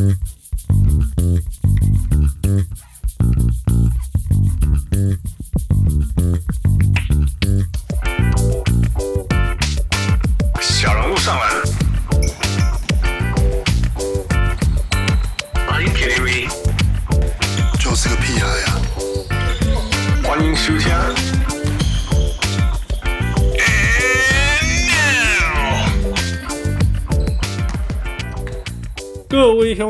[0.00, 0.39] Mm-hmm.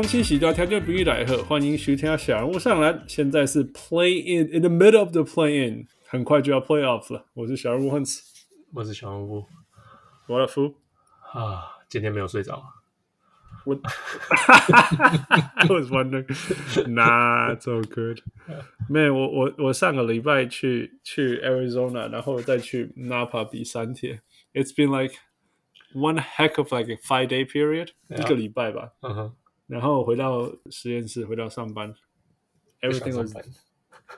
[0.00, 3.04] 乡亲喜多条件不易来贺，欢迎收听小人物上篮。
[3.06, 7.26] 现在是 Play In in the middle of the Play In，很快就要 Play Off 了。
[7.34, 8.20] 我是小人物 Hans，
[8.72, 9.44] 我是小人物。
[10.28, 10.76] 我的夫
[11.34, 12.64] 啊，今天没有睡着。
[13.66, 13.78] 我，
[15.56, 16.24] I was wondering,
[16.88, 18.20] not so good.
[18.88, 24.22] Man，我我我上个礼拜去去 Arizona，然后再去 Napa 比三天。
[24.54, 25.16] It's been like
[25.92, 28.22] one heck of like a five day period，、yeah.
[28.22, 28.92] 一个礼拜吧。
[29.02, 29.32] Uh -huh.
[29.70, 31.94] 然后回到实验室，回到上班。
[32.80, 33.34] Everything was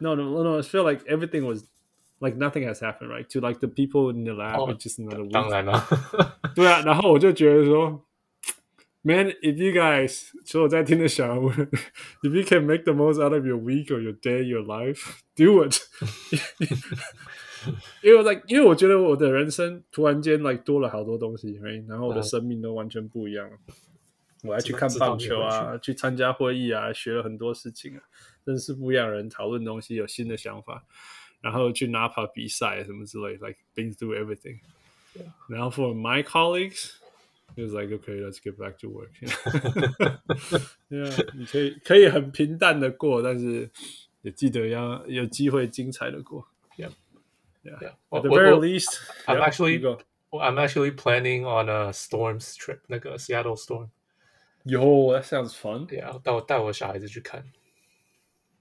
[0.00, 0.58] no no no.
[0.58, 1.64] I feel like everything was.
[2.20, 3.28] Like nothing has happened, right?
[3.30, 5.30] To like the people in the lab, oh, it's just another week.
[5.30, 5.86] 当然了，
[6.52, 6.82] 对啊。
[6.84, 8.04] 然后我就觉得说，
[9.02, 14.42] Man, if you guys，所以我在听的小人物，If you can make the most out of your week or your day,
[14.42, 15.78] your life, do it
[18.02, 21.86] 因为 like，因为我觉得我的人生突然间 like 多了好多东西，right?
[21.88, 23.56] 然后我的生命都完全不一样了。
[24.42, 24.50] Oh.
[24.50, 28.02] 我还去看棒球啊，去参加会议啊，学了很多事情啊，
[28.44, 30.84] 认识不一样的人，讨论东西，有新的想法。
[31.40, 34.58] 然后去 Napa 比赛什么之类，like been through everything。
[35.48, 36.94] 然后 for my colleagues,
[37.56, 39.10] it was like okay, let's get back to work.
[40.88, 43.70] Yeah，你可以可以很平淡的过，但是
[44.22, 46.46] 也记得要有机会精彩的过。
[46.76, 46.90] Yeah,
[47.64, 47.94] yeah.
[48.10, 49.80] At the very least, I'm actually
[50.30, 53.88] I'm actually planning on a storms trip，那个 Seattle storm。
[54.63, 55.87] Yo, that sounds fun.
[55.87, 57.45] Yeah，带我带我小孩子去看。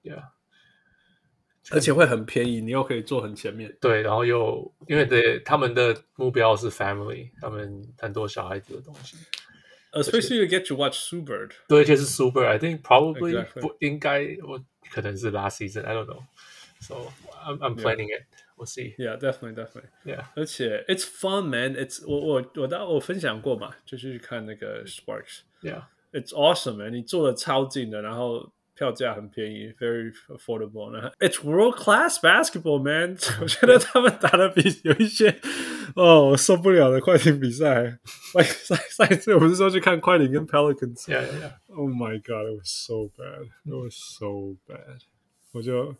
[0.03, 0.31] Yeah。
[1.70, 3.77] 而且会很便宜，你又可以坐很前面。
[3.81, 9.17] 对，然后又因为对他们的目标是 family，他们很多小孩子的东西。
[9.92, 11.52] Especially you get to watch Bird。
[11.68, 12.46] 对，就是 Bird。
[12.46, 13.45] I think probably.
[13.61, 14.61] 不应该，我
[14.91, 15.85] 可能是 last season。
[15.85, 16.24] I don't know。
[16.80, 17.12] So
[17.45, 18.24] I'm I'm planning it.
[18.61, 18.95] We'll see.
[18.98, 19.89] Yeah, definitely, definitely.
[20.05, 20.25] Yeah.
[20.36, 21.75] 而且 it's fun, man.
[21.75, 25.83] It's 我我我当我分享过嘛，就是去看那个 Sparks。Yeah.
[26.11, 26.93] It's awesome, man.
[26.93, 28.52] 你坐的超近的，然后。
[28.77, 33.17] 票价很便宜，very affordable。It's world class basketball, man。
[33.42, 35.42] 我觉得他们打的比有一些
[35.95, 37.98] 哦，我受不了的快艇比赛。
[38.36, 41.75] 上上一次我不是说去看快艇跟 Pelicans。Yeah, yeah, yeah.
[41.75, 43.48] Oh my god, it was so bad.
[43.65, 44.99] It was so bad.
[45.53, 45.95] 我就，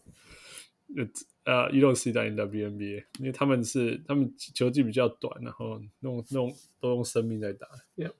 [0.96, 7.69] It's 呃、uh,，You don't see that in WNBA，因为他们是他们球技比较短，然后弄弄都用生命在打。
[7.97, 8.13] Yeah,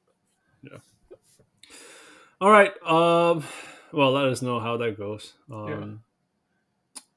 [0.63, 0.81] yeah.
[2.39, 3.43] All right, um.
[3.95, 5.33] Well, let us know how that goes.
[5.51, 5.99] Um, yeah.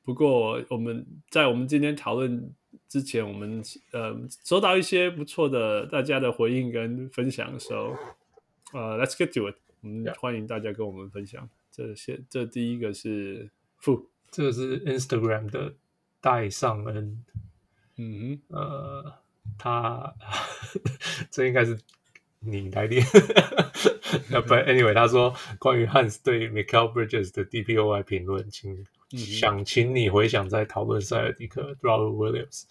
[0.03, 2.53] 不过我们在我们今天讨论
[2.89, 7.95] 之前，我们呃收到一些不错的大家的回应跟分享，的时候
[8.73, 9.55] 呃，Let's get to it。
[9.79, 11.49] 我们欢迎大家跟我们分享。
[11.71, 15.75] 这些这第一个是负，这个是 Instagram 的
[16.25, 17.23] 戴尚恩。
[17.97, 19.13] 嗯哼，呃，
[19.59, 20.15] 他
[21.29, 21.77] 这应该是。
[22.47, 23.03] 你来练，
[24.29, 32.65] 那不，anyway，他说关于 Hans 对 Michael Bridges 的 DPOI 评论，请想请你回想在讨论塞尔迪克 Robert Williams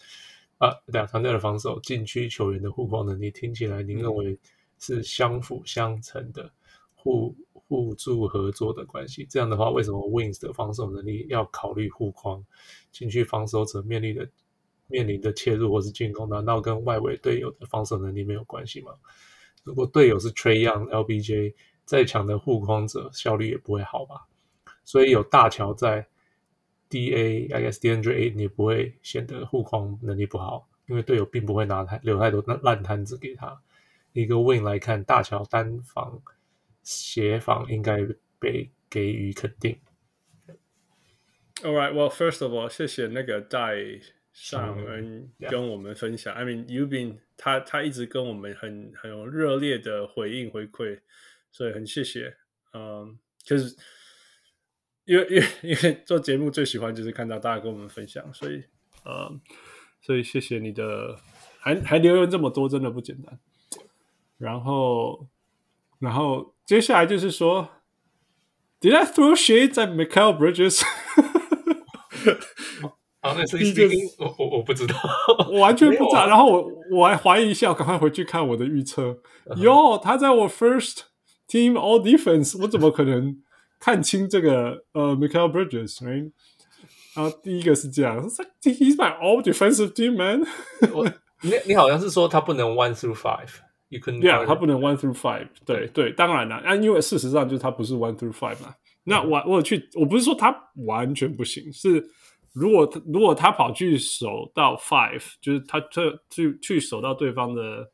[0.58, 4.38] 啊，对啊，团队的防守、禁区球员的护框能力，听起来您认为
[4.78, 6.48] 是相辅相成的
[7.04, 9.24] 互互助合作的关系？
[9.28, 12.44] 这样的话，为什么 Wings 的防守能力要考虑护框？
[12.90, 14.28] 进去防守者面临的
[14.86, 18.92] 面临的切入或是进攻，难道跟外围队友的防守能力没有关系吗？
[19.62, 21.54] 如果队友是 Trae Young、LBJ，
[21.84, 24.26] 再强的护框者效率也不会好吧？
[24.84, 26.06] 所以有大乔在
[26.90, 33.60] ，DA，I guess DeAndre Ayton 也不会显得护框能力不好，因为队友并不会拿太留太多烂摊子给他。
[34.12, 36.20] 一个 Win 来看，大乔单防
[36.84, 38.06] 协防应该
[38.38, 39.76] 被给予肯定。
[41.62, 43.76] All right, well, first of all，谢谢那个戴
[44.32, 46.34] 尚恩跟我们分享。
[46.34, 51.00] I mean, you've been 他他一直跟我们很很有热烈的回应回馈，
[51.50, 52.36] 所以很谢谢。
[52.74, 53.76] 嗯，就是
[55.04, 58.64] 因为因为因为做节目最喜欢就是看到大家跟我们分享，所以
[59.06, 59.40] 嗯，
[60.00, 61.16] 所以谢谢你的，
[61.60, 63.38] 还还留言这么多，真的不简单。
[64.36, 65.28] 然后
[66.04, 67.68] 然后接下来就是说
[68.80, 70.82] ，Did I throw shades at Michael Bridges？
[73.20, 74.94] 啊，那是一个，我我我不知道，
[75.50, 76.20] 我完全不知道。
[76.20, 79.18] 啊、然后我我还怀疑一下，我赶快回去看我的预测。
[79.56, 81.04] 哟、uh 他在我 first
[81.48, 83.34] team all defense，我怎么可能
[83.80, 86.32] 看清这个呃 Michael Bridges？Right?
[87.14, 88.28] 然后第一个是这样
[88.60, 90.46] ，He's my all defensive team man
[91.40, 93.14] 你你好像是说他不能 one through
[93.90, 95.86] five，you couldn't yeah，他不能 one through five 对。
[95.86, 98.74] 对对，当然了，啊，因为事实上就是他不是 one through five 嘛。
[99.04, 100.54] 那我我去，我不是说他
[100.86, 102.04] 完全不行，是
[102.52, 106.00] 如果如果他跑去守到 five，就是他去
[106.30, 107.90] 去去守到对方的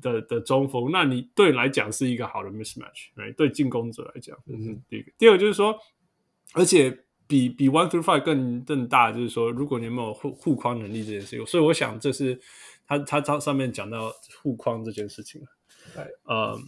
[0.00, 3.34] 的的中锋，那你对你来讲是一个好的 mismatch，right？
[3.34, 5.12] 对进攻者来讲，这是第一个。
[5.18, 5.76] 第二个就是说，
[6.54, 7.02] 而且。
[7.28, 12.40] 比比 one through five 更更大，就是说，如果你有没有护护框能力这件事情，所以我想这是
[12.86, 14.12] 他他他上面讲到
[14.42, 15.42] 护框这件事情。
[15.94, 16.58] 对，呃，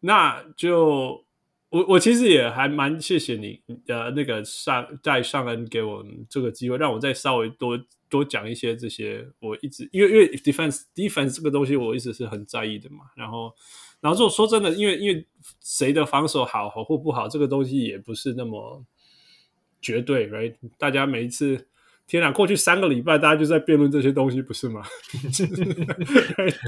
[0.00, 1.24] 那就
[1.70, 7.78] 我我其实也还蛮谢谢你呃那个上在上恩给我这个机会，让我再稍微多
[8.08, 13.54] 多讲一些这些我一直因为因为 defense defense 这个东西我一直是很在意的嘛，然后
[14.00, 15.26] 然后说说真的，因为因为
[15.60, 18.84] 谁的防守好好或不好，这个东西也不是那么。
[19.84, 20.54] 绝对，right？
[20.78, 21.68] 大家每一次，
[22.06, 24.82] 天哪，过去三个礼拜，大家就在辩论这些东西，不是吗？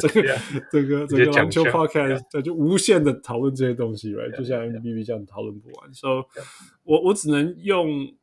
[0.01, 0.39] 这个、
[0.73, 4.35] 这个、这个篮球 podcast 就无限的讨论这些东西，right？
[4.37, 5.93] 就像 MVP 这样讨论不完。
[5.93, 6.25] 所以，
[6.85, 8.15] 我我只能用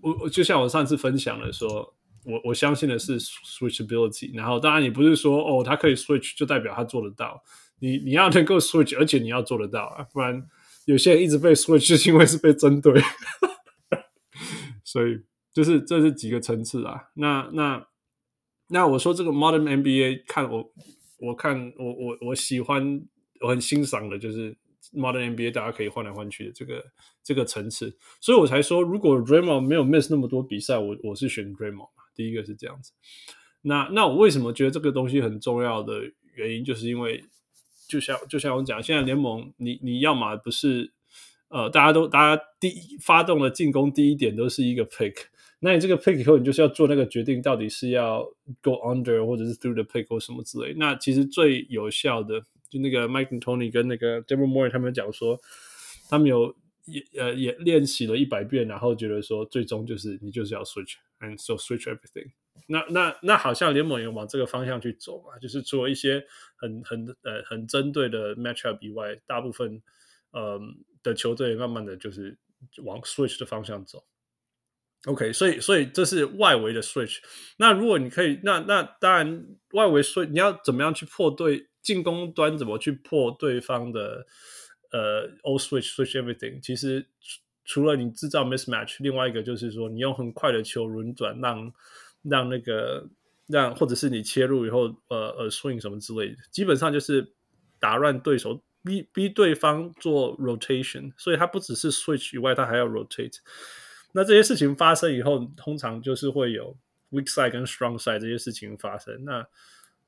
[0.00, 1.94] 我我就像我上次分享的说，
[2.24, 4.34] 我我相信的是 switchability。
[4.34, 7.42] 然后，当然你不是说哦，他可以 switch 就代表他做得到。
[7.80, 10.42] 你你要能够 switch，而且你要做得到啊，不然
[10.86, 12.98] 有些人一直被 switch 是因为是被针对。
[14.82, 15.20] 所以
[15.58, 17.10] 就是这是几个层次啊。
[17.14, 17.84] 那那
[18.68, 20.72] 那我说这个 Modern NBA 看我
[21.18, 23.02] 我看我我我喜欢
[23.40, 24.56] 我很欣赏的就是
[24.94, 26.84] Modern NBA 大家可以换来换去的这个
[27.24, 27.98] 这个层次。
[28.20, 31.86] 所以我才说，如果 Raymond 没有 miss 那么多比赛，我我是选 Draymond 嘛。
[32.14, 32.92] 第一个是这样子。
[33.62, 36.02] 那那我为什么觉得这个东西很重要的
[36.36, 37.24] 原因，就是因为
[37.88, 40.92] 就像就像我讲，现在联盟你你要么不是。
[41.50, 45.14] 呃，大家都，大家第一发动的进攻第一点都是一个 pick，
[45.60, 48.22] 那你这个 pick 以后，你就是要做那个决定，到底是要
[48.62, 50.74] go under 或者是 through the pick 或什么之类。
[50.74, 55.38] 那其实最有效的，就那个 Mike and Tony 跟那个 Daryl Morey 他们讲说，
[56.08, 62.30] 他们有也呃也练习了一百遍，然后觉得说，最终就是你就是要 switch，and so switch everything
[62.66, 62.84] 那。
[62.90, 66.24] 那那好像联盟也往这个方向去走嘛，就是除了一些
[66.56, 69.82] 很很呃很针对的 matchup 以外，大部分。
[70.30, 72.36] 嗯，的球队慢慢的就是
[72.84, 74.04] 往 switch 的方向走。
[75.06, 77.18] OK，所以所以这是外围的 switch。
[77.58, 84.26] 那如果你可以，那那当然外围 switch，你要怎么样去破对进攻端怎么去破对方的
[84.90, 86.60] 呃 all switch switch everything？
[86.60, 87.06] 其实
[87.64, 91.72] 除了你制造 mismatch，另外一个就是说你用很快的球轮转，让
[92.22, 93.08] 让那个
[93.46, 97.34] 让或者是你切入以后呃呃 swing 什么之类的，基本上就是
[97.78, 98.62] 打乱对手。
[98.84, 103.34] 逼逼对方做 rotation，所以他不只是 switch 以外，他还要 rotate。
[104.12, 106.76] 那这些事情发生以后，通常就是会有
[107.10, 109.24] weak side 跟 strong side 这些事情发生。
[109.24, 109.46] 那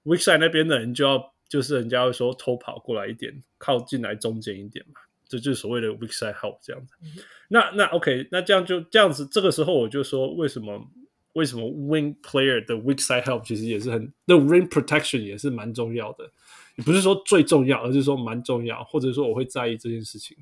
[0.05, 6.94] weak side 那边的人就要，就是人家会说偷跑过来一点，靠近来中间一点嘛，这就是所谓的 weak side help 这样子。
[7.02, 10.87] 嗯、那那 OK，那这样就这样子，这个时候我就说，为什么
[11.35, 16.31] 为什么 wing player 的 weak side help 其实也是很，那 ring protection 也是蛮重要的。
[16.76, 20.37] 也不是说最重要，而是说蛮重要，或者说我会在意这件事情，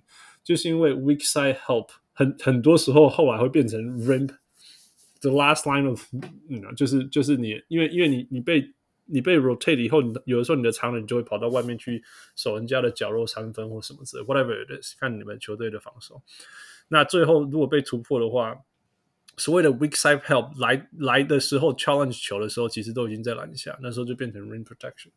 [0.44, 1.88] 就是因为 weak side help
[2.18, 6.02] 很很多时候后来会变成 RIMP，the last line of，
[6.48, 12.02] 嗯，就是就是你因为因为你你被你被 rotate 以后，你有的时候你的长人就会跑到外面去
[12.34, 16.20] 守人家的角落三分或什么之类，whatever it is，看你们球队的防守。
[16.88, 18.64] 那最后如果被突破的话，
[19.36, 25.10] 所谓的 weak side help 来来的时候 challenge 球的时候，其实都已经在篮下，那时候就变成 rim protection。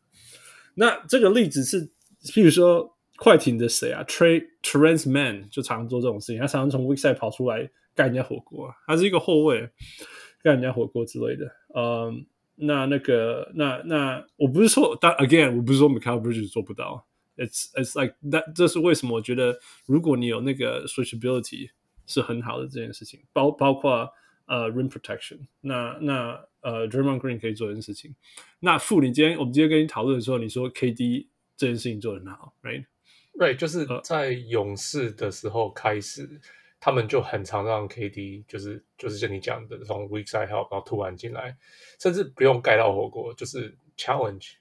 [0.74, 1.90] 那这个例子是，
[2.22, 9.68] 譬如说快艇的谁啊？Tre Terance Mann 就常常做这种事情，他常常从 weak side 跑出来干人家火锅，他是一个后卫，
[10.42, 11.50] 干人家火锅之类的。
[11.74, 12.26] 嗯，
[12.56, 19.14] 那那个那那我不是说，但 again 我不是说 Mikal Bridges 做不到，it's it's like that，这是为什么？
[19.16, 21.70] 我觉得如果你有那个 switchability
[22.06, 24.10] 是很好的这件事情，包包括
[24.46, 26.44] 呃 rim protection，那那。
[26.62, 28.14] 呃，Draymond Green 可以做这件事情。
[28.60, 31.26] 那傅，你今天我们今天跟你讨论的时候，你说 KD
[31.56, 32.84] 这件事情做得很好，Right？
[33.38, 36.38] ，right？Right，就是在勇士的时候开始，呃、
[36.80, 41.56] 他们就很常让 KD 就是就是像你讲的从 weak side help，然后突然进来，
[42.00, 44.52] 甚至不用盖到火锅，就是 challenge。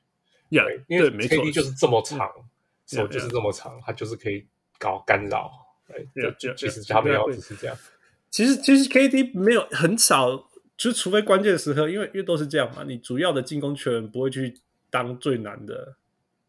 [0.49, 2.29] Yeah，因为 KD 就是这么长，
[2.87, 4.47] 手就是这么长，他就是可以
[4.79, 5.51] 搞干扰。
[5.87, 7.77] 对，就其实他们要只是这样。
[8.29, 10.47] 其实其实 KD 没有很少。
[10.77, 14.59] 就除非关键时刻，因为因为都是这样嘛，你主要的进攻球员不会去
[14.89, 15.95] 当最难的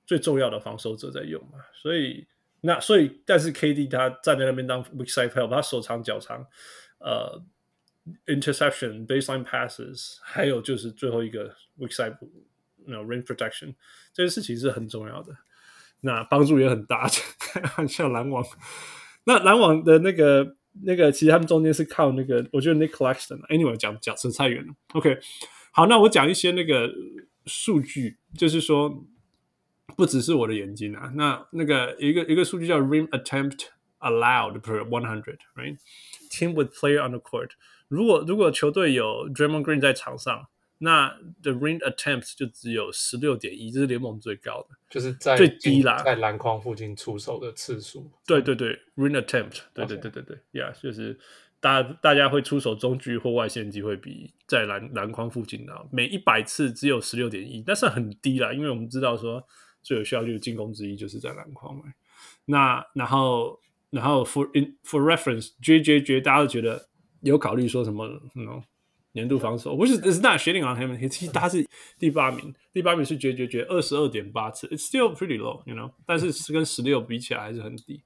[0.05, 2.27] 最重要的防守者在用嘛，所以
[2.61, 6.45] 那所以但是 KD 他站在那边当 weak side help，他手长脚长，
[6.99, 7.43] 呃
[8.27, 12.17] ，interception baseline passes，还有就是最后一个 weak side，
[12.85, 13.75] 那 rain protection，
[14.13, 15.35] 这件事情是很重要的，
[16.01, 17.09] 那帮助也很大，
[17.89, 18.45] 像篮网，
[19.25, 25.19] 那篮网的那个那个其实他们中间是靠那个，我觉得 Nick Claxton，anyway 讲讲扯太远了，OK，
[25.73, 26.93] 好，那我讲一些那个
[27.47, 29.05] 数据，就是说。
[29.97, 33.67] 不只是我的眼睛啊，那那个一个一个数据叫 rim attempt
[34.01, 37.51] allowed per one hundred，right？Team with player on the court。
[37.89, 41.09] 如果如果球队有 Draymond Green 在场上，那
[41.43, 48.11] the rim attempts 就只有十六点一，这是联盟最高的，就是在最低啦，在篮筐附近出手的次数。
[48.27, 51.19] 对对对，rim attempt，对对对对对，yeah，就是
[51.61, 59.47] 大家大家会出手中距或外线机会比在篮篮筐附近的每一百次只有十六点一，那是很低啦，因为我们知道说。
[59.83, 61.85] 最有效率的进攻之一就是在篮筐嘛。
[62.45, 63.61] 那然后
[63.91, 66.89] 然后 for in for reference，J J J 大家都觉得
[67.21, 68.63] 有考虑说什么？No，
[69.13, 71.09] 年度防守，不是，It's not shitting on him。
[71.09, 71.67] 其实他是
[71.99, 75.93] 第八名，第八名是绝绝绝二十二点八次，It's still pretty low，you know。
[76.07, 78.03] 但是是跟十六比起来还是很低。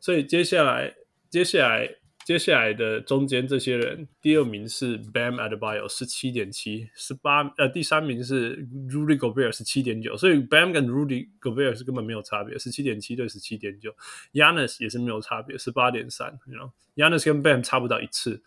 [0.00, 0.94] 所以接下来
[1.30, 1.96] 接下来。
[2.26, 13.94] 接下来的中间这些人，第二名是 Bam Adebayo 十七点七，十八呃，第三名是 Rudy Gobert 十七点九，所以 Bam 跟 Rudy Gobert 是根本没有差别，十七点七对十七点九
[14.32, 18.42] ，Giannis 也是没有差别，十八点三，you know，Giannis 跟 Bam 差不到一次，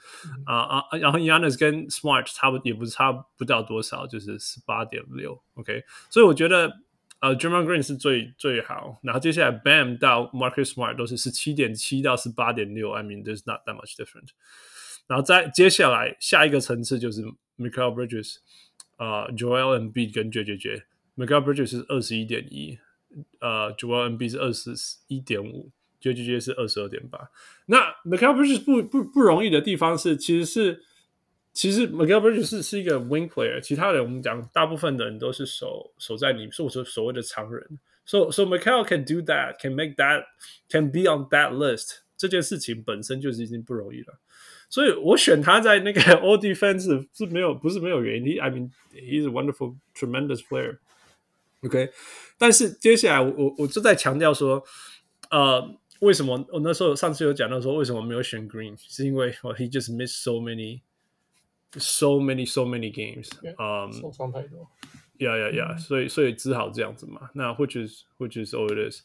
[0.45, 6.81] 啊啊、uh, uh,，然后 Giannis 跟 Smart 差不也不是差不到多少，就是十八点六，OK，所以我觉得。
[7.21, 14.29] 呃、uh,，Draymond Green 是最最好，然后接下来 Bam 到 Marcus Smart 都是十七点七到十八点六，I mean there's not that much different。
[15.07, 17.21] 然后再接下来下一个层次就是
[17.57, 18.37] Michael Bridges，
[18.97, 20.83] 呃、uh,，Joel Embiid 跟 J J J。
[21.17, 22.79] Michael Bridges 是二十一点一，
[23.39, 24.71] 呃，Joel Embiid 是二十
[25.07, 25.71] 一点五
[26.01, 27.29] ，JJJ 是二十二点八。
[27.65, 30.83] 那 Michael Bridges 不不不容易的地方是，其实是。
[31.52, 37.78] 其实 Mikal Bridges 是是一个 wing player，其他人我们讲大部分的人都是守守在你，是我说所谓的长人。
[38.04, 40.24] So so Mikal can do that, can make that,
[40.68, 41.98] can be on that list。
[42.16, 44.18] 这件事情本身就是已经不容易了，
[44.68, 48.40] 所以我选他在那个 All Defensive 是没有不是没有原因。
[48.40, 51.90] I mean he's a wonderful, tremendous player。OK，
[52.38, 54.64] 但是接下来我我我就在强调说，
[55.30, 60.80] 呃，为什么我那时候上次有讲到说为什么没有选 Green，是因为 he just missed so many。
[61.76, 63.30] So many, so many games.
[63.58, 64.70] 嗯，受伤太多。
[65.18, 65.76] Yeah, yeah, yeah.
[65.76, 67.30] 所以，所以只好这样子嘛。
[67.34, 69.02] 那 which is, which is all it is.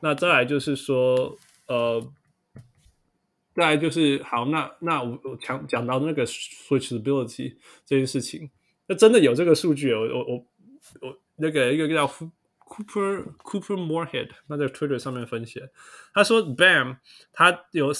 [0.00, 2.06] 那再来就是说，呃，
[3.54, 4.44] 再来就是好。
[4.44, 7.56] 那那我我讲讲到那个 switchability
[7.86, 8.50] 这件事情，
[8.86, 9.94] 那真的有这个数据。
[9.94, 10.46] 我我我
[11.00, 15.62] 我那个一个叫 Cooper Cooper Moorhead，他在 Twitter 上面分析，
[16.12, 16.98] 他说 Bam
[17.32, 17.94] 他有。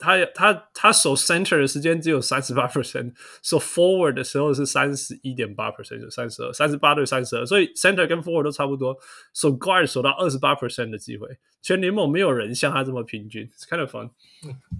[0.00, 8.96] 他他他守 center 的时间只有三十八 percent，守 forward 的时候是三十一点八 percent，就三十二，三十八对三十二，所以 center 跟 forward 都差不多。
[9.32, 11.26] 守 guard 守到二十八 percent 的机会，
[11.62, 14.10] 全联盟没有人像他这么平均，It's kind of fun。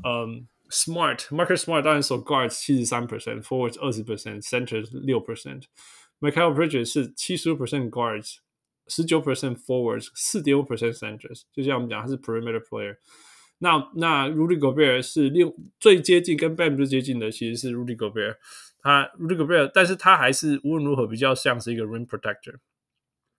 [0.05, 8.37] 嗯，Smart，Marcus Smart 当然守 guard 七十三 percent，forward 二十 percent，center 六 percent。Mikal Bridges 是七十五 percent guards，
[8.87, 11.43] 十九 percent forwards，四点五 percent centers。
[11.53, 12.97] 就像我们讲，他是 perimeter player。
[13.64, 18.38] 那那 Rudy Gobert 是另最接近跟 Bam 最接近的，其实是 Rudy Gobert。
[18.82, 22.56] 他 Rudy Gobert，但是他还是无论如何比较像是一个 rim protector，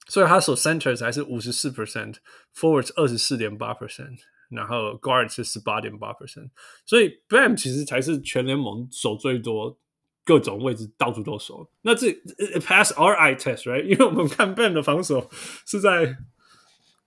[0.06, 6.50] 所以他守 centers 还是五十四 percent，forwards 二十四点八 percent，然后 guards 是十八点八 percent，
[6.86, 9.76] 所以 Bam 其实才是全联盟守最多，
[10.24, 11.68] 各种位置到处都守。
[11.82, 12.12] 那这
[12.60, 13.82] pass our eye test，right？
[13.82, 15.28] 因为我们看 Bam 的防守
[15.66, 16.16] 是在。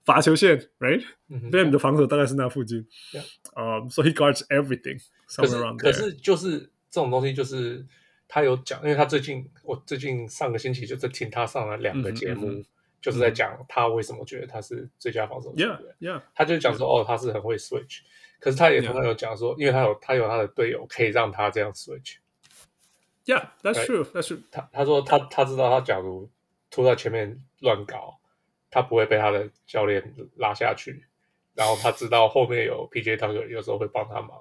[0.06, 2.86] 罚球线，right？Bam 的防守大概是那附近，
[3.54, 5.02] 啊、um,，so he guards everything。
[5.36, 7.84] 可是可是就是这种东西，就是
[8.28, 12.64] 他有讲，因为他最近我最近上个星期就在听他上了两个节目，嗯、
[13.02, 15.68] 就是在讲他为什么觉得他是最佳防守球员。
[15.98, 16.22] Yeah, yeah.
[16.36, 18.02] 他就讲说，哦，他是很会 switch，
[18.38, 22.18] 可是他也同样有讲说，因为他有他有他的队友可以让他这样 switch。
[23.24, 24.04] Yeah, that's true.
[24.04, 24.42] That's true.
[24.52, 26.30] 他他说他他知道他假如
[26.70, 28.20] 突在前面乱搞。
[28.76, 30.04] 他不会被他的教练
[30.36, 31.02] 拉下去，
[31.54, 34.38] 然后他知道后面有 PJ Tucker 有时候会帮他忙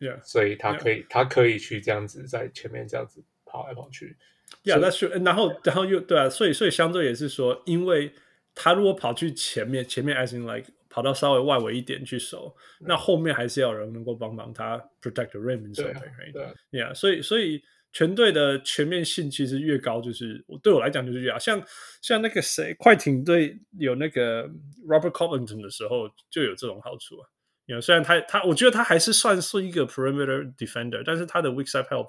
[0.00, 4.16] ，Yeah，所以他可以.他可以去这样子在前面这样子跑来跑去
[4.64, 8.12] ，Yeah，那是然后然后又对啊，所以所以相对也是说，因为
[8.52, 17.62] 他如果跑去前面前面 as in like 跑到稍微外围一点去守，嗯、那后面还是要有人能够帮忙他 protect the rim 守备，对，Yeah，所以所以。
[17.96, 21.38] 全队的全面性其实越高，就是我对我来讲就是越好。
[21.38, 21.62] 像
[22.02, 24.46] 像那个谁，快艇队有那个
[24.86, 27.26] Robert Covington 的时候，就有这种好处啊。
[27.64, 32.08] 因为虽然他他，我觉得他还是算是一个 perimeter defender，但是他的 weak side help，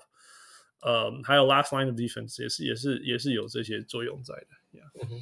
[0.81, 4.77] 呃，还有 last line of defense 也是也是也是有这些作用在的。
[4.77, 5.09] Yeah.
[5.09, 5.21] 嗯。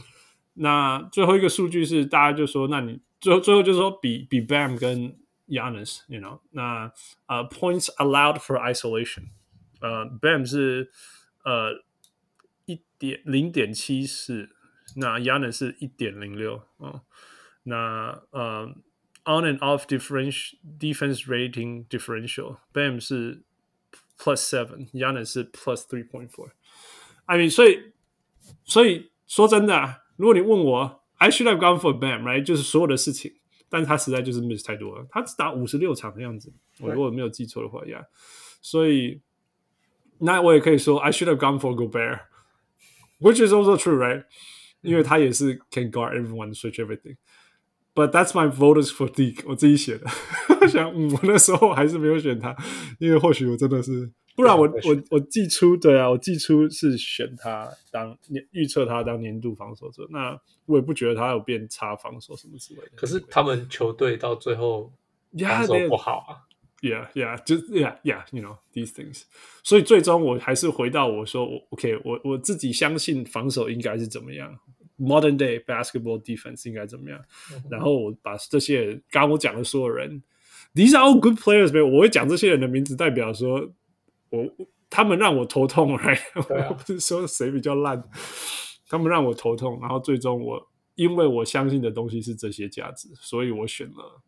[0.56, 5.16] 那最后一个数据是，大家就说，那你最后最后就是说比比 Bam 跟
[5.48, 6.92] Giannis，you know，那
[7.28, 9.26] 呃、uh, points allowed for isolation。
[9.82, 10.90] 呃，Bam 是
[11.44, 11.84] 呃
[12.66, 14.50] 一点零点七四，
[14.96, 17.04] 那 Giannis 是一点零六啊。
[17.64, 18.74] 那呃
[19.26, 23.44] ，on and off differential defense rating differential，Bam 是
[24.18, 26.52] plus seven，Giannis 是 plus three point four。
[27.26, 27.94] I mean，所以
[28.64, 32.44] 所以说真的啊，如果你问我，I should have gone for Bam，right？
[32.44, 33.36] 就是所有的事情，
[33.68, 38.06] 但是他实在就是 miss 太多了，他只打五十六场的样子，我如果没有记错的话呀，
[38.62, 39.22] 所以。
[40.20, 44.24] 那我也可以说，I should have gone for Gobert，which is also true, right？
[44.82, 47.18] 因为他也是 can guard everyone, switch everything.
[47.94, 50.06] But that's my voters fatigue，我自己写的。
[50.62, 52.56] 我想，嗯，我那时候还是没有选他，
[53.00, 60.06] 因为或许我真的是，不然我我我季初对啊，我季初是选他当年预测他当年度防守者。
[60.10, 62.92] 那我也不觉得他有变差防守什么之类的。
[62.96, 64.92] 可是他们球队到最后
[65.40, 66.44] 防守不好啊。
[66.82, 69.24] Yeah, yeah, 就 Yeah, yeah, you know these things。
[69.64, 74.60] 所以最终我还是回到我说，我 OK，我我自己相信防守应该是怎么样
[75.00, 77.20] ，Modern day basketball defense 应该怎么样。
[77.72, 80.22] 然后我把这些人，刚刚我讲的所有人
[80.76, 83.74] ，These are all good players，没有，我会讲这些人的名字，代表说
[84.30, 84.46] 我
[84.90, 86.20] 他们让我头痛，right？
[86.70, 88.04] 我不是说谁比较烂，
[88.90, 89.80] 他们让我头痛。
[89.80, 94.22] 然后最终我因为我相信的东西是这些价值，所以我选了，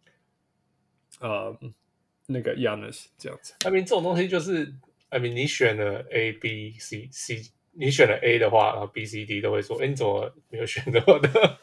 [1.19, 1.55] 呃。
[2.27, 4.73] 那个 Giannis 这样子，I mean 这种东西就是
[5.09, 7.41] ，I mean 你选了 A B C C，
[7.71, 11.57] 你选了 A 的话，然后 B C D 都会说，哎，你怎么没有选择的？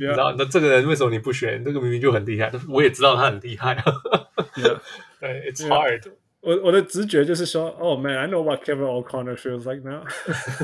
[0.00, 1.62] 你知道，那这个人为什么你不选？
[1.62, 3.74] 这个明明就很厉害，我也知道他很厉害。
[5.20, 6.10] 对，It's hard。
[6.41, 10.03] 我我的直觉就是说，Oh man, I know what Kevin O'Connor feels like now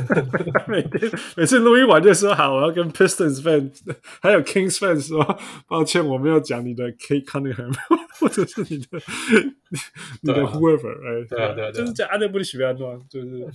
[0.68, 3.80] 每天每次录音完就说好，我要跟 Pistons fans
[4.22, 7.74] 还有 Kings fans 说，抱歉，我没有讲你的 Cade Cunningham
[8.20, 9.02] 或者是你的
[10.22, 13.48] 你的 whoever，哎，对啊对啊，就是讲阿德布里奇比较多，就是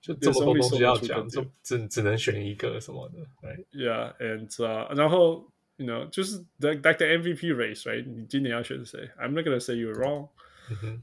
[0.00, 8.04] 就这么多东西要讲，就只只能选一个什么的，Right？Yeah，and、uh, 然后 you know 就是 like the MVP race，right？
[8.04, 9.08] 你今年要选谁？
[9.16, 10.30] I'm not gonna say you're wrong。
[10.70, 11.00] 嗯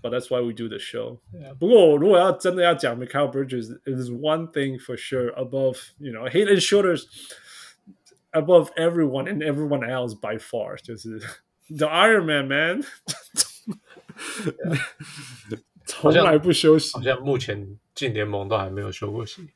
[0.00, 1.18] but that's why we do the show.
[1.34, 1.52] Yeah.
[1.58, 7.06] 不过如果要真的要讲 Mikal Bridges, it is one thing for sure above, you know, head and shoulders
[8.30, 10.76] above everyone and everyone else by far.
[10.80, 11.18] 就是
[11.68, 12.84] the Iron Man man，
[15.84, 16.92] 从来不休息。
[16.96, 19.48] 好像目前进联盟都还没有休过息。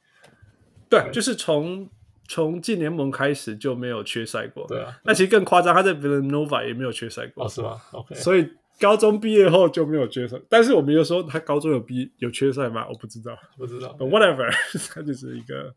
[0.90, 1.88] 对，就是从
[2.27, 4.66] 从进联盟开始就没有缺赛过。
[4.66, 7.45] 对啊，那其实更夸张，他在 Villanova 也没有缺赛过。
[7.45, 7.81] 哦，是吗？
[7.92, 8.51] OK，所以。
[8.80, 12.88] 高中毕业后就没有缺赛，但是我们有说他高中有毕有缺赛吗？
[12.88, 13.96] 我不知道，不知道。
[13.98, 14.52] But whatever，
[14.94, 15.74] 他就是一个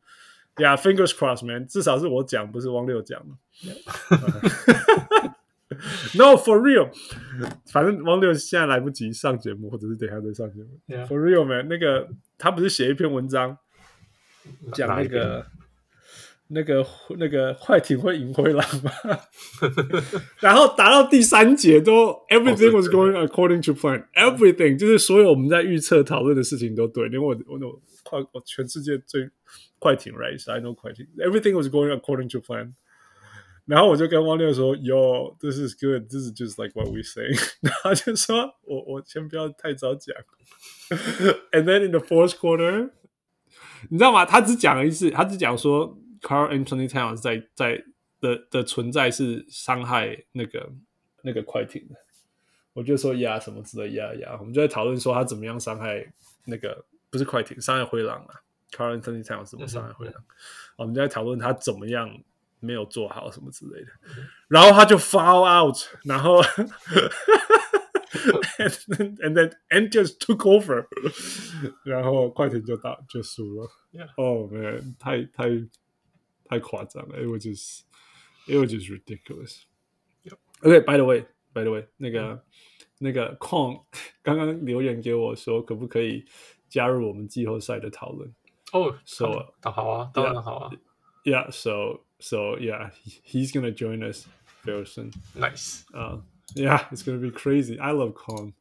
[0.56, 3.34] ，Yeah，fingers crossed man，至少是我讲，不是汪六讲的。
[6.18, 6.90] No，for real，
[7.72, 10.78] 反正汪六现在来不及上节目，或者是等下再上节目。
[10.86, 11.06] Yeah.
[11.06, 13.56] For real man，那个他不是写一篇文章
[14.74, 15.46] 讲那个。
[16.52, 16.84] 那个
[17.16, 18.90] 那个快艇会赢灰狼吗？
[20.40, 29.30] 然后打到第三节都 everything was going according to plan，everything 就是所有我们在预测讨论的事情都对，因为我我我快我全世界最
[29.78, 32.72] 快艇 right，I know 快艇 everything was going according to plan。
[33.64, 37.26] 然后我就跟汪六说，Yo，this is good，this is just like what we say。
[37.60, 40.16] 然后就说我我先不要太早讲。
[41.52, 42.90] And then in the fourth quarter，
[43.88, 44.24] 你知道吗？
[44.26, 45.96] 他只讲了一次，他只讲说。
[46.22, 47.84] Karl-Anthony Towns 在在
[48.20, 50.70] 的的存在是伤害那个
[51.22, 51.96] 那个快艇的，
[52.72, 56.12] 我就说呀什么之类呀呀，我们就在讨论说他怎么样伤害
[56.44, 58.34] 那个不是快艇，伤害灰狼啊。
[58.70, 60.14] Carl Anthony Towns 怎么伤害灰狼？
[60.76, 62.22] 我们就在讨论他怎么样
[62.60, 63.90] 没有做好什么之类的，
[64.48, 66.40] 然后他就 foul out，然后
[68.58, 70.86] and, and then and just took over，
[71.84, 73.68] 然后快艇就打就输了。
[74.16, 75.48] 哦，man，太太。
[76.49, 77.81] 太夸张了，It was just,
[78.47, 79.65] it was just ridiculous.
[80.61, 82.41] OK, by the way, by the way，那个、嗯、
[82.99, 83.85] 那个矿
[84.23, 86.25] 刚刚留言给我说，可不可以
[86.69, 88.33] 加入我们季后赛的讨论？
[88.71, 90.71] 哦，So，好 啊，当然好啊。
[91.23, 92.91] Yeah, so, so yeah,
[93.23, 94.25] he's gonna join us
[94.63, 95.11] very soon.
[95.35, 95.83] Nice.
[95.91, 96.23] 啊、
[96.55, 97.79] uh,，Yeah, it's gonna be crazy.
[97.79, 98.53] I love Kong.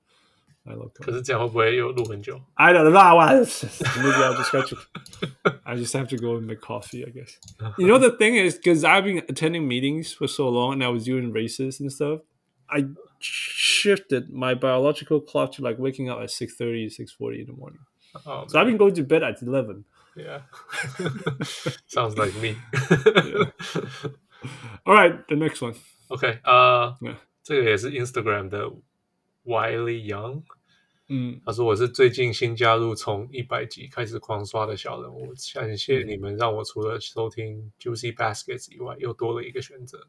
[0.66, 1.04] I love Kobe.
[1.04, 2.40] 可是这样会不会又录很久？
[2.54, 2.90] I don't know.
[2.90, 4.76] Maybe I'll just got to.
[5.64, 7.36] I just have to go and make coffee, I guess.
[7.76, 10.88] You know, the thing is, because I've been attending meetings for so long and I
[10.88, 12.20] was doing races and stuff,
[12.70, 12.86] I
[13.20, 17.80] shifted my biological clock to like waking up at 6.30, 6.40 in the morning.
[18.26, 19.84] Oh, So I've been going to bed at 11.
[20.16, 20.40] yeah.
[21.88, 22.56] Sounds like me.
[24.86, 25.74] All right, the next one.
[26.10, 27.16] OK，呃、 Yeah.
[27.42, 28.70] 这个也是 Instagram 的
[29.49, 30.43] Wiley Young，
[31.07, 40.07] 嗯他说我是最近新加入，从一百集开始狂刷的小人物，感谢你们让我除了收听 Juicy Baskets 以外，又多了一个选择。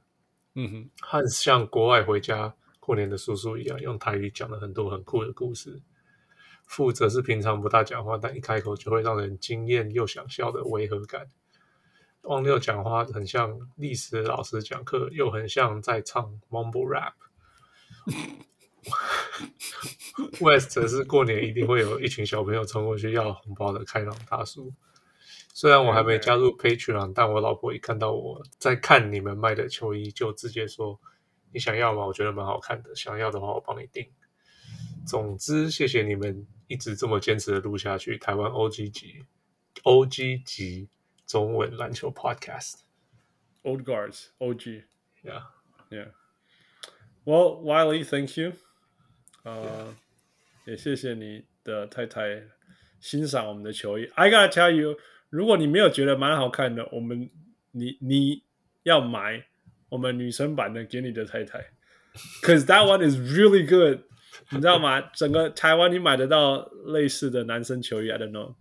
[0.57, 5.81] 嗯哼和像国外回家过年的叔叔一样，用台语讲了很多很酷的故事。
[6.67, 11.31] 负责是平常不大讲话，但一开口就会让人惊艳又想笑的违和感。
[12.25, 17.15] 汪六讲话很像历史老师讲课，又很像在唱 mumble rap。
[20.41, 24.73] West 则是过年一定会有一群小朋友冲过去要红包的开朗大叔。
[25.53, 30.99] 虽然我还没加入 Patreon，但我老婆一看到我在看你们卖的球衣，就直接说
[31.53, 32.07] ：“你想要吗？
[32.07, 34.09] 我觉得蛮好看的，想要的话我帮你订。”
[35.07, 38.17] 总之，谢谢你们一直这么坚持的录下去。
[38.19, 39.25] 台湾 OG 级
[39.83, 40.89] ，OG 级
[41.27, 42.81] 中文篮球 Podcast。
[43.63, 44.85] Old guards, OG.
[45.23, 46.13] Yeah，Yeah.
[47.25, 48.53] Well, Wiley, thank you.
[49.45, 49.95] 呃、
[50.67, 52.43] 也谢谢你的太太
[53.01, 54.05] 欣赏我们的球衣。
[54.15, 54.97] I gotta tell you，
[55.29, 57.31] 如果你没有觉得蛮好看的，我们
[57.73, 58.43] 你你
[58.83, 59.47] 要买
[59.89, 61.59] 我们女生版的给你的太太
[62.43, 64.01] ，cause that one is really good。
[64.51, 65.01] 你知道吗？
[65.15, 68.57] 整个台湾你买得到类似的男生球衣，I don't know，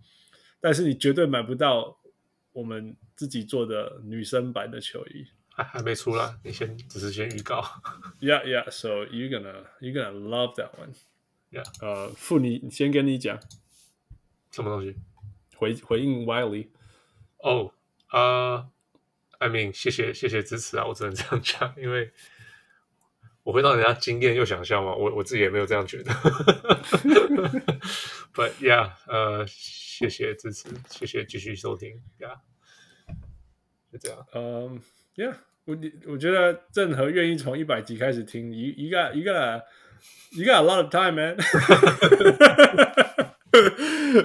[0.60, 1.98] 但是你绝对买不到
[2.52, 5.26] 我们自己做的女生版的球衣。
[5.62, 7.62] 还 还没出来，你先只是先预告。
[8.20, 8.70] Yeah, yeah.
[8.70, 10.94] So you're gonna you're gonna love that one.
[11.50, 11.64] Yeah.
[11.80, 13.40] 呃，付你先跟你讲
[14.50, 14.96] 什么东西？
[15.56, 16.68] 回回应 Wiley。
[17.38, 17.72] 哦，
[18.12, 18.70] 呃
[19.38, 22.12] ，I mean，谢谢谢谢支持啊，我只能这样讲，因为
[23.42, 26.12] 我会让人家惊艳又想笑嘛，我我自己也没有这样觉得。
[28.34, 32.38] But yeah，呃，谢谢支持，谢谢继续收听，Yeah，
[33.90, 34.26] 就这样。
[34.34, 34.80] 嗯、
[35.16, 35.36] um,，Yeah，
[35.70, 39.62] 我我觉得任何愿意从一百集开始听，一一个一个
[40.32, 41.36] you got a lot of time, man。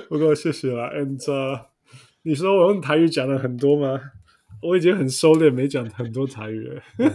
[0.09, 1.65] 不过谢谢啦，And、uh,
[2.23, 4.01] 你说我用台语讲了很多吗？
[4.63, 6.81] 我已经很收敛，没讲很多台语了。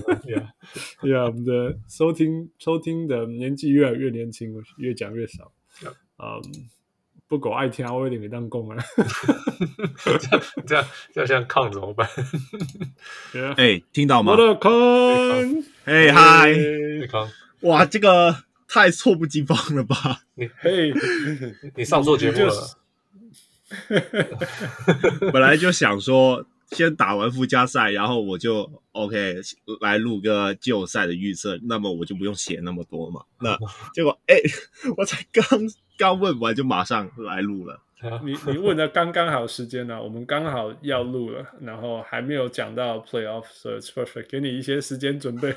[1.03, 5.53] Yeah，Yeah， 我们的收听收听的年纪越来越年轻，越讲越少。
[5.83, 6.40] 嗯，
[7.31, 8.77] 不够爱听，我有点没当供啊。
[10.03, 12.09] 这样这样这样像抗怎么办
[13.57, 14.37] 哎，听到吗我？
[14.37, 14.73] 的康，
[15.85, 16.53] 哎嗨，
[17.07, 18.35] 康，哇，这个
[18.66, 20.23] 太猝不及防了吧？
[20.35, 20.93] 你嘿，
[21.77, 22.77] 你上错节目了。
[25.33, 29.37] 本来就想说先打完附加赛，然后我就 OK
[29.80, 33.22] 来录个季后赛的预测，那么我就不用写那么多嘛。
[33.40, 33.56] 那
[33.94, 34.37] 结果哎，
[34.96, 35.44] 我才刚
[35.98, 37.83] 刚问完就马上来录了。
[38.24, 45.54] 你你问的刚刚好时间呢、啊，我们刚好要录了，然后还没有讲到 playoff，so it's perfect，给你一些时间准备。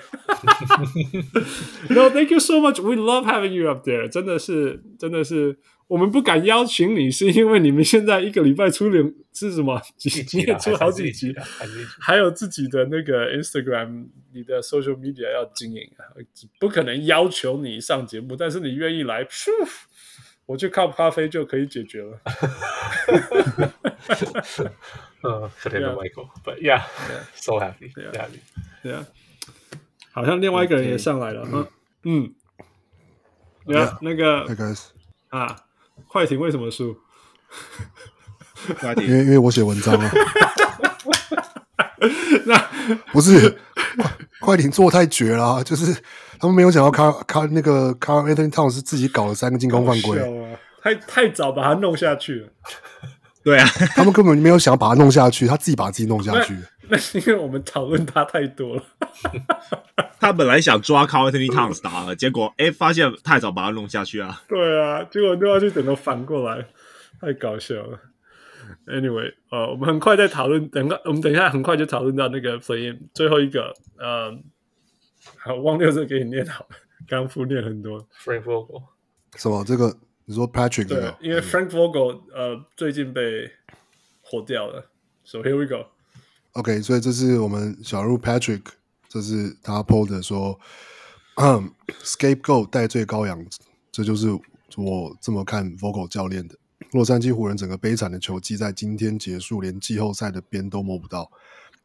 [1.89, 2.81] no, thank you so much.
[2.81, 4.09] We love having you up there.
[4.09, 9.81] 真的是，真的是，我们不敢邀请你，是因为你们现在一个礼拜出两是什么？
[9.97, 11.35] 几集 你也出好几集，
[11.99, 16.05] 还有自己的那个 Instagram，你的 social media 要经营啊，
[16.59, 19.49] 不可能要求你上节目，但是你愿意来，咻
[20.45, 22.19] 我去靠咖啡就可以解决了。
[25.23, 25.95] 嗯，可怜的 Yeah.
[25.95, 28.11] Michael，but yeah，so happy，so Yeah.
[28.11, 28.39] happy。
[28.81, 29.07] 对啊，
[30.11, 31.65] 好像另外一个人也上来了哈。
[32.03, 32.33] 嗯，
[33.65, 34.89] 对啊 Yeah.，那个 Hey guys，
[35.29, 35.55] 啊，
[36.07, 36.95] 快艇为什么输？
[38.79, 40.11] 快因为因为我写文章啊，
[42.45, 42.57] 那
[43.11, 43.49] 不是
[43.97, 45.93] 快快艇做得太绝了啊，就是
[46.39, 50.19] 他们没有想到卡卡那个卡 Anthony Towns 是自己搞了三个进攻犯规，
[50.81, 52.49] 太太早把他弄下去了。
[53.43, 56.57] 对啊，他们根本没有想要把他弄下去，他自己把自己弄下去。
[56.93, 58.83] 那是因为我们讨论他太多了。
[60.21, 64.43] 他本来想抓 Karl Anthony Towns 打了，结果哎发现太早把他弄下去啊。
[64.47, 66.67] 对啊，结果都要去等到反过来，
[67.19, 67.99] 太搞笑了。
[68.85, 74.31] Anyway，呃，我们很快再讨论，等个我们等一下很快就讨论到那个 play in 最后一个，呃，
[75.39, 76.75] 好，忘六这给你念好了，
[77.07, 78.07] 刚复念很多。
[78.23, 78.83] Frank Vogel，
[79.35, 79.63] 什么？
[79.65, 81.13] 这个你说 Patrick 这对，？
[81.21, 83.49] 因为 Frank Vogel 呃最近被
[84.21, 84.85] 火掉了
[85.25, 85.87] ，So here we go。
[86.53, 88.61] OK，所以这是我们小入 Patrick，
[89.09, 90.59] 这是他 PO 的说，
[91.37, 91.71] 嗯
[92.03, 93.43] ，Scapegoat 带罪羔羊，
[93.91, 94.29] 这就是
[94.77, 96.55] 我这么看 vocal 教练的。
[96.91, 101.31] 洛杉矶湖人整个悲惨的球季在今天结束，连季后赛的边都摸不到。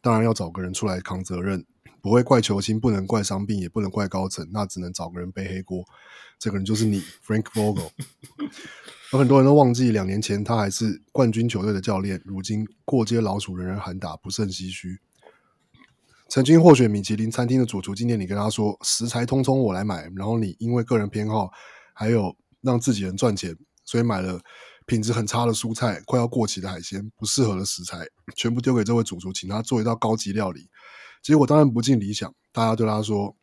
[0.02, 1.64] 当然要找个人出来扛责任，
[2.00, 5.84] 不会怪球星，不能怪伤病，也不能怪高层，那只能找个人背黑锅。
[6.38, 7.90] 这个人就是你，Frank Vogel。
[9.12, 15.00] 有很多人都忘记，两年前他还是冠军球队的教练，如今过街老鼠人人喊打，不胜唏嘘。
[16.28, 21.50] 曾经获选米其林餐厅的主厨，今天你跟他说食材通通我来买，然后你因为个人偏好，
[21.94, 24.38] 还有让自己人赚钱，所以买了
[24.84, 28.06] 品质很差的蔬菜、快要过期的海鲜、不适合的食材，
[28.36, 30.68] 全部丢给这位主厨，请他做一道高级料理。
[31.22, 33.36] 结果当然不尽理想，大家对他说：“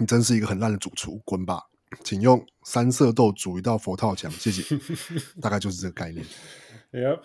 [0.00, 1.62] 你真是一个很烂的主厨，滚吧！”
[2.02, 4.76] 请用三色豆煮一道佛跳墙，谢谢。
[5.40, 6.24] 大概就是这个概念。
[6.92, 7.20] Yep，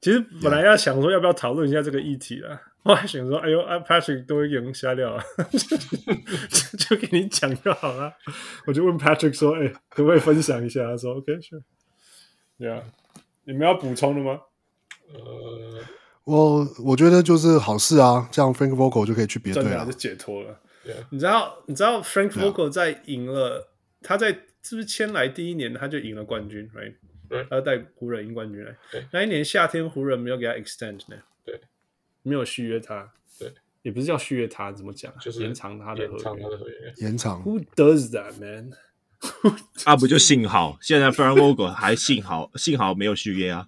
[0.00, 5.22] 其实本来要想说要不要讨论一下这个议题啊，我还想说，哎呦，Patrick 都已经瞎掉了，
[6.78, 8.12] 就给你讲就好了。
[8.66, 10.84] 我就问 Patrick 说，哎，可不可以分享一下？
[10.84, 11.62] 他说，OK，sure。
[12.58, 12.82] Yeah，
[13.44, 14.40] 你们要补充的吗？
[15.14, 15.82] 呃，
[16.24, 20.60] 我我觉得就是好事啊，这样 Frank Vogel 就可以去别队了，就解脱了。
[20.86, 21.04] Yeah.
[21.10, 24.06] 你知道，你知道 Frank Vogel 在赢了，Yeah.
[24.06, 24.28] 他在
[24.62, 26.94] 是不是签来第一年他就赢了冠军，right？
[27.28, 28.76] 对，他带湖人赢冠军来。
[29.12, 31.60] 那一年夏天湖人没有给他 extend 呢，对，
[32.22, 35.12] 没有续约他，对，也不是叫续约他，怎么讲？
[35.18, 37.42] 就是延长他的合约，延长。
[37.42, 38.72] Who does that, man？
[39.84, 43.66] 啊，不就幸好现在 Frank Vogel 还幸好幸好没有续约啊，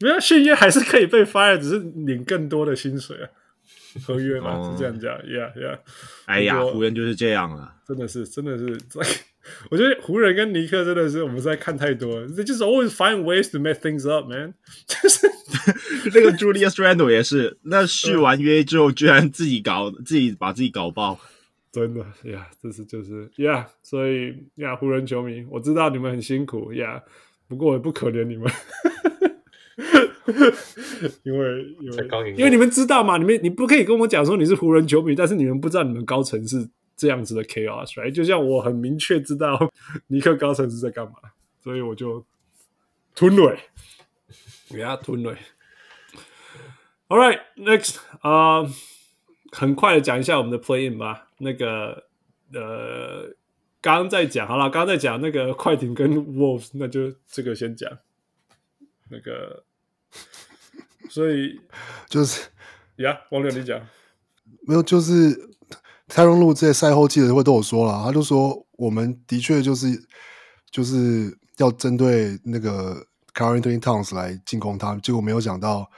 [0.00, 3.28] 没有续约还是可以被 fire，只是领更多的薪水啊。
[4.04, 5.78] 合约嘛，嗯、是这样讲，Yeah Yeah。
[6.26, 8.78] 哎呀，湖人就是这样了，真的是，真的是，
[9.70, 14.52] 我觉得湖人跟尼克真的是我们在看太多了，They just always find ways to make things up, man。
[14.86, 15.26] 就是
[16.12, 21.18] 那个 Julius Randle 也是，那续完约之后居然自己搞，自己把自己搞爆，
[21.76, 27.02] 真的呀，yeah, 这是就是 Yeah，所以呀，yeah, 湖人球迷，我知道你们很辛苦，Yeah，
[27.46, 28.50] 不过我也不可怜你们。
[31.22, 38.10] 因为因为因为你们知道嘛，你们你不可以跟我讲说你是湖人球迷，但是你们不知道你们高层是这样子的 chaos，right？
[38.10, 39.70] 就像我很明确知道
[40.06, 41.12] 尼克高层是在干嘛，
[41.62, 42.24] 所以我就
[43.14, 43.54] 吞了，
[44.70, 45.36] 给他吞了。
[47.08, 48.70] All right, next 啊、uh，
[49.52, 51.25] 很快的讲一下我们的 play in 吧。
[51.38, 52.04] 那个
[52.52, 53.34] 呃，
[53.80, 57.90] 刚刚在讲好了，刚刚在讲那个快艇跟 Wolves，那就这个先讲
[59.10, 59.64] 那个。
[61.08, 61.60] 所以
[62.08, 62.48] 就是
[62.96, 63.80] 呀，王柳你讲
[64.66, 64.82] 没有？
[64.82, 65.50] 就是
[66.08, 69.88] 泰隆路在赛后记者会都有说了，他就说我们的确就是
[70.70, 75.88] 就是要针对那个 Karl-Anthony Towns 来进攻他，结果没有想到，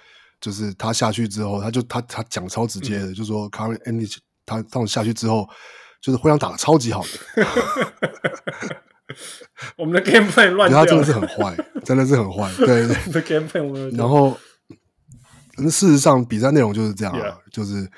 [0.41, 4.19] 就是他下去之后，他就他他讲超直接的，嗯、就说 Karl-Anthony
[4.49, 5.47] 他 Towns 下去之后，
[6.01, 7.09] 就是互相打的超级好的。
[9.77, 12.51] 我们的 game plan 乱掉，他真的是很坏，真的是很坏。
[12.57, 12.97] 对对
[13.91, 14.39] 对，然后，
[15.57, 17.15] 事实上比赛内容就是这样.
[17.51, 17.91] 就是，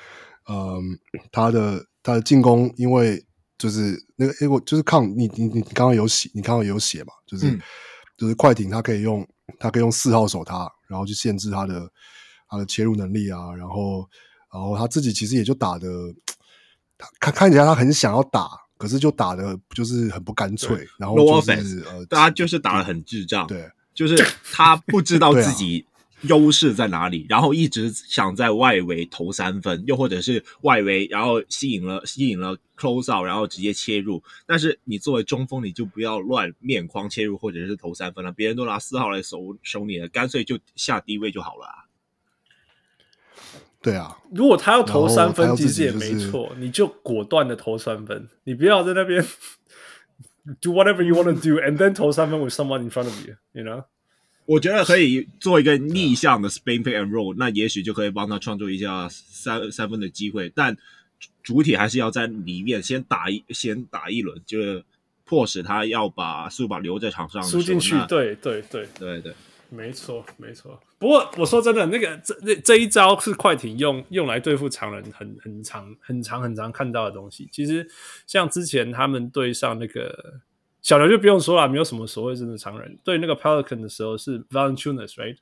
[0.49, 0.97] 嗯，
[1.31, 3.23] 他的他的进攻，因为
[3.57, 7.61] 就是那个，哎，我就是抗你你你刚刚有写，你刚刚有写嘛，就是、嗯、
[8.17, 9.27] 就是快艇，他可以用
[9.59, 11.91] 他可以用四号守他，然后去限制他的
[12.49, 14.07] 他的切入能力啊，然后
[14.51, 15.87] 然后他自己其实也就打的，
[17.01, 18.47] 他看看起来他很想要打。
[18.77, 24.17] 可是就打的就是很不干脆，然后就是呃，大家就是打的很智障，对，就是
[24.51, 25.85] 他不知道 自己
[26.21, 34.23] 优势在哪里，啊、然后一直想在外围投三分，又或者是外围，然后吸引了吸引了 close out，然后直接切入。
[34.47, 41.85] 但是你作为中锋，你就不要乱面框切入或者是投三分了，别人都拿四号来守守你了，干脆就下低位就好了啊。
[43.81, 49.25] 对啊，如果他要投三分，其实也没错，你就果断的投三分，你不要在那边
[50.61, 53.63] do whatever you want to do and then 投三分 with someone in front of you，you
[53.63, 53.83] know？
[54.45, 60.77] 我觉得可以做一个逆向的 spin pick and roll，那也许就可以帮他创造一下三三分的机会，但
[61.41, 64.83] 主体还是要在里面先打一先打一轮，就是
[65.23, 69.33] 迫使他要把速把留在场上输进去，对对对对对。
[69.73, 70.77] 没错，没错。
[70.99, 77.47] 不过我说真的，那个这这这一招是快艇用用来对付常人很很常很常很常看到的东西。
[77.53, 77.87] 其实
[78.27, 80.41] 像之前他们对上那个
[80.81, 82.99] 小牛就不用说了，没有什么所谓真的常人。
[83.01, 85.37] 对那个 Pelican 的时候是 Valentunas right，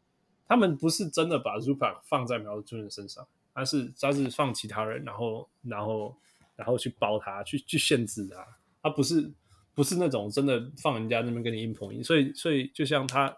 [0.47, 6.15] 他们不是真的把 Zubac 放在 Valanciunas 身上，而是他是放其他人，然后然后
[6.55, 8.45] 然后去包他，去去限制他。
[8.83, 9.27] 他不是
[9.73, 12.03] 不是那种真的放人家那边跟你硬碰硬。
[12.03, 13.35] 所以所以就像他。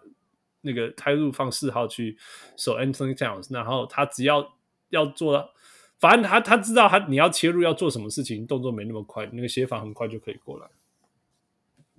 [0.62, 2.16] 那个开路放四号去
[2.56, 4.56] 守 Anthony Towns，然后他只要
[4.88, 5.52] 要做，
[6.00, 10.66] 反正他他知道他你要切入要做什么事情，动作没那么快，那个协防很快就可以过来。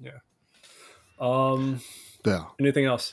[0.02, 0.21] Yeah，
[1.17, 1.80] 嗯，
[2.21, 3.12] 对啊，Anything else？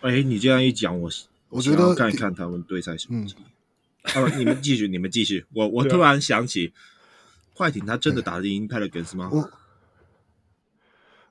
[0.00, 1.10] 哎，你这样一讲，我
[1.50, 3.36] 我觉得看一看他们对赛成绩。
[4.14, 5.46] 哦，你们继续，你们继续。
[5.54, 6.72] 我我突然想起，
[7.54, 9.30] 快艇他真的打得赢 Pelicans 吗？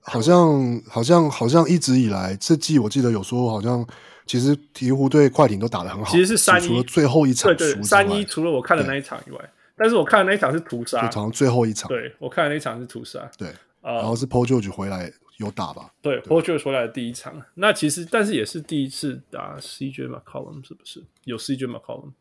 [0.04, 3.86] 好像好像好像一直以来这季我记得有说，好像
[4.26, 6.12] 其实鹈鹕队快艇都打得很好。
[6.12, 9.40] 其实是三一，除了最后一场对三一，除了我看的那一场以外，
[9.78, 11.88] 但是我看的那一场是屠杀，就好像最后一场。
[11.88, 13.48] 对我看的那一场是屠杀，对，
[13.82, 15.90] 然后是 Paul George 回来有打吧？
[16.02, 21.02] 对，Paul George 回来的第一场，那其实但是也是第一次打 CJ McCollum，是不是？
[21.24, 22.12] 有 CJ McCollum，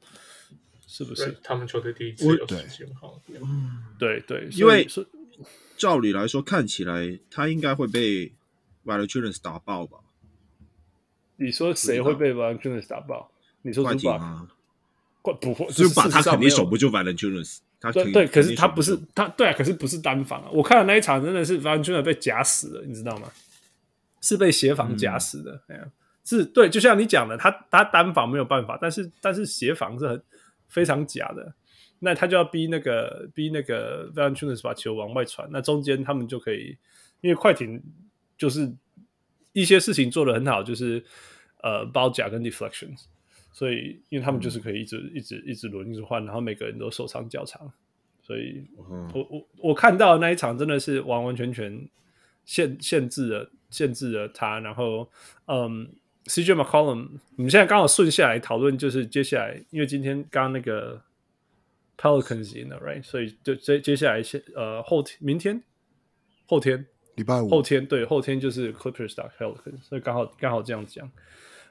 [0.86, 1.36] 是不是？
[1.42, 3.40] 他们球队第一次有 CJ McCollum，
[3.98, 4.86] 对对，因为。
[5.82, 8.32] 照理来说，看起来他应该会被
[8.84, 9.98] Valentines 打爆吧？
[11.34, 13.32] 你说谁会被 Valentines 打爆？
[13.62, 14.48] 你说 Zubac 吗？
[15.40, 17.58] 不会，Zubac 他肯定守不住 Valentines。
[17.80, 20.48] 他对对，可是他不是他对啊，可是不是单防啊！
[20.52, 23.28] 我看的那一场真的是 Valentines 被夹死了，你知道吗？
[24.20, 25.62] 是被协防夹死的。
[25.66, 25.90] 哎呀、嗯，
[26.24, 30.22] 是对，就像你讲的，他他单防没有办法，但是但是协防是很
[30.68, 31.52] 非常假的。
[32.04, 36.76] 那他就要逼那个逼那个 Valanciunas 把球往外传，那中间他们就可以，
[37.20, 37.80] 因为快艇
[38.36, 38.74] 就是
[39.52, 41.00] 一些事情做得很好，就是
[41.62, 43.04] 呃包夹跟 deflections，
[43.52, 47.72] 所以因为他们就是可以一直、嗯、一直一直轮一直换，然后每个人都手长脚长，
[48.20, 48.66] 所以
[49.14, 51.88] 我我我看到的那一场真的是完完全全
[52.44, 55.08] 限限制了限制了他，然后
[55.46, 55.88] 嗯
[56.24, 61.00] CJ McCollum，我们现在刚好顺下来讨论，就是接下来因为今天刚刚那个。
[61.98, 63.02] Pelicans 赢了，right？
[63.02, 65.62] 所以就接接下来先呃后天明天
[66.46, 71.08] 后天礼拜五后天对后天就是 Clippers 打 Pelicans，所以刚好刚好这样讲。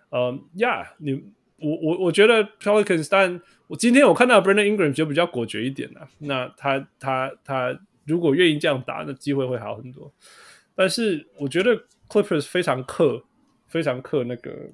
[0.09, 1.13] 呃呀，你
[1.57, 6.07] 我我我觉得 Pelicans，但我今天我看到 Brandon Ingram 就比较果决一点了。
[6.19, 10.13] 那他他他如果愿意这样打，那机会会好很多。
[10.75, 13.23] 但是我觉得 Clippers 非常克
[13.67, 14.71] 非常克那个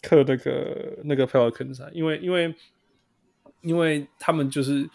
[0.00, 2.54] 克那个那个 Pelicans 啊，因为因为。
[3.62, 4.88] 因为他们就是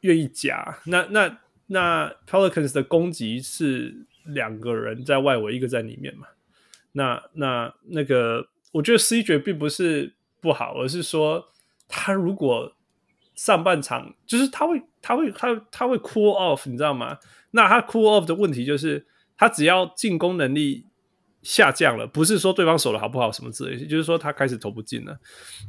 [0.00, 6.26] 愿意夹，那那那 Pelicans 的攻击是两个人在外围，一个在里面嘛。
[6.92, 11.48] 那那那个，我觉得 CJ 并不是不好，而是说
[11.88, 12.74] 他如果
[13.34, 17.18] 上半场就是他会他会他他会 cool off，你知道吗？
[17.52, 20.86] 那他 cool off 的问题就是他只要进攻能力。
[21.42, 25.18] 下降了，不是说对方守的好不好什么之类的，就是说他开始投不进了。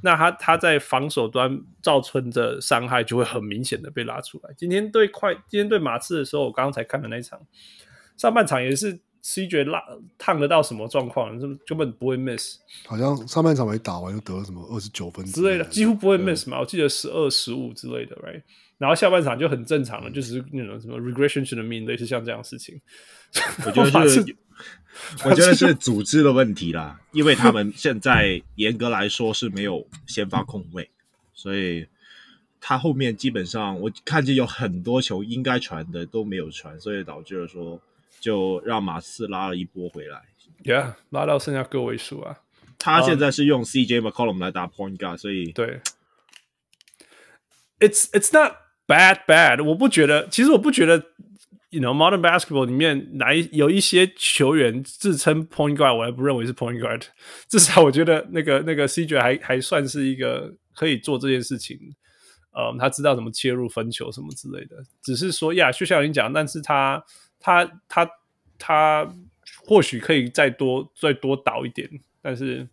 [0.04, 4.54] 那他他在防守端造成的伤害就会很明显的被拉出来。
[4.56, 7.40] 今天对快，今天对马刺的时候，我刚刚才看的那一场，
[8.18, 9.82] 上半场也是 CJ 拉
[10.18, 12.58] 烫得到什么状况，根根本不会 miss。
[12.86, 16.60] 好像上半场没打完就得了什么二十九分之类的，几乎不会 miss 嘛。
[16.60, 18.44] 我记得十二十五之类的，right？
[18.78, 22.80] 然后下半场就很正常了，就是那种什么 regression to the mean 类似像这样的事情。
[23.66, 24.24] 我觉得 是。
[25.26, 30.90] 我觉得是组织的问题啦， 因为他们现在严格来说是没有先发控卫，
[31.34, 31.88] 所以
[32.62, 37.82] 他后面基本上我看见有很多球应该传的都没有传，所以导致了说
[38.20, 40.22] 就让马刺拉了一波回来。
[40.64, 42.38] Yeah，拉到剩下个位数啊。
[42.78, 45.82] 他现在是用 CJ McCollum 来打 point guard，所以对。
[47.80, 51.04] It's it's not bad bad，我不觉得，其实我不觉得。
[51.74, 57.02] You know, modern basketball 里面哪一有一些球员自称 point guard，我还不认为是 point guard。
[57.50, 61.80] 至少我觉得那个那个 CJ 还还算是一个可以做这件事情。
[62.52, 64.84] 嗯，他知道怎么切入分球什么之类的。
[65.02, 67.04] 只是说呀，就像你讲，但是他
[67.40, 68.08] 他他
[68.60, 69.12] 他
[69.66, 71.90] 或许可以再多再多倒一点。
[72.22, 72.68] 但是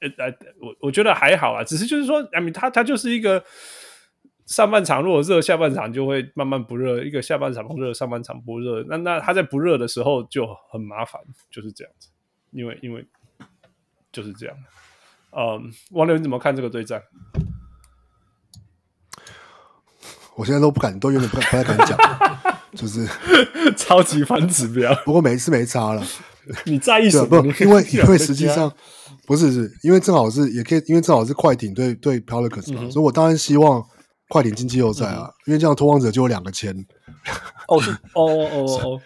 [0.00, 1.62] 呃呃，我我觉得还好啊。
[1.62, 3.44] 只是就是说，I mean，他他就是一个。
[4.50, 7.04] 上半场如果热，下半场就会慢慢不热。
[7.04, 8.84] 一个下半场热，上半场不热。
[8.88, 11.20] 那那他在不热的时候就很麻烦，
[11.52, 12.08] 就是这样子。
[12.50, 13.06] 因为因为
[14.10, 14.56] 就是这样。
[15.30, 17.00] 嗯，王刘你怎么看这个对战？
[20.34, 21.96] 我现在都不敢，都有点不敢不太敢讲，
[22.74, 23.06] 就是
[23.76, 24.92] 超级反指标。
[25.04, 26.04] 不过每一次没差了。
[26.64, 27.40] 你在意什么？
[27.40, 28.72] 不，因为因为实际上
[29.28, 33.86] 不是是，因为正好是也可以，因为正好是快艇对对 Pelicans 嘛，嗯、所以我当然希望。
[34.30, 35.26] 快点进季后赛啊！
[35.26, 36.72] 嗯、因为这样，拖王者就有两个签。
[37.66, 37.82] 哦
[38.14, 39.02] 哦哦哦！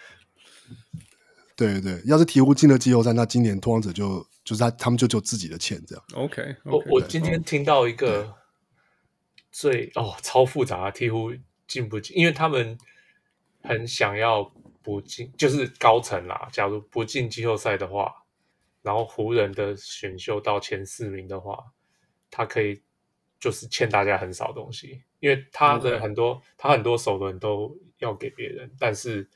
[1.57, 6.05] 对对对，要是鹈鹕进了季后赛，那今年拖王者就就是他他们就就自己的签这样。
[6.13, 8.35] OK，, okay 我我今天听到一个
[9.51, 12.77] 最哦超复杂的鵜鹕进不进，因为他们
[13.63, 14.53] 很想要
[14.83, 16.51] 不进，就是高层啦。
[16.53, 18.13] 假如不进季后赛的话，
[18.83, 21.73] 然后湖人的选秀到前四名的话，
[22.31, 22.83] 他可以。
[23.41, 29.27] 就是欠大家很少东西，因为他的很多.他很多首轮都要给别人，但是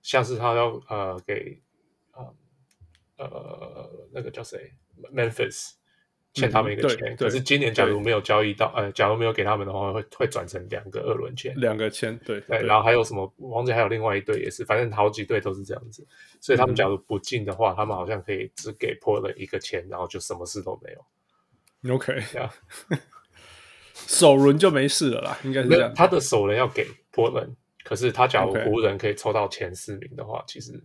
[0.00, 1.60] 像是他要呃给
[2.12, 2.34] 呃
[3.18, 4.72] 呃那个叫谁
[5.14, 5.72] ，Memphis
[6.32, 13.30] 欠他们一个钱，嗯、可是今年假如没有交易到，呃，假如没有给他们的话，会会转成两个二轮签，两个签，对对，然后还有什么？
[13.36, 16.06] 王子还有另外一队也是，反正好几队都是这样子，
[16.40, 21.94] 所以他们假如不进的话，嗯、他们好像可以只给 Portland 一个签，然后就什么事都没有。
[21.94, 22.50] OK，呀
[24.08, 25.92] 首轮就没事了啦，应该是这样。
[25.94, 26.84] 他的首轮要给
[27.14, 27.50] Portland，
[27.84, 30.82] 可是他假如湖人可以抽到前四名的话，其实。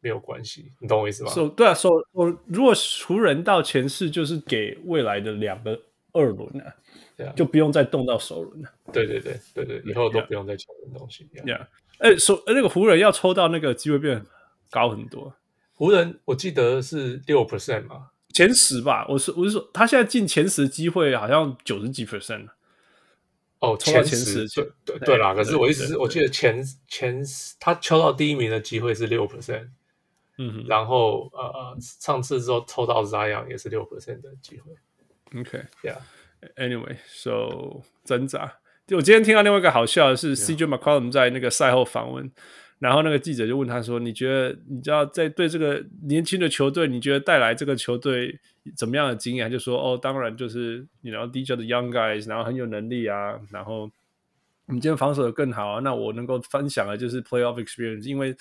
[0.00, 2.74] 没有关系，你懂我意思吗？so, 对啊，首我如果
[3.06, 5.80] 湖人到前四，就是给未来的两个
[6.12, 8.68] 二轮啊.就不用再动到首轮了。
[8.92, 11.26] 对对对对对，以后都不用再抢这东西。
[11.32, 14.26] Yeah，哎，说那个湖人要抽到那个机会变
[14.68, 15.34] 高很多。
[15.72, 19.06] 湖人我记得是六 percent 嘛，前十吧。
[19.08, 22.48] 我是我是说，他现在进前十机会好像九十几 percent
[23.72, 24.46] 哦，前十
[24.84, 25.34] 对对对啦。
[25.34, 27.24] 可是我意思是，我记得前前
[27.58, 29.68] 他抽到第一名的机会是六 percent。
[30.36, 34.72] 嗯，然后呃，上次之后抽到 Zion 也是六 percent 的机会。
[35.40, 38.58] OK，Yeah，Anyway，So 挣扎。
[38.86, 42.30] 就我今天听到另外一个好笑的是 CJ McCollum 在那个赛后访问，
[42.78, 48.38] 然后那个记者就问他说：“你觉得你知道在对这个年轻的球队，你觉得带来这个球队
[48.76, 53.90] 怎么样的经验？”就说：“哦，当然就是你知道 DJ 的 Young Guys，然后很有能力啊，然后
[54.66, 55.80] 我们今天防守的更好啊。
[55.80, 58.36] 那我能够分享的就是 Playoff Experience，因为。”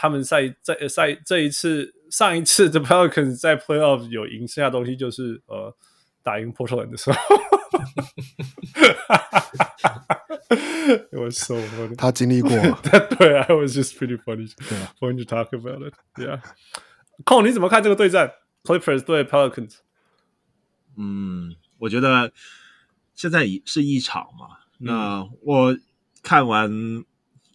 [0.00, 5.74] 他们赛在赛这一次上一次 The Pelicans 在 Playoff 有赢，剩下东西就是呃
[6.28, 7.18] 打赢 Portland 的时候，
[11.12, 12.50] 我 so funny 他经历过，
[13.18, 18.30] 对啊，I was just pretty funny 对啊，when you talk about it，yeah，Cole 你怎么看这个对战
[18.64, 19.76] Clippers 对 Pelicans？
[20.98, 22.30] 嗯，我觉得
[23.14, 25.78] 现在是一场嘛，那我
[26.22, 27.04] 看完。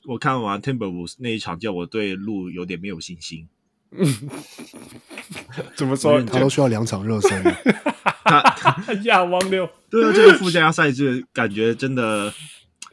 [0.06, 3.48] 我看完 Timberwolves 那一场，叫我对路有点没有信心。
[5.76, 6.22] 怎么说？
[6.24, 7.44] 他都需要两场热身。
[8.26, 12.34] 他 亚王六，对啊，这个附加赛制感觉真的，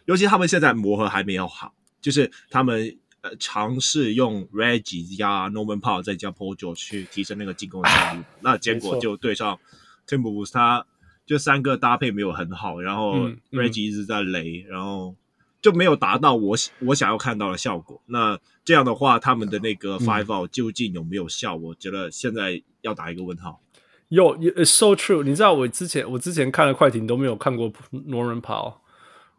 [0.04, 1.72] 尤其他们现在磨合还没有好，
[2.02, 9.58] 就是他们呃尝试用 Reggie 加 Norman Powell 再加 Paul George 去提升那个进攻效率，那结果就对上
[10.06, 10.84] Timberwolves，他
[11.24, 15.14] 就三个搭配没有很好，然后 Reggie 一直在雷，然后。
[15.60, 18.00] 就没有达到我我想要看到的效果。
[18.06, 21.54] 那这样的话，他们的那个 five out 究竟有没有效？
[21.56, 23.60] 我觉得现在要打一个问号。
[24.08, 25.22] 有，it's so true。
[25.22, 28.74] 你知道我之前我之前看了快艇都没有看过 Norman Powell，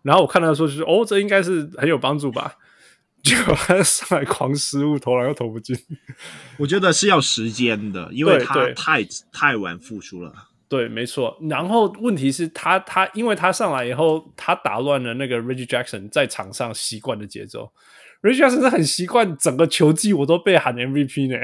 [0.01, 2.55] 然后我看到说就是哦，这应该是很有帮助吧？
[3.21, 5.77] 结果他上来狂失误，投篮又投不进。
[6.57, 10.33] 我觉得是要时间的，因为他太太晚复出了。
[10.71, 11.37] 对，没错。
[11.49, 17.73] 然后问题是他，他因为他上来以后，他打乱了那个 Reggie Jackson 在场上习惯的节奏。
[18.21, 21.37] Reggie Jackson 是很习惯整个球季我都被喊 MVP 呢。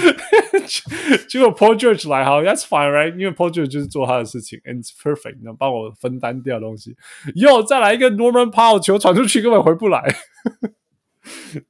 [1.28, 3.14] 结果 Paul George 来，好，That's fine, right？
[3.18, 6.96] 因为 Paul George 就是做他的事情，and it's perfect，能帮我分担掉东西。
[7.34, 10.02] 又再来一个 Norman Powell 球传出去根本回不来，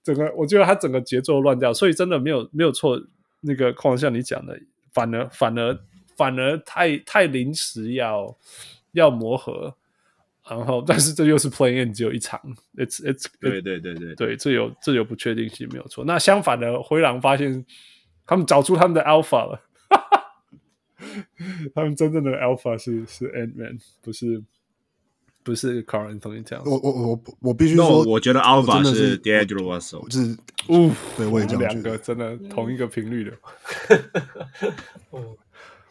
[0.05, 3.01] 整个我觉得他整个节奏乱掉，所以真的没有没有错。
[3.41, 4.57] 那个况像你讲的，
[4.95, 5.77] 反而反而。
[6.17, 8.37] 反而太太临时要
[8.93, 9.75] 要磨合，
[10.49, 12.41] 然后 但是这又是 play-in 只有一场
[12.77, 16.05] ，it's it's 对对对对对，这有这有不确定性没有错。
[16.05, 17.65] 那相反的，灰狼发现
[18.27, 19.61] 他们找出他们的 alpha 了，
[21.75, 24.43] 他们真正的 alpha 是是 Ant-Man，不是
[25.43, 26.69] 不是 Carl Anthony Towns，。
[26.69, 30.37] 我我我我必须说，no, 我觉得 alpha 是 D'Angelo Russell，就是，
[30.69, 33.37] 呜，对我也这样觉得，两个真的同一个频率的。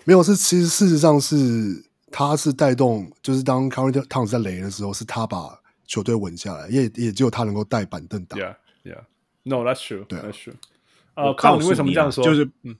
[0.05, 8.37] 没有，是其实事实上是他是带动，就是当 Karl-Anthony Towns 在雷的时候，是他把球队稳下来，也也只有他能够带板凳打。
[8.37, 9.03] Yeah, yeah,
[9.43, 10.05] no, that's true.
[10.05, 10.53] 对啊，that's true.
[11.15, 12.23] 啊，靠，你为什么这样说？
[12.23, 12.77] 就是，嗯，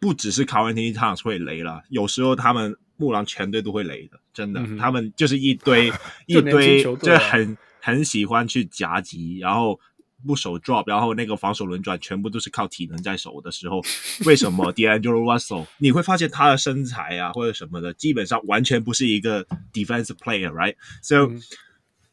[0.00, 5.92] 不只是 Karl-Anthony Towns 会雷了，有时候他们木狼全队都会雷的，真的，嗯、他们就是一堆
[6.26, 9.78] 一堆，就很很喜欢去夹击，然后。
[10.26, 13.82] 不守 drop，然后那个防守轮转全部都是靠体能在守的时候，
[14.24, 21.42] 为什么 D'Angelo Russell 你会发现他的身材啊或者什么的，基本上完全不是一个 defensive player，right？So，、嗯、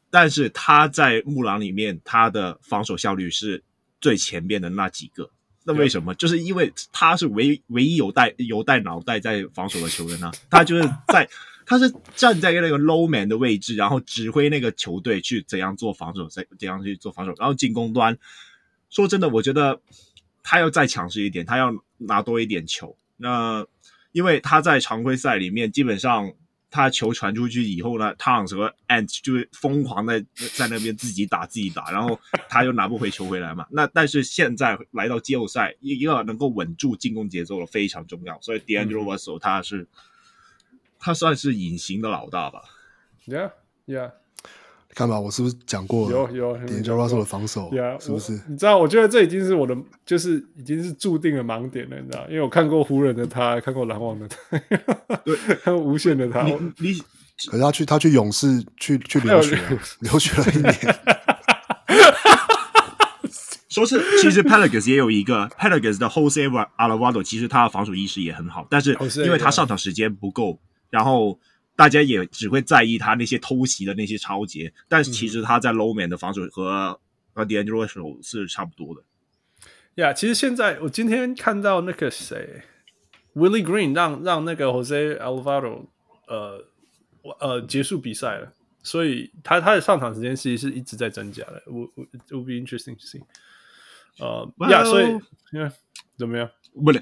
[0.10, 3.64] 但是他在木狼里面，他的防守效率是
[4.02, 5.30] 最前面的那几个。
[5.66, 6.16] 那为什么？
[6.16, 10.34] 就是因为他是唯唯一有带有带脑袋在防守的球员呢、啊？
[10.50, 11.30] 他就是在。
[11.70, 17.34] 他是站在那个 low man 的位置，然后指挥那个球队去怎样做防守，怎怎样去做防守。
[17.38, 18.18] 然后进攻端，
[18.90, 19.80] 说真的，我觉得
[20.42, 22.98] 他要再强势一点，他要拿多一点球。
[23.18, 23.64] 那
[24.14, 26.34] 因为他在常规赛里面基本上
[26.72, 30.20] 他球传出去以后呢，Towns 和 Ant 就是疯狂的
[30.56, 33.68] 在那边自己打自己打，然后他又拿不回球回来嘛。
[33.70, 39.88] 那但是现在来到季后赛，一个能够稳住进攻节奏的非常重要，所以 D'Angelo Russell 他是、
[41.00, 42.62] 他算是隐形的老大吧。
[43.26, 43.52] Yeah,
[43.88, 44.12] yeah.
[44.96, 46.16] 看吧，我是不是讲过了？
[46.16, 48.34] 有有，D'Angelo Russell 的防守，yeah, 是不是？
[48.48, 52.28] 你知道，我觉得这已经是我的，就是已经是注定的盲点了，你知道？
[52.28, 54.58] 因为我看过湖人的他，看过篮网的他，
[55.24, 56.42] 对，看过无限的他。
[56.42, 56.94] 你，你
[57.48, 59.58] 可是他去他去勇士去去留学，
[60.00, 60.76] 留学了一年。
[63.70, 70.60] 说是其实 Pelicans 也有一个 Pelicans 的 Jose Alvarado，其实他的防守意识也很好，但是因为他上场时间不够，
[70.90, 71.40] 然后。
[71.80, 77.00] 大家也只会在意他那些偷袭的那些超节，但是其实他在 low man 的防守和
[77.32, 79.02] 和 D'Angelo Russell 是差不多的。
[79.96, 82.64] 呀，yeah, 其实现在我今天看到那个谁
[83.34, 85.86] ，Willie Green 让让那个 Jose Alvarado
[86.28, 86.66] 呃
[87.40, 88.52] 呃结束比赛了，
[88.84, 91.64] 所以他他的上场时间其实是一直在增加的。
[91.68, 93.22] 我我 it will be interesting to see。
[94.18, 95.06] 呃呀，所以
[95.54, 95.72] yeah,
[96.18, 96.52] 怎么样？
[96.74, 97.02] 不对。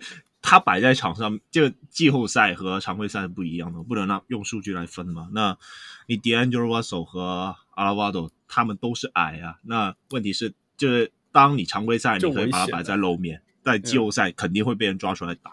[0.50, 5.28] 他摆在场上，就季后赛和常规赛是不一样的，不能让用数据来分嘛。
[5.34, 5.58] 那
[6.06, 9.60] 你 D'Angelo Russell 和 Alvarado 他们都是矮啊。
[9.64, 15.52] 那问题是，就是当你常规赛你可以把它摆在露面，在季后赛肯定会被人抓出来打。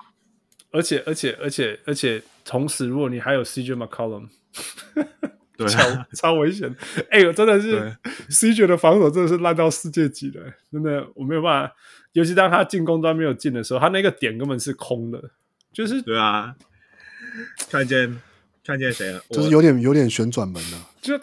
[0.70, 4.28] 而且，而且，而且，而且，同时，如果你还有 CJ McCollum，
[5.58, 6.72] 对、啊，超超危险。
[7.10, 7.96] 哎、欸，我真的是
[8.30, 10.40] CJ 的防守真的是烂到世界级的，
[10.70, 11.74] 真的我没有办法。
[12.14, 15.30] 尤其当他进攻端没有进的时候，他那个点根本是空的，
[15.72, 16.56] 就是对啊，
[17.70, 18.20] 看见
[18.64, 19.20] 看见谁了？
[19.30, 21.18] 就是有点有点旋转门啊，就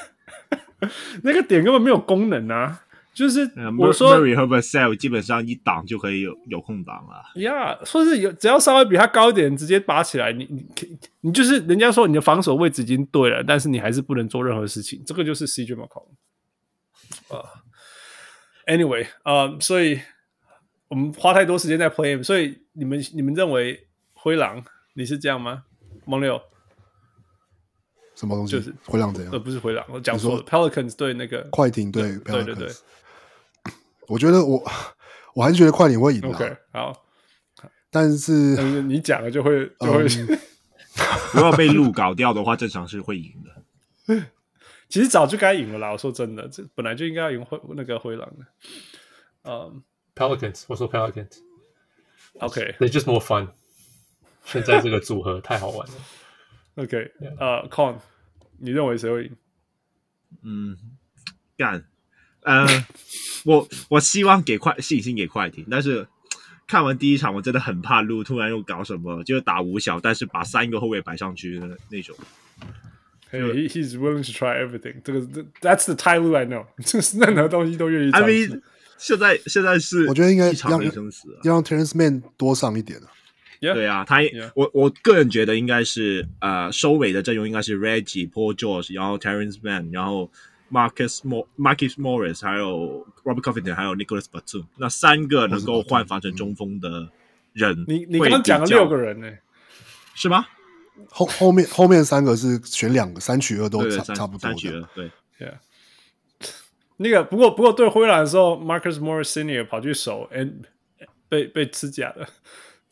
[1.22, 2.80] 那个点根本没有功能啊，
[3.12, 7.40] 就是我说 Murray 和 Vassell 基本上一挡就可以有有空档了。
[7.40, 10.66] 呀说是有只要稍微比他高一点，直接拔起来，你你
[11.20, 16.14] 你就是人家说你的防守位置已经对了，但是你还是不能做任何事情，这个就是 CJ McCollum
[17.36, 17.67] 啊。
[18.68, 19.98] Anyway，呃、uh，所以
[20.88, 24.62] 我们花太多时间在 play，所以你们你们认为灰狼
[24.92, 25.64] 你是这样吗？
[26.04, 26.40] 蒙六
[28.14, 28.52] 什么东西？
[28.52, 29.32] 就是灰狼怎样？
[29.32, 30.42] 呃，不是灰狼，我讲错了。
[30.44, 32.68] Pelicans 对那个快艇对对对对。
[34.06, 34.62] 我觉得我
[35.34, 36.28] 我还是觉得快艇会赢的。
[36.28, 37.04] OK，好。
[37.90, 38.32] 但是
[38.82, 40.38] 你讲了就会就会，嗯、
[41.32, 44.22] 如果被鹿搞掉的话，正常是会赢的。
[44.88, 45.92] 其实早就该赢了啦！
[45.92, 48.46] 我说真的，这本来就应该要赢灰那个灰狼的。
[49.42, 49.82] 嗯、
[50.14, 51.38] um,，Pelicans，我说 Pelicans。
[52.40, 53.48] OK，They're just more fun。
[54.44, 55.94] 现在这个组合 太好玩了。
[56.76, 57.98] OK，呃、uh,，Con，
[58.58, 59.36] 你认为谁会赢？
[60.42, 60.76] 嗯，
[61.56, 61.84] 干，
[62.42, 62.66] 呃，
[63.44, 66.08] 我我希望给快信心给快艇，但是
[66.66, 72.16] 看完第一场，我真的很怕路突然又搞什么，就是打五小，但是把三个后卫摆上去的那种。
[73.30, 75.02] Hey, he, he's willing to try everything.
[75.04, 75.20] 这个
[75.60, 76.64] ，That's the Ty Lue I know.
[76.82, 78.26] 就是任何东西都愿意尝试。
[78.26, 78.62] I mean,
[78.96, 80.90] 现在现在是，我觉得应该让要
[81.44, 83.06] 让 Terence Mann 多上一点啊。
[83.60, 84.50] Yeah, 对啊，他 yeah.
[84.54, 90.30] 我我个人觉得应该是呃收尾的阵容应该是 Reggie、Paul George，然后 Terence Mann，然后
[90.70, 97.08] Marcus Mor Marcus Morris，还有 Robert Covington，还有 Nicholas Batum，那三个能够换防成中锋的
[97.52, 99.40] 人，你你刚刚讲了六个人呢、欸？
[100.14, 100.46] 是吗？
[101.10, 105.58] 后后面后面三个是选两个三取二都差差不多，三取二对，Yeah。
[107.00, 110.64] 那个不过不过对灰狼的时候，Marcus Morris Senior 跑去守，and
[111.28, 112.28] 被被吃假的。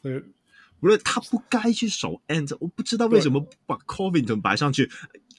[0.00, 0.22] 对，
[0.78, 4.88] 不是他不该去守，and 我不知道为什么不把 Covington 摆上去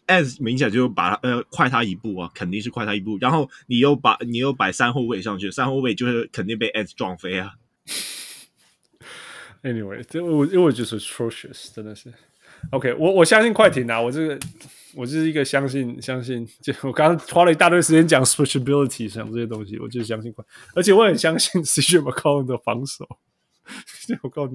[0.07, 3.17] ，and 明显就把他呃快他一步啊，肯定是快他一步。
[3.21, 7.53] 然后你又把你又摆三后卫上去，三后卫就是肯定被 and 撞飞啊。
[9.63, 12.13] Anyway，这我因为我就是 atrocious，真的是。
[12.71, 14.01] OK，我我相信快艇啊！
[14.01, 14.37] 我这个
[14.95, 20.43] 我就是一个相信相信，就我刚刚花了一大堆时间讲 switchability 讲这些东西，我就相信快，
[20.75, 23.07] 而且我很相信 CJ McCollum 的防守，
[24.23, 24.53] 我告诉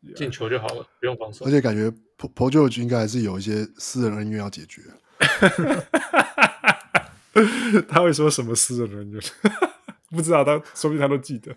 [0.00, 1.44] 你，进球就好了，不用防守。
[1.44, 4.82] 而且感觉 Paul George 应该还是有一些私人恩怨要解决。
[7.88, 9.20] 他会说什么私人恩怨？
[10.10, 11.52] 不知道，他说不定他都记得。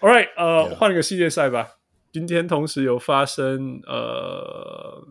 [0.00, 1.76] All right，呃.换一个系列赛吧。
[2.12, 5.08] 今天同时有发生，呃，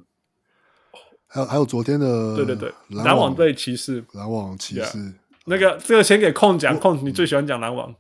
[1.26, 5.14] 还有还有昨天的，对对对，篮网对骑士，篮网骑士，yeah.
[5.46, 7.96] 那个这个先给控讲，控你最喜欢讲篮网。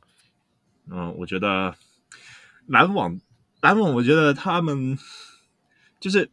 [0.92, 1.76] 嗯，我觉得
[2.68, 3.20] 篮网，
[3.62, 4.96] 篮网，我觉得他们
[6.00, 6.30] 就是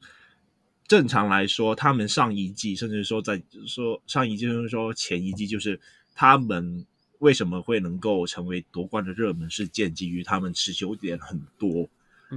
[0.86, 5.80] 正常来说，他们上一季，甚至说在说上一季，甚至说前一季，就是
[6.14, 6.84] 他们
[7.20, 11.88] 为什么会能够成为夺冠的热门，是建基于他们持球点很多。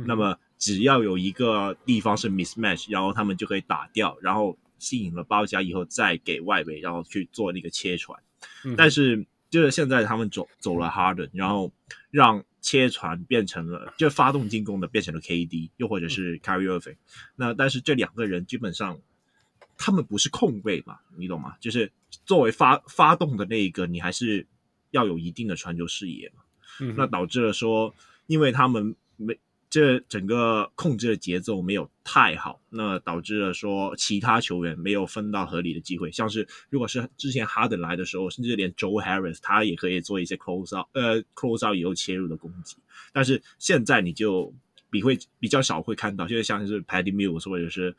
[0.06, 8.18] 那么只要有一个地方是 mismatch，然后他们就可以打掉，然后吸引了包夹以后再给外围，然后去做那个切传。
[8.64, 11.72] 嗯、但是就是现在他们走走了 Harden，然后
[12.10, 16.96] 让切传变成了就发动进攻的变成了 KD，又或者是 Kyrie Irving。
[17.36, 19.00] 那但是这两个人基本上
[19.78, 21.56] 他们不是控卫嘛，你懂吗？
[21.60, 21.92] 就是
[22.24, 24.48] 作为发发动的那一个，你还是
[24.92, 26.44] 要有一定的传球视野嘛。
[26.80, 27.94] 嗯、那导致了说，
[28.28, 29.38] 因为他们没。
[29.72, 36.11] 这整个控制的节奏没有太好，那导致了说其他球员没有分到合理的机会。
[36.11, 42.76] 像是如果是之前哈登来的时候，甚至连 Joe Harris 他也可以做一些 close out，呃 close out 以后切入的攻击。
[43.13, 44.53] 但是现在你就
[44.89, 47.95] 比会比较少会看到，就是像是 Patty Mills 或者是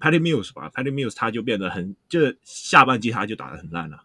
[0.00, 4.02] Patty Mills 吧，Patty Mills 他就变得很，就是下半季他就打得很烂了。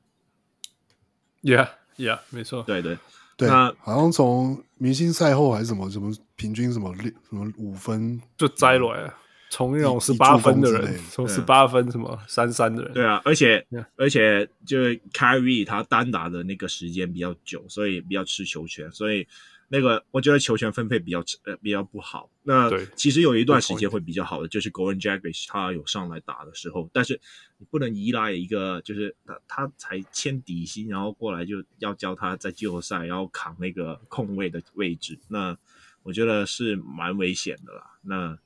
[1.41, 2.97] Yeah, yeah，没错，对，对对。
[3.35, 9.13] 对，那好像从明星赛后还是什么什么平均什么六什么五分就摘了呀，
[9.49, 13.85] 从那种十八分的人，从十八分什么三三的人，对啊，而且 Yeah.
[13.95, 19.27] 而且就是 Carry 他单打的那个时间比较久，所以比较吃球权，所以
[19.73, 22.29] 那个我觉得球权分配比较呃比较不好。
[22.43, 27.19] 那其实有一段时间会比较好的，就是 Goran Dragic 他有上来打的时候，但是
[27.57, 35.57] 你不能依赖一个就是他他才签底薪，然后过来就要教他在季后赛然后扛那个控卫的位置，那
[36.03, 37.97] 我觉得是蛮危险的啦。
[38.03, 38.37] 那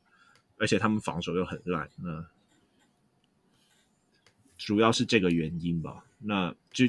[0.57, 2.25] 而且他们防守又很烂，那
[4.57, 6.05] 主要是这个原因吧。
[6.19, 6.85] 那就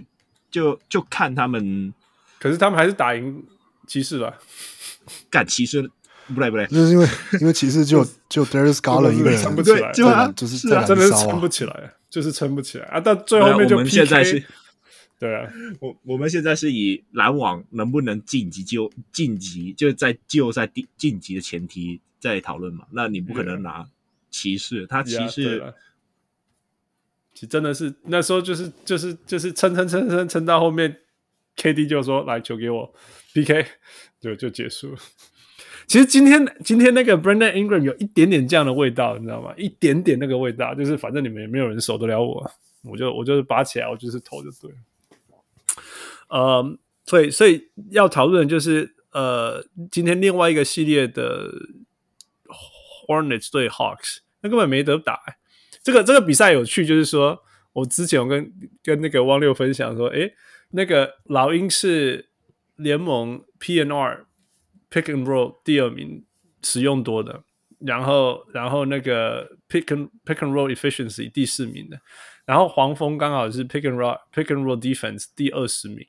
[0.49, 1.93] 就就看他们，
[2.39, 3.45] 可是他们还是打赢。
[3.89, 4.39] 骑士吧，
[5.29, 5.83] 干骑士
[6.29, 7.09] 不对不对，就是因为
[7.41, 12.85] 因为骑士就就 Darius Garland 一个人撑不起来，就就是真的是撑不起来，就是撑不起来。
[12.89, 13.01] 啊！
[13.01, 14.45] 到最后面就 PK，我们现在是，
[15.19, 22.85] 对啊，我我们现在是以篮网能不能晋级就晋级，就是在季后赛第晋级的前提在讨论嘛。
[22.91, 23.89] 那你不可能拿
[24.31, 25.73] 骑士，他骑士，
[27.33, 30.99] 其实真的是那时候就是就是就是撑撑撑撑撑到后面
[31.57, 32.95] ，KD 就说来球给我。
[33.45, 33.67] PK
[34.21, 34.99] 就就结束了。
[35.87, 39.55] 其实今天今天那个 Brandon Ingram 有一点点这样的味道，你知道吗？
[39.57, 42.51] 一点点那个味道，就是反正你们也没有人守得了我，
[42.83, 44.77] 我就我就是拔起来，我就是投就对了。
[46.29, 51.51] 呃，所以所以要讨论的就是呃，今天另外一个系列的
[53.07, 55.19] Hornets 对 Hawks，那根本没得打，
[55.83, 57.41] 这个这个比赛有趣，就是说
[57.73, 60.35] 我之前我跟跟那个汪六分享说，诶，
[60.73, 62.28] 那个老鹰是。
[62.79, 64.25] 联盟 PNR
[64.91, 66.25] pick and roll 第二名
[66.63, 67.43] 使用多的，
[67.81, 72.01] 然后然后那个 pick and pick and roll efficiency 第四名的，
[72.47, 76.07] 然后黄蜂刚好是 pick and roll pick and roll defense 第二十名。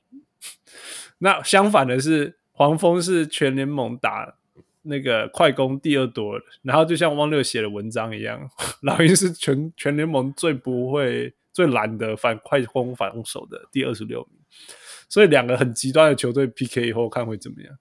[1.18, 4.36] 那相反的是，黄蜂是全联盟打
[4.82, 8.48] 那个快攻第二多的，然后就像汪六写的文章一样，
[8.82, 14.39] 老鹰是全全联盟最不会最懒得反快攻反攻的第二十六名。
[15.10, 17.76] 所以两个很极端的球队 PK 以后看会怎么样？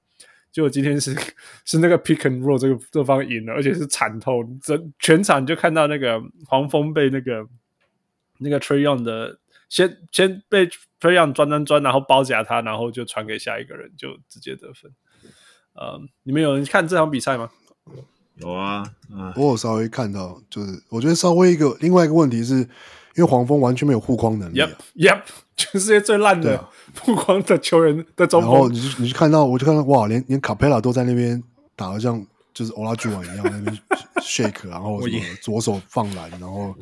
[0.52, 1.16] 结果今天是
[1.64, 7.48] 是那个 pick and roll 这个这方赢了，而且是惨透，整全场就看到那个黄蜂被那个
[8.40, 9.38] 那个 Trae Young 的
[9.70, 10.66] 先先被
[11.00, 14.92] Trae Young 钻钻钻，然后包夹他，然后就传给下一个人，就直接得分。
[15.74, 17.52] 呃，你们有人看这场比赛吗？
[18.38, 22.68] 有啊，嗯，我有稍微看到，就是我觉得稍微一个另外一个问题是。
[23.16, 25.22] 因为黄蜂完全没有护框能力、啊、Yep，Yep，
[25.58, 26.70] 全世界最烂的
[27.02, 28.52] 护框的球员的中锋。
[28.52, 31.42] 然后你就你就看到，我就看到哇，连连卡佩拉都在那边
[31.76, 33.78] 打的像就是欧拉朱瓦一样，那边
[34.22, 36.74] shake， 然后什么左手放篮，然后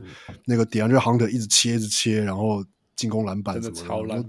[0.46, 2.64] 那个 DeAndre Hunter 一直切一直切，然后
[2.96, 4.24] 进攻篮板什么的，超烂。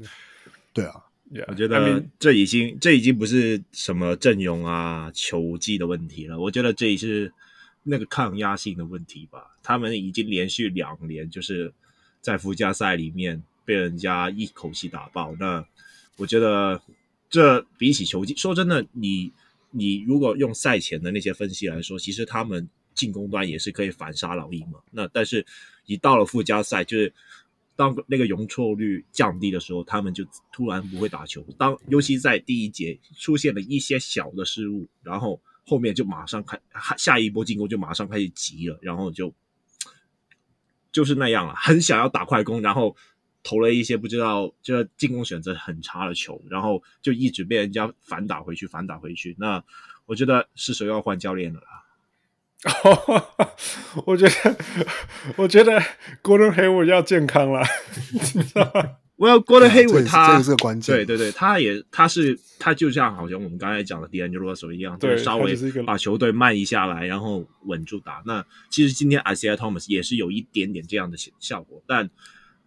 [0.72, 0.94] 对啊
[1.32, 7.32] ，yeah, 我觉得这已经这已经不是什么阵容啊球技的问题了，我觉得这也是
[7.82, 9.56] 那个抗压性的问题吧。
[9.62, 11.74] 他们已经连续两年就是。
[12.20, 15.64] 在附加赛里面被人家一口气打爆，那
[16.16, 16.80] 我觉得
[17.30, 19.32] 这比起球技，说真的，你
[19.70, 24.80] 你如果用赛前的那些分析来说，其实他们进攻端也是可以反杀老鹰嘛。
[24.90, 25.46] 那但是，
[25.86, 27.12] 一到了附加赛，就是
[27.76, 31.44] 当那个容错率降低的时候，他们就突然不会打球。
[31.56, 36.58] 当尤其在第一节出现了一些小的失误，然后后面就马上开
[36.96, 39.32] 下一波进攻就马上开始急了，然后就。
[40.98, 42.96] 就是那样了，很想要打快攻，然后
[43.44, 49.36] 投了一些不知道，就进攻选择很差的球，然后就一直被人家反打回去，反打回去。
[49.38, 49.62] 那
[50.06, 51.60] 我觉得是时候要换教练了。
[54.06, 54.56] 我觉得，
[55.36, 55.80] 我觉得
[56.20, 57.62] Gordon Hayward 要健康了，
[58.34, 58.96] 你知道吗？
[59.18, 68.22] Well, 也是他这也是个关键对对对，他也他是他就像好像我们刚才讲的 D'Angelo Russell 一样，对就是稍微把球队慢一下来，然后稳住打。
[68.24, 72.08] 那其实今天 Isaiah Thomas 也是有一点点这样的效果，但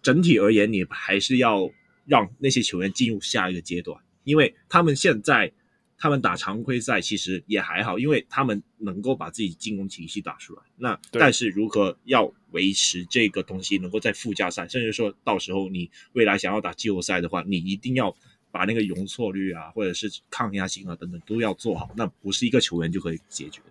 [0.02, 1.70] 整体而言，你还是要
[2.06, 5.54] 让那些球员进入下一个阶段，因为他们现在
[5.98, 10.62] 他们打常规赛其实也还好，因为他们能够把自己进攻体系打出来。
[10.76, 18.16] 那但是如何要维持这个东西能够在附加赛，甚至说到时候你未来想要打季后赛的话，你一定要
[18.52, 23.62] 把那个容错率啊，或者是抗压性啊等等都要做好，那不是一个球员就可以解决。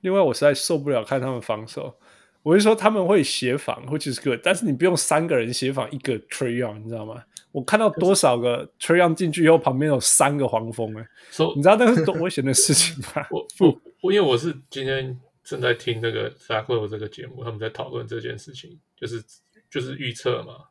[0.00, 1.94] 另外，我实在受不了看他们防守。
[2.42, 7.22] 我是说他们会协防，which is good，但是你不用三个人协防一个 Trae Young，你知道吗？
[7.52, 13.26] 我看到多少个 Trae Young 进去以后，旁边有三个黄蜂哎、所以你知道那是多危险的事情吗？
[13.32, 19.22] 我我我因为我是今天正在听那个 Factful 这个节目，他们在讨论这件事情，就是
[19.70, 20.64] 就是预测嘛，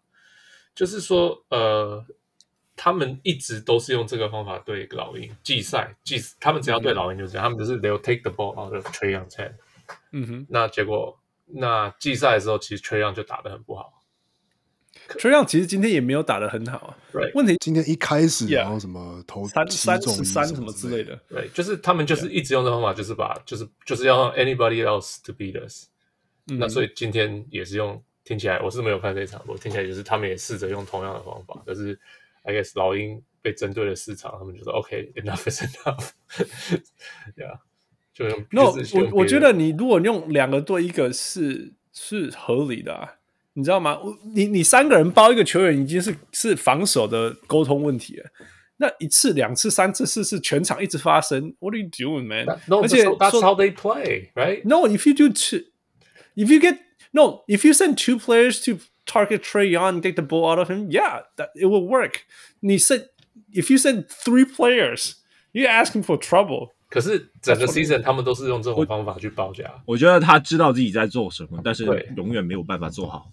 [0.74, 2.04] 就是说呃，
[2.76, 9.54] 他们一直都是用这个方法对老鹰季赛季，他们只要对老鹰就是这样，他们就是 they'll take the ball out of Trae Young's hand，
[10.12, 10.48] 嗯哼。
[10.50, 14.03] 那结果那季赛的时候，其实 Trae Young 就打得很不好。
[15.18, 16.98] ，Trae Young 其实今天也没有打得很好啊。
[17.14, 25.88] Right 问题今天一开始然后什么投三三十三什什么之类的，对，就是他们就是一直用的方法，就是把就是就是要让 anybody else to beat us。
[26.46, 31.98] 那所以今天也是用，听起来我是没有看这一场，我听起来就是他们也试着用同样的方法，但是
[32.44, 37.60] I guess 老鹰被针对了市场，他们就说 OK，enough is enough，yeah，
[38.14, 38.46] 就用。
[38.52, 43.16] 那就是用别的我我觉得你如果用两个对一个是是合理的、啊，
[43.55, 43.99] 你知道吗？
[43.99, 48.27] 我你你三个人包一个球员已经是是防守的沟通问题了。
[48.77, 51.53] 那一次、两次、三次、四次，全场一直发生。
[51.59, 52.47] What are you doing, man？
[52.69, 54.63] No, 而且 that's 说 how they play, right?
[54.65, 55.65] No, if you do two,
[56.37, 56.79] if you get
[57.11, 60.61] no, if you send two players to target Trey Young and take the ball out
[60.61, 62.21] of him, yeah, that it will work.
[62.61, 63.09] 你 send
[63.53, 65.15] if you send three players,
[65.53, 66.71] you're asking for trouble.
[66.94, 71.86] 可是整个 season 他们都是用这种方法去报价，我觉得他知道自己在做什么，但是
[72.16, 73.32] 永远没有办法做好。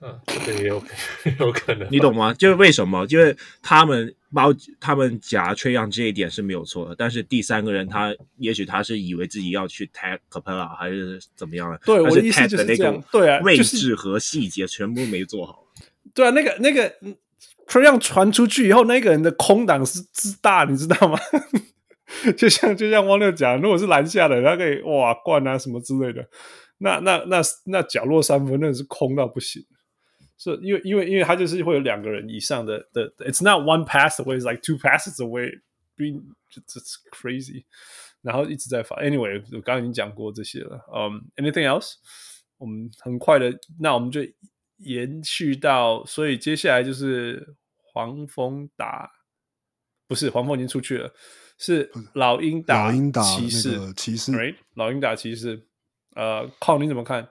[0.00, 0.80] 嗯，这个也有
[1.40, 2.32] 有可能，你懂吗？
[2.34, 3.04] 就是为什么？
[3.04, 15.66] 就是他们包他们夹 Trae Young 这一点是没有错的，但是第三个人他也许他是以为自己要去 tag Capella 还是怎么样的，但是对我的意思 tag 就是的那这样对啊个位置和细节全部没做好。
[16.14, 16.88] 对啊，那个那个
[17.66, 21.18] Trey Young 传出去以后，那个人的空档是之大，你知道吗？
[22.36, 26.28] 就像就像汪六讲，如果是篮下的，他可以哇灌啊什么之类的，
[26.78, 29.64] 那那那那角落三分那是空到不行。
[30.36, 35.60] 是因为因为因为他就是会有两个人以上的的，It's not one pass away, it's like two passes away,
[35.96, 37.64] being it's crazy。
[38.20, 38.96] 然后一直在发。
[39.02, 40.84] Anyway，我刚刚已经讲过这些了。
[40.94, 41.94] 嗯、，anything else？
[42.56, 44.20] 我们很快的，那我们就
[44.78, 47.54] 延续到，所以接下来就是
[47.92, 49.10] 黄蜂打，
[50.08, 51.12] 不是黄蜂已经出去了，
[51.64, 54.54] 是老鹰打老鹰打骑士骑士，right？
[54.74, 55.62] 老鹰打骑士，
[56.14, 57.26] 呃，靠你怎么看？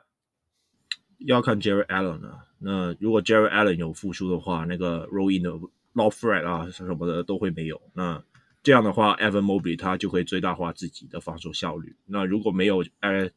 [1.20, 2.48] 要看 Jerry Allen 啊。
[2.58, 5.52] 那如果 Jerry Allen 有复出的话，那个 Roll in 的
[5.94, 7.80] Low Threat 啊什么的都会没有。
[7.94, 8.24] 那
[8.64, 11.96] 这样的话，Evan Mobley 他就会最大化自己的防守效率。
[12.08, 13.30] 那如果没有呃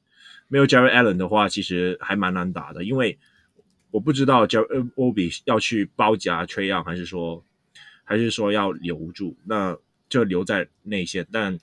[0.49, 3.19] 没有 Jerry Allen 的话，其实还蛮难打的，因为
[3.91, 7.45] 我不知道 Jerry Mobley 要去包夹 Trae Young 还是说
[8.03, 9.77] 还是说要留住，那
[10.09, 11.27] 就留在内线。
[11.31, 11.59] 但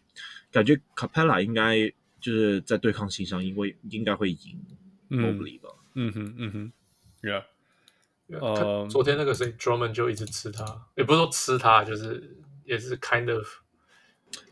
[0.52, 1.90] 感觉 Capella 应该
[2.20, 4.60] 就是在对抗性上，因为应该会赢
[5.10, 5.70] Mobley 吧。
[5.96, 6.72] 嗯哼，嗯哼
[7.22, 7.44] ，Yeah。
[8.30, 13.46] 呃呃，昨天那个谁 Drummond 就一直吃他，也不是说吃他，就是也是 kind of，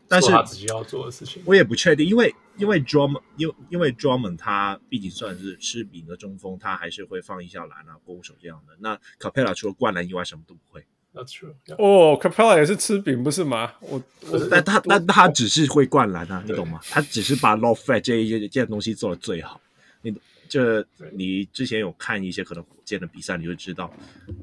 [0.06, 1.42] 但是他自己要做的事情。
[1.46, 8.76] 我也不确定，因为因为 Drummond 因为因为 Drummond 他毕竟算是吃饼的中锋，他还是会放一下篮啊、勾手这样的。
[8.78, 10.86] 那 Capella 除了灌篮以外，什么都不会。
[11.14, 11.52] That's true.
[11.76, 13.74] 哦，Capella 也是吃饼不是吗？
[13.80, 16.80] 我我但他但他只是会灌篮啊，你懂吗？
[16.88, 19.60] 他只是把 low fat 这一件件东西做的最好。
[20.00, 20.14] 你
[20.48, 23.92] 这你之前有看一些可能火箭的比赛，你就知道，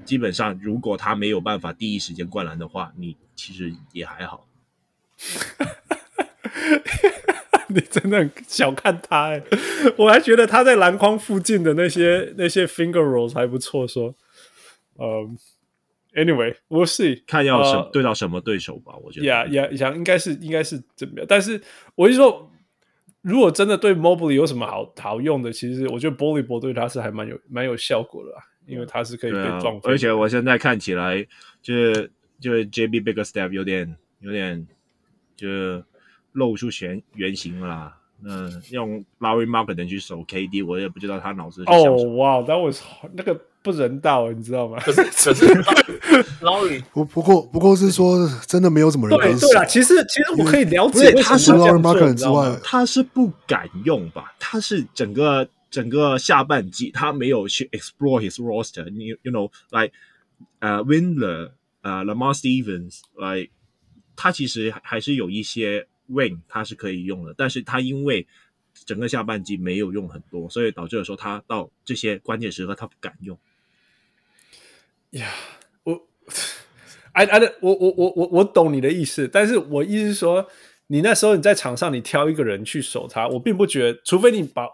[0.06, 4.46] 基本上如果他没有办法第一时间灌篮的话，你其实也还好。
[7.72, 9.44] 你真的很小看他哎，
[9.98, 13.88] 我还觉得他在篮筐附近的那些那些 finger rolls 还不错。
[13.88, 14.16] 说，
[14.96, 15.30] 呃
[16.14, 19.26] ，Anyway，we'll see，看要什、呃对到什么对手吧，我觉得。
[19.26, 21.26] 呀呀，想应该是应该是怎么样？
[21.28, 21.62] 但是
[21.96, 22.52] 我就说，
[23.22, 31.26] 如果真的对 Mobley 有什么好好用的，其实我觉得 Bully 波对他是还蛮有蛮有效果的啊，因为他是可以被撞飞的、而且我现在看起来，
[31.62, 34.68] 就是就是 JB Biggerstep 有点有点
[35.36, 35.48] 就
[36.32, 37.96] 露出原原形了啦。
[38.22, 41.96] 嗯，用 Larry Markkanen 去守 KD，我也不知道他脑子是想什么。
[41.96, 42.82] 哦，哇，that was
[43.14, 44.80] 那个不人道，你知道吗？
[44.80, 45.46] 可是 可是
[46.42, 51.82] Lowry 不不过不过是说真的没有什么人对对啦，其实其实我可以了解为他是这样
[52.64, 54.34] 他是不敢用吧？
[54.40, 59.06] 他是整个整个下半季他没有去 explore his roster 你。
[59.06, 59.94] 你 you know like
[60.60, 61.52] 呃、uh, Windler
[61.82, 63.52] 呃、uh, Lamar Stevens like
[64.16, 68.26] 他其实还是有一些 wing 他是可以用的，但是他因为
[68.86, 73.38] 整个下半季没有用很多，所以导致了说他到这些关键时刻他不敢用。
[75.12, 76.08] 呀、yeah,，我
[77.14, 80.48] ，I I 我我我我我懂你的意思，但是我意思是说，
[80.88, 84.68] 你那时候你在场上，你挑一个人去守他，我并不觉得，除非你把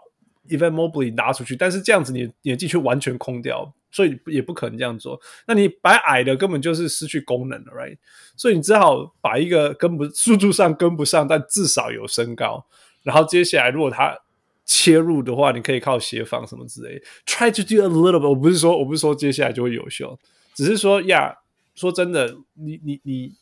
[0.48, 5.18] event Mobley 拿出去，但是这样子你你的禁区完全空掉，所以也不可能这样做。
[5.46, 7.96] 那你摆矮的根本就是失去功能了，right？
[8.36, 12.66] 所以你只好把一个跟不速度上跟不上，但至少有身高，
[13.02, 14.18] 然后接下来如果他
[14.66, 17.04] 切入的话，你可以靠协防什么之类的。
[17.24, 18.28] Try to do a little bit。
[18.28, 20.18] 我不是说，我不是说接下来就会有效，
[20.54, 21.36] 只是说呀，
[21.74, 23.34] 说真的，你你你，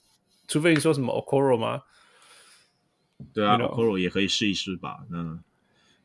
[0.46, 1.80] 除非你说什么 Okoro 吗？
[3.32, 4.98] 对啊 You know，Okoro 也可以试一试吧。
[5.10, 5.40] 那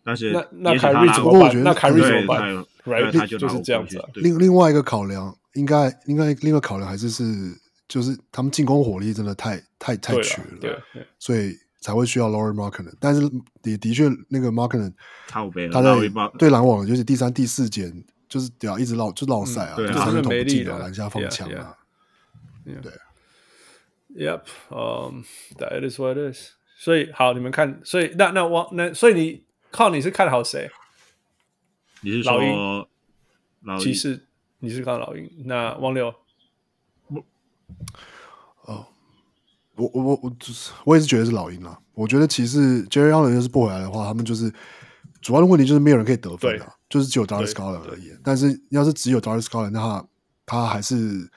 [0.03, 1.41] 但是那那也许他 Kyrie 拿怎么办？
[1.41, 4.07] 我觉得那 Kyrie 怎对么办？Right，他就就是这样子啊。
[4.15, 7.23] 另另外一个考量，应该应该另外考量还是是
[7.89, 12.93] 就是他们进攻火力真的太太太对缺了，对对所以才会需要 Laurie Markkinen。
[12.99, 13.21] 但是
[13.63, 14.93] 也的确，那个 Markkinen
[15.27, 15.95] 靠北了，他在
[16.37, 17.91] 对篮网就是第三、第四节
[18.27, 21.77] 就是屌一直绕就绕赛啊，嗯对啊就三分投没力不进啊，的篮下放 Yeah, 枪啊。
[24.15, 26.51] Yep，嗯、um,，That is what it is。
[26.77, 30.69] 所以好，你们看，所以那那王那所以你靠你是看好谁？
[32.01, 32.89] 你是老说
[33.61, 34.25] 老骑士，
[34.59, 35.29] 你是看老鹰。
[35.45, 36.13] 那王六，
[37.07, 38.87] 我
[39.79, 41.77] 我我我就是我也是觉得是老鹰啊。
[41.93, 44.51] 我觉得其实 Jerry Allen 要是不回来的话，他们就是
[45.21, 48.11] 主要的问题就是没有人可以得分对啊，就是只有 Darius 对 Garland 而已。
[48.23, 50.05] 但是要是只有 Darius Garland，那他
[50.45, 51.29] 他还是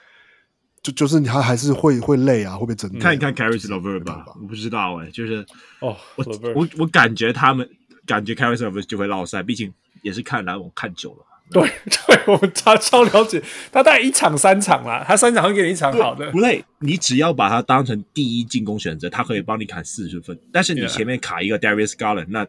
[0.81, 2.99] 就就是他还是会会累啊，会被针对。
[3.01, 5.45] 看一看 Caris 就是 Lover 没办法，吧我不知道哎、就是
[5.79, 6.25] 哦我
[6.55, 7.69] 我我感觉他们
[8.05, 11.25] 感觉 Caris Lover 就会落赛，毕竟也是看篮网看久了。
[11.51, 13.41] 对 对，我们超超了解，
[13.71, 16.39] 他大概一场三场啦，他三场会给你一场好的不。
[16.39, 20.37] 累，你只要把他当成第一进攻选择，他可以帮你砍四十分。
[20.51, 22.47] 但是你前面卡一个 Darius Garland，那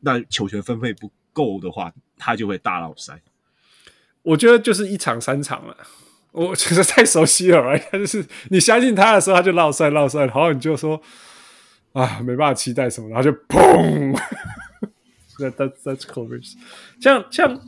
[0.00, 3.22] 那球权分配不够的话，他就会大落赛。
[4.22, 5.76] 我觉得就是一场三场了，
[6.32, 11.00] 我觉得太熟悉了 就是你相信他的时候，他就落赛落赛，然后你就说
[11.92, 14.18] 啊，没办法期待什么，然后就砰。
[15.40, 16.52] 那 that, that, That's coverage。
[17.00, 17.60] 像像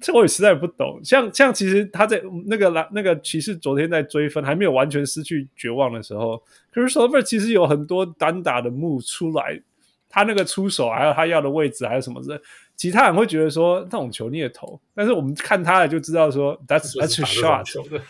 [0.00, 6.42] 这我也实在不懂，像像其实他在那个篮那个骑士昨天在追分还没有完全失去绝望的时候，
[6.72, 9.60] 可是 Levert 其实有很多单打的幕出来，
[10.08, 12.40] 他那个出手还有他要的位置还有什么的。
[12.76, 17.64] 其他人会觉得说那种球你也投，但是我们看他的就知道说 that's that's a shot，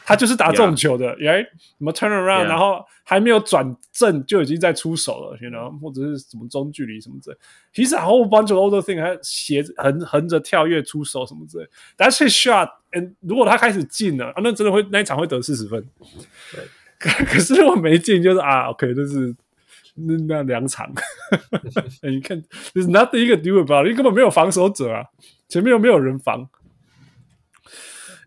[0.04, 1.44] 他就是打这种球的，right？
[1.44, 2.44] 什么 turn around，Yeah.
[2.44, 7.36] 然后还没有转正就已经在出手了，you know，或者是什么中距离什么之类。
[7.72, 11.66] 其实 a whole bunch of other thing，他斜横横着跳跃出手什么之类。
[11.96, 15.82] That's his shot，and 如果他开始进了，啊，那真的会那一场会得四十分。
[16.98, 19.34] 可可是如果没进，就是啊，OK，就是
[19.94, 20.92] 那那两场。
[22.02, 22.42] 你看
[22.74, 25.04] ，There's nothing you can do about it，你根本没有防守者啊，
[25.48, 26.48] 前面又没有人防。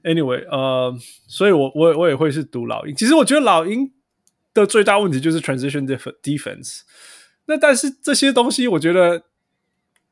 [0.03, 0.97] Anyway，呃，
[1.27, 2.95] 所以我我我也会是赌老鹰。
[2.95, 3.91] 其实我觉得老鹰
[4.53, 5.85] 的最大问题就是 transition
[6.23, 6.81] defense。
[7.45, 9.23] 那但是这些东西，我觉得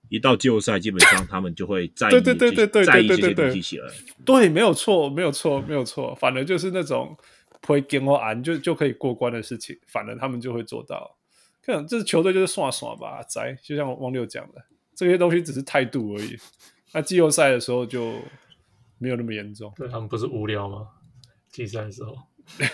[0.10, 3.88] 一到季后赛，基本上他们就会在意对对对对对在意这些东西起来。
[4.26, 6.14] 对，没有错，没有错，没有错。
[6.16, 7.18] 反而就是那种
[7.62, 11.18] 不会跟我安就就可以过关的事情，反而他们就会做到。
[11.72, 14.61] 看，这球队就是耍耍吧，宅，就像汪六讲的，
[14.95, 16.38] 这些东西只是态度而已。
[16.93, 18.13] 那季后赛的时候就
[18.97, 19.72] 没有那么严重。
[19.76, 20.88] 对他们不是无聊吗？
[21.49, 22.15] 季赛的时候，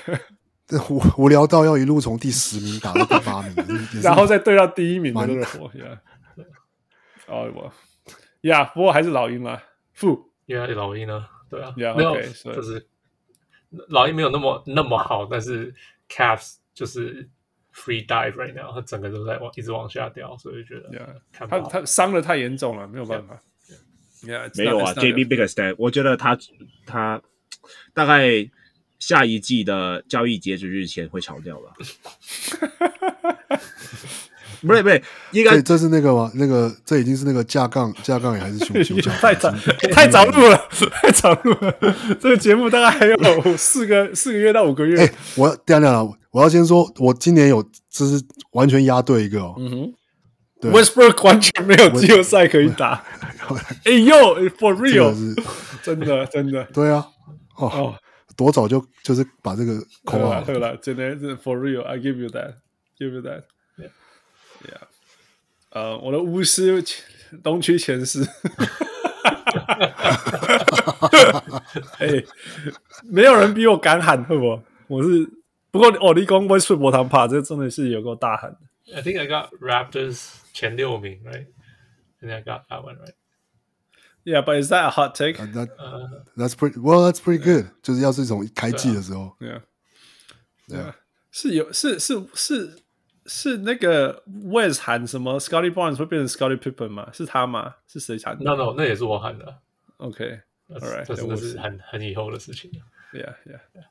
[0.67, 3.53] 这无无聊到要一路从第十名打到第八名，
[4.01, 5.99] 然后再对到第一名的蛮热火，Yeah，
[7.27, 7.73] 哦我
[8.41, 9.61] ，Yeah，不过还是老鹰嘛，
[9.93, 12.87] 负因为老鹰呢，对啊 Yeah, 没有 okay, so- 就是
[13.89, 15.73] 老鹰没有那么那么好，但是
[16.09, 17.29] Caps 就是
[17.75, 23.41] free dive right now，他整个都在往一直往下掉，所以觉得他他伤的太严重了，没有办法。
[24.23, 26.35] Yeah，没有啊，JB Biggerstaff，我觉得他
[26.85, 27.21] 他
[27.93, 28.49] 大概
[28.97, 31.73] 下一季的交易截止日前会炒掉吧。
[34.65, 35.01] 不是不是，
[35.31, 36.31] 应该这这是那个吗？
[36.35, 39.11] 那个这已经是那个架杠架杠也还是休休假？
[39.19, 39.53] 太早
[39.91, 40.57] 太早录了，
[41.01, 41.73] 太早录了。
[42.19, 44.99] 这个节目大概还有四个四个月到五个月。
[44.99, 49.55] 哎、我等一下等下，我要先说，我今年有就是完全压对一个哦。
[49.57, 49.93] 嗯哼
[50.61, 53.03] 对，Westbrook 完全没有季后赛可以打。
[53.83, 54.15] 哎呦
[54.51, 55.35] ，For real，是
[55.83, 56.63] 真的真的。
[56.73, 57.05] 对啊，
[57.57, 57.95] 哦，哦，
[58.37, 63.43] 多早就就是把这个扣了，好好了，真的是 for real，I give you that，give you that，yeah，
[65.75, 66.81] 呃，我的巫师
[67.43, 68.25] 东区前四，
[71.99, 72.23] 哎，
[73.03, 74.61] 没有人比我敢喊，好不？
[74.87, 75.29] 我是
[75.71, 78.59] 不过哦，你讲我睡波堂帕，这真的是有够大喊的。
[78.95, 81.47] I think I got Raptors 前六名，right?
[82.21, 83.15] And I got that one right.
[84.23, 85.35] Yeah, but is that a hot take?
[85.35, 85.71] That
[86.37, 87.03] that's pretty well.
[87.03, 87.65] That's pretty good.
[87.83, 89.61] 就是要是这种开季的时候，Yeah,
[90.69, 90.95] 对啊，
[91.31, 92.77] 是有是是是
[93.25, 97.09] 是那个 Wes 喊什么 Scotty Barnes 会变成 Scotty Pippen 吗？
[97.11, 97.75] 是他吗？
[97.87, 99.59] 是谁喊的 No no，那也是我喊的。
[99.97, 102.79] ？OK, 那 all right，这是我很很以后的事情了。
[103.13, 103.85] Yeah, yeah, yeah.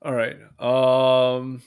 [0.00, 0.36] All right.
[0.58, 1.60] 嗯，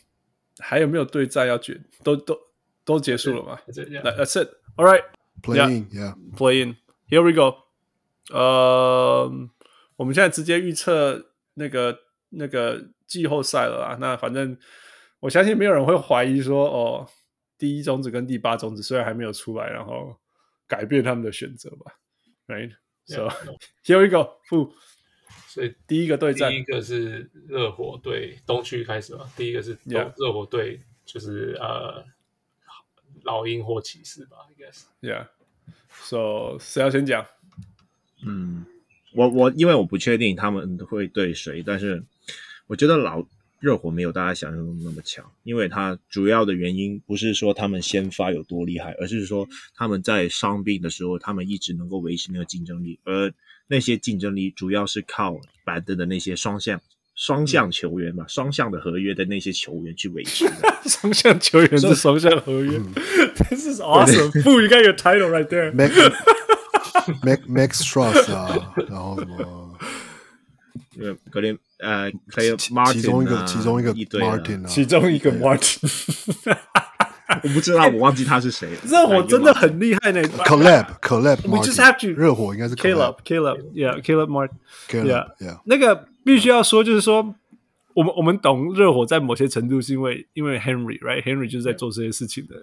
[0.60, 1.82] 还有没有对战要决？
[2.04, 2.38] 都都
[2.84, 4.50] 都结束了吗这样？That-？That's it.
[4.76, 5.04] All right.
[5.44, 6.78] playing yeah，Play in.
[7.10, 7.64] Here we go.
[8.32, 9.30] 呃，
[9.98, 13.98] 我们现在直接预测那个那个季后赛了啊。
[14.00, 14.58] 那反正
[15.24, 17.10] 我相信没有人会怀疑说，哦，
[17.58, 20.18] 第一种子跟第八种子虽然还没有出来，然后
[20.68, 21.98] 改变他们的选择吧。
[22.46, 22.74] Right.
[23.06, 23.30] So
[23.86, 24.32] here we go.
[24.50, 24.74] 负
[25.48, 32.04] 所以第一个对战第一个是热火队东区开始嘛，第一个是.热火队，就是呃
[33.24, 34.84] 老鹰或骑士吧，I guess。
[35.00, 35.28] Yeah.
[35.90, 37.26] So 谁要先讲？
[38.26, 38.66] 嗯，
[39.14, 42.04] 我我因为我不确定他们会对谁，但是
[42.68, 43.26] 我觉得老
[43.64, 53.34] 热火没有大家想象中那么强，因为他主要的原因不是说他们先发有多厉害，而是说他们在伤病的时候，他们一直能够维持那个竞争力，而
[53.68, 56.82] 那些竞争力主要是靠板凳的那些双向
[57.16, 60.46] 双向球员嘛，双向的合约的那些球员去维 持。
[60.86, 62.78] 双向球员是双向合约。
[63.50, 64.30] This is awesome.
[64.44, 65.72] 负，you got your title right there.
[65.72, 69.78] Max Max Truss 啊，然后什么
[70.98, 75.78] 因为格林呃，Clay Martin，、其中一个，其中一个 Martin，、啊、其中一个 Martin，
[77.44, 78.70] 我不知道，我忘记他是谁。
[78.88, 87.36] 热火真的很厉害呢、 欸、，Collab，Collab，We just have to，热火应该是 Caleb，Caleb，Yeah，Caleb Martin，Yeah，Yeah，那个必须要说，就是说，
[87.94, 92.56] 我们我们懂热火在某些程度是因为因为 Henry，Right，Henry 就是在做这些事情的，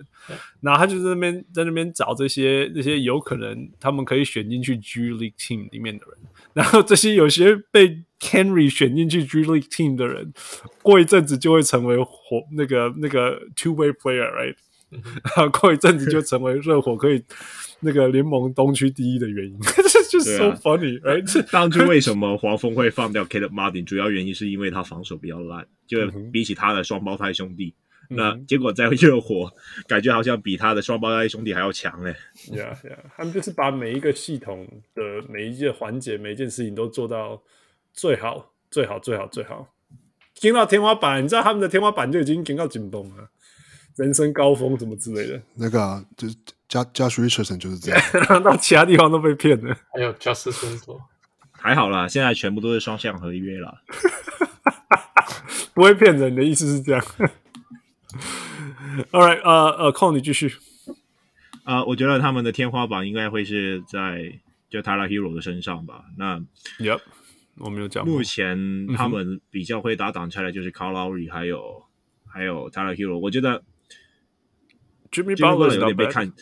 [0.63, 6.17] 然后他就在那边在那边找这些那些有可能他们可以选进去 G League Team 里面的人，
[6.55, 8.03] 然后这些有些被。
[8.21, 10.33] Henry 选进去 G League Team 的人，
[10.83, 14.55] 过一阵子就会成为火那个那个 Two Way Player right，
[14.91, 17.25] 然后过一阵子就成为热火可以
[17.81, 21.45] 那个联盟东区第一的原因，这就是 so 对啊 funny right。
[21.51, 23.85] 当初为什么黄蜂会放掉 Caleb Martin？
[23.85, 25.99] 主要原因是因为他防守比较烂，就
[26.31, 27.75] 比起他的双胞胎兄弟，
[28.11, 29.51] 那结果在热火
[29.89, 32.15] 感觉好像比他的双胞胎兄弟还要强哎。
[32.51, 37.43] Yeah, yeah，他们就是把每一个系统的每一件环节、每一件事情都做到
[37.93, 39.69] 最好、最好、最好、最好，
[40.35, 41.23] 撑到天花板。
[41.23, 43.29] 你知道他们的天花板就已经撑到紧绷了，
[43.97, 46.35] 人生高峰什么之类的，那个啊，就是
[46.69, 49.77] Josh Richardson 就是这样， 然后到其他地方都被骗了。
[49.93, 51.01] 还有 Justice Winslow，
[51.53, 53.83] 还好啦，现在全部都是双向合约啦。
[55.75, 57.03] 不会骗人的意思是这样。
[59.13, 60.53] All right，呃呃，寇你继续。
[61.65, 64.33] 啊、我觉得他们的天花板应该会是在
[64.69, 66.05] 就 Tyler Hero 的身上吧。
[66.19, 66.41] 那
[66.81, 67.01] Yep，
[67.61, 68.07] 我没有讲。
[68.07, 71.85] 目前他们比较会打挡拆的就是 Kyle Lowry 还有
[72.27, 73.19] 还有 Tyler Hero。
[73.19, 73.63] 我觉得
[75.11, 76.33] Jimmy Butler Butler 有点被看，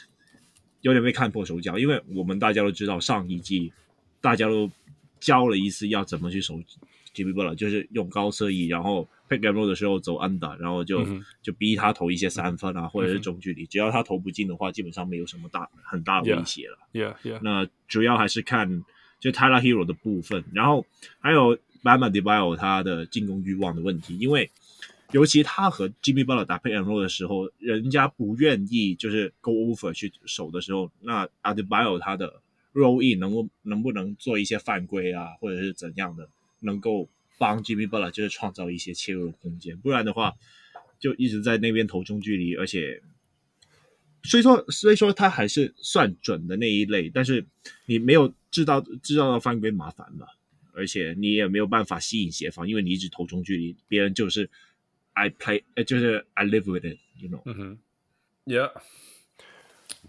[0.81, 3.73] 有点被看破手脚，因为我们大家都知道上一季
[4.21, 4.71] 大家都
[5.21, 6.55] 教了一次要怎么去守
[7.15, 16.79] Jimmy Butler，就是用高射翼，然后 pick and roll 的时候走 under，然后就、嗯就逼他投一些三分啊，或者是中距离，只要他投不进的话，基本上没有什么大很大的威胁了。
[16.93, 18.85] Yeah, yeah，那主要还是看
[19.21, 20.87] 就 Tyler Hero 的部分，然后
[21.19, 24.51] 还有 Bam Adebayo 他的进攻欲望的问题，因为
[25.13, 32.41] 尤其他和 Jimmy Butler 打 pick and roll 的时候，人家不愿意就是 go over 去守的时候，那 Adebayo 他的
[32.73, 36.29] roll in 能够能不能做一些犯规啊，或者是怎样的，
[36.61, 37.09] 能够
[37.39, 40.35] 帮 Jimmy Butler 就是创造一些切入的空间，不然的话
[40.99, 43.03] 就一直在那边投中距离，而且。
[44.29, 47.47] 虽说所以说他还是算准的那一类，但是
[47.87, 50.27] 你没有制造制造到犯规麻烦嘛，
[50.73, 54.51] 而且你也没有办法吸引协防，因为你一直投中距离，别人就是
[55.15, 57.41] I play，呃，就是 I live with it，you know。
[57.47, 57.79] 嗯哼
[58.45, 58.71] ，Yeah。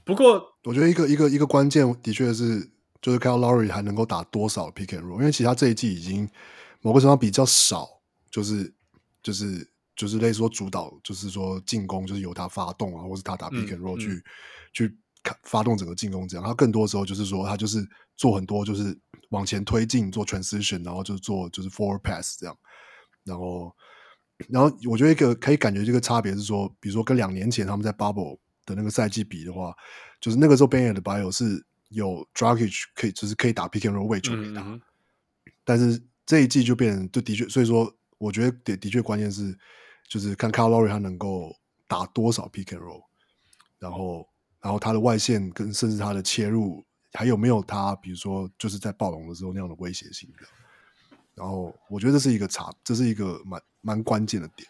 [0.03, 2.70] 不过我觉得一个一个一个关键的确是，
[3.01, 6.30] 就是 Kyle Lowry 还能够打多少 pick and roll，因为其他这一季已经
[6.82, 7.88] 某个程度比较少，
[8.30, 8.74] 就是
[9.24, 9.65] 就是
[10.00, 14.24] 就是类似说主导，就是说进攻就是由他发动啊，或是他打 pick and roll 去、嗯、
[14.72, 14.97] 去
[15.43, 16.45] 发动整个进攻这样。
[16.45, 17.86] 他更多时候就是说，他就是
[18.16, 18.97] 做很多就是
[19.32, 22.58] 往前推进做 transition，然后就是做就是 forward pass 这样。
[23.26, 23.76] 然后，
[24.47, 29.76] 然后我觉得一个可以感觉这个差别是说，比如说跟两年前他们在 bubble 的那个赛季比的话，
[30.22, 34.82] 就是那个时候 Bam Adebayo 是有 Dragic 可以就是可以打 pick and roll 位球给他，嗯、
[35.66, 39.58] 但是这一季就变成就的确，所以说我觉得的的确关键是
[40.10, 41.55] 就是看 Kyle Lowry 他能够
[41.88, 43.03] 打多少 pick and roll，
[43.78, 44.28] 然后
[44.60, 46.84] 然后他的外线跟甚至他的切入
[47.14, 50.45] 还有没有他比如说就是在暴龙的时候那样的威胁性的。
[51.36, 54.68] 然后我觉得这是一个差，这是一个蛮蛮关键的点。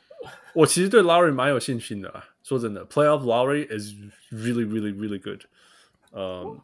[0.53, 3.93] 我其实对 Lowry 蛮有信心的啦，说真的，Playoff Lowry is
[4.31, 5.45] really really really good。
[6.11, 6.59] 嗯，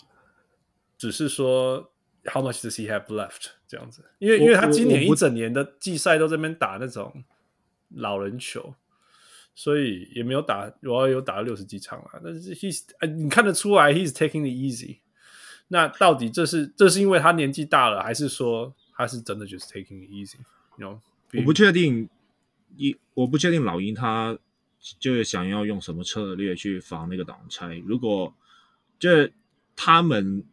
[0.97, 1.91] 只是说
[2.25, 4.03] How much does he have left 这样子？
[4.19, 7.23] 因为因为他今年一整年的季赛都在那边打那种
[7.89, 8.75] 老人球，
[9.53, 12.21] 所以也没有打，我要有打了六十几场了。
[12.23, 14.97] 但是 he's 你看得出来 he's taking it easy。
[15.67, 18.73] 那到底这是这是因为他年纪大了，还是说？
[18.97, 21.01] 他是真的就是 taking it easy？no，
[21.33, 22.07] 我不确定，
[22.77, 24.39] 一我不确定老鹰他
[24.99, 27.75] 就是想要用什么策略去防那个挡拆。
[27.85, 28.33] 如果
[28.97, 29.29] 这
[29.75, 30.45] 他们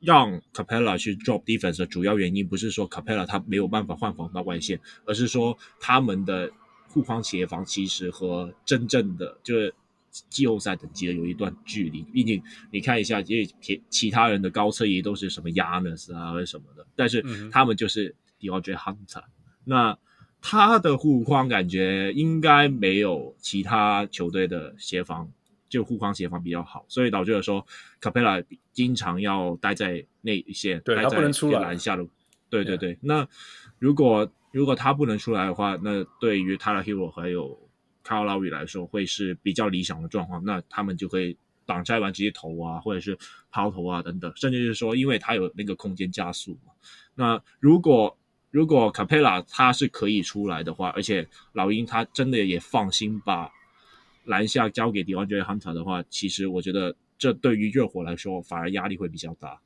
[0.00, 6.50] 让 Capella 去 drop defense 的主要原因，不是说 Capela 他没有办法换防到外线，而是说他们的
[6.92, 9.74] 护框协防其实和真正的就是。
[10.28, 19.24] 季后赛等级的有一段距离，毕竟你看一下，因为其其他人的高侧翼都是什么 Giannis 啊或者什么的，但是他们就是 DeAndre Hunter，嗯、
[19.64, 19.98] 那
[20.42, 25.32] 他的护框感觉应该没有其他球队的协防，
[25.70, 27.66] 就护框协防比较好，所以导致了说
[27.98, 31.18] Capela 经常要待在内线，对待在
[31.58, 32.06] 篮下的，
[32.50, 32.98] 对对对。
[33.00, 33.26] 那
[33.78, 37.58] 如果如果他不能出来的话，那对于 Tyler Hero 还有
[38.04, 43.16] Kyle Lowry 来说会是比较理想的状况，那他们就可以挡拆完直接投啊，或者是
[43.50, 46.72] 抛投啊等等，甚至是说，因为他有那个空间加速嘛。
[47.14, 48.16] 那如果
[48.50, 53.50] 如果 Capela 他是可以出来的话，而且老鹰他真的也放心把
[54.24, 59.60] 篮下交给 DeAndre Hunter 的话，其实我觉得这对于热火来说反而压力会比较大。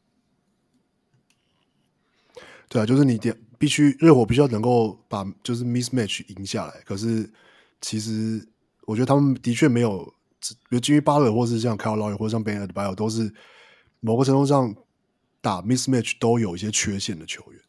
[2.68, 7.30] 对啊，就是你点必须热火必须要能够把就是 mismatch 赢下来，可是。
[7.78, 8.42] 其实，
[8.86, 10.02] 我觉得他们的确没有，
[10.70, 13.30] 比如 Jimmy Butler 或是像 Kyle Lowry 或者像 Ben Adebayo 都是
[14.00, 14.74] 某个程度上
[15.42, 17.60] 打 mismatch 都有一些缺陷的球员。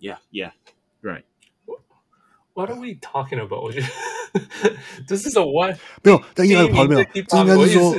[0.00, 0.52] Yeah, yeah,
[1.02, 1.24] right.
[2.54, 3.62] What are we talking about？
[3.62, 3.86] 我觉得
[5.06, 5.76] 这是什么？
[6.02, 7.94] 没有，但应该跑没有，这应该是说，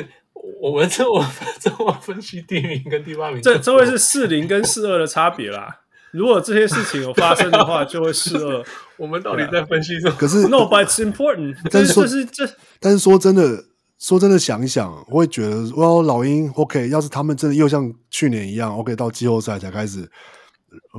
[0.62, 1.24] 我们这么
[1.60, 5.84] 这么分析第一名跟第八名，这这会是四零跟四二的差别啦。
[6.16, 8.64] 如果这些事情有发生的话，就会是二。
[8.96, 10.16] 我们到底在分析什么？
[10.18, 11.58] 可是，No，but it's important。
[11.70, 12.50] 但是说，是这，
[12.80, 13.66] 但是说真的，
[14.00, 20.10] 说真的，想一想，我会觉得，哇，老鹰，OK，要是他们真的又像去年一样，OK，到季后赛才开始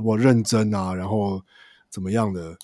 [0.03, 1.41] 我认真啊，然后
[1.89, 2.55] 怎么样的？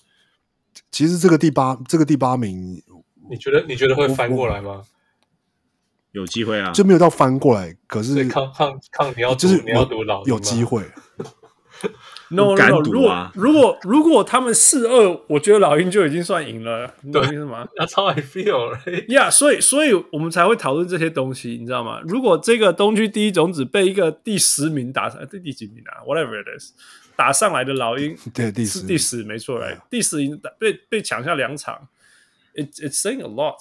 [0.91, 2.83] 其实这个第八，这个第八名，
[3.31, 4.83] 你觉得你觉得会翻过来吗？
[6.11, 7.75] 有机会啊，就没有到翻过来。
[7.87, 10.83] 可是，抗抗抗，你要就是你要赌老有机会。
[12.33, 12.81] No no no！
[12.81, 16.91] 如果如果如果他们四二，我觉得老鹰就已经算赢了。
[17.01, 18.75] 你懂意思吗？That's how I feel.
[19.07, 22.01] Yeah，所以所以我们才会讨论这些东西，你知道吗？
[22.05, 26.71] 如果这个东区第一种子被一个第十名打上，第第几名啊？Whatever it is，
[27.15, 29.77] 打上来的老鹰，对，第十第十没错，right？
[29.91, 31.87] 第十赢被被抢下两场
[32.55, 33.57] ，It it's saying a lot。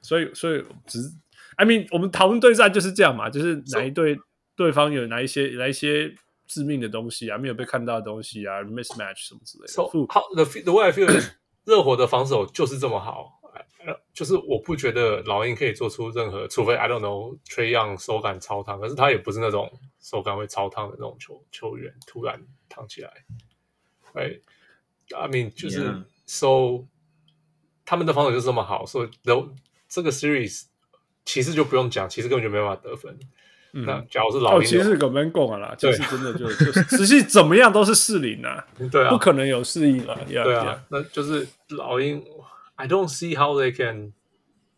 [0.00, 1.10] 所以所以只是
[1.56, 4.16] ，I mean，我们讨论对战就是这样嘛，就是哪一队
[4.54, 6.14] 对方有哪一些哪一些。
[6.50, 9.68] 致命的东西啊，没有被看到的东西啊，mismatch 什么之类的。
[9.68, 11.06] So how the the way I feel，
[11.64, 13.40] 热火的防守就是这么好，
[14.12, 19.70] 就是我不觉得老鹰可以做出任何，除非 I don't know Trae Young 手感超烫，可是他也不是那种
[20.00, 23.12] 手感会超烫的那种球球员，突然烫起来。
[24.14, 24.40] 哎
[25.16, 26.84] ，I mean 就是 so
[27.84, 29.10] 他们的防守就是这么好，所以
[29.88, 30.64] 这个 series
[31.24, 33.16] 其实就不用讲，其实根本就没办法得分。
[33.72, 42.22] 嗯，那假如是老鹰，其实是跟们讲啦，就是真的就就实际怎么样都是四零啊， 对啊，不可能有四亿了，对啊，那就是老鹰
[42.76, 44.12] ，I don't see how they can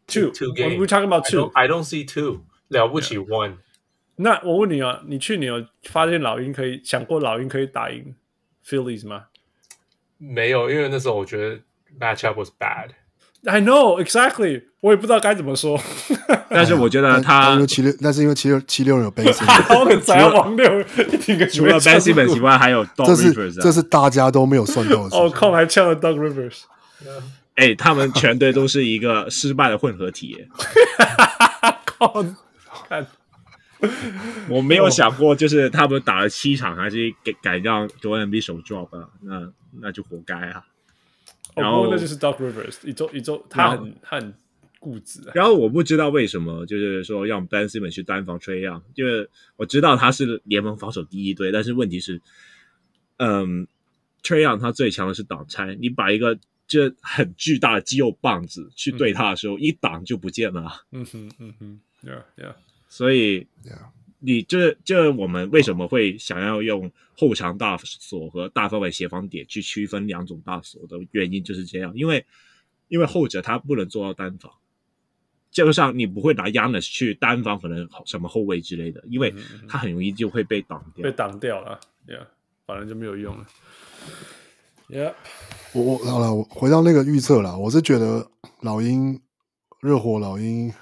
[0.07, 0.77] two two game.
[0.79, 1.51] We talking about two.
[1.55, 3.57] I don't see two 了不起 one。
[4.17, 8.15] 那我问你啊，你去年有发现老鹰可以想过老鹰可以打赢
[8.67, 9.27] Phillies 吗？
[10.19, 11.61] 没有，因为那时候我觉得
[11.99, 12.91] matchup was bad。
[13.45, 15.81] I know exactly，我也不知道该怎么说。
[16.49, 20.81] 但是我觉得他，因七六，那是因为七六七六有 Ben Simmons，他们才王六
[21.27, 25.17] 一个除了 Ben Simmons 以外，还有 dog Rivers，这是大家都没有算到的。
[25.19, 26.61] 哦，靠，还呛了 dog Rivers。
[27.57, 30.47] 哎，他们全队都是一个失败的混合体。
[31.85, 32.25] 靠，
[32.89, 33.07] 看
[34.49, 39.09] 我没有想过，就是他们打了七场，还是给改让 Joel Embiid 手 drop 啊？
[39.23, 39.49] 那
[39.81, 40.63] 那就活该啊。
[41.55, 44.35] 然后、哦、那就是 Doc Rivers 一周一周，他很他很
[44.79, 45.33] 固执、啊。
[45.35, 52.21] 然后我不知道为什么，就是说让 Ben Simmons 去单防 Trae Young，因为我知道他是联盟防守第一队，但是问题是，
[53.19, 53.67] 嗯
[54.23, 60.83] ，Trae Young 他最强的是挡拆，你把一个这很巨大的肌肉棒子去对他的时候，嗯、一挡就不见了。
[60.91, 62.55] 嗯哼嗯哼，Yeah Yeah，
[62.89, 63.87] 所以 Yeah.
[64.25, 66.89] 你这这我们为什么会想要用
[67.19, 72.25] 后场大锁和大范围协防点去区分两种大锁的原因就是这样，因为
[72.87, 74.53] 因为后者他不能做到单防，
[75.51, 79.35] 就像你不会拿 Giannis 去单防可能什么后卫之类的，因为
[79.67, 82.27] 他很容易就会被挡掉，被挡掉了，Yeah，
[82.65, 83.47] 反正就没有用了
[84.89, 85.15] ，Yeah，
[85.73, 88.31] 我我好了，我回到那个预测了，我是觉得
[88.61, 89.21] 老鹰
[89.81, 90.73] 热火老鹰。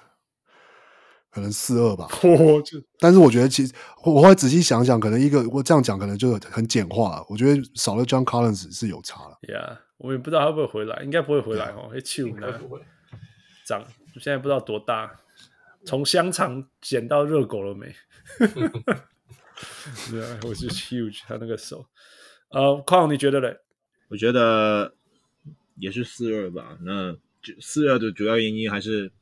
[1.31, 2.09] 可能四二吧，
[2.99, 3.73] 但是我觉得其实
[4.05, 7.25] 我会仔细想想，可能一个我这样讲可能就很简化。
[7.29, 9.39] 我觉得少了 John Collins 是有差了。
[9.43, 11.93] Yeah，我也不知道他会不会回来，应该不会回来哦。
[11.95, 12.61] 哎，七五呢？
[13.65, 15.21] 长现在不知道多大，
[15.85, 17.95] 从香肠捡到热狗了没？
[20.11, 21.87] 对啊，我是 huge，他那个手。
[22.49, 23.57] 呃，康，你觉得嘞？
[24.09, 24.93] 我觉得
[25.77, 26.77] 也是四二吧。
[26.81, 27.17] 那
[27.61, 29.13] 四二的主要原因还是。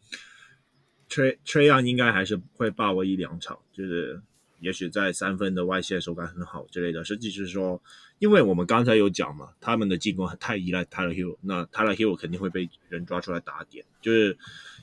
[1.09, 4.20] Young 应该还是会把握一两场，就是
[4.60, 7.05] 也许在三分的外线手感很好之类的。
[7.05, 7.80] 实际是说，
[8.18, 13.85] 因为我们刚才有讲嘛，他们的进攻太依赖 Tyler Herro，那 Tyler Herro 肯定会被人抓出来打点。
[14.02, 14.36] 就是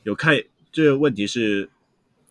[0.04, 0.42] 有看，
[0.72, 1.70] 这个问题是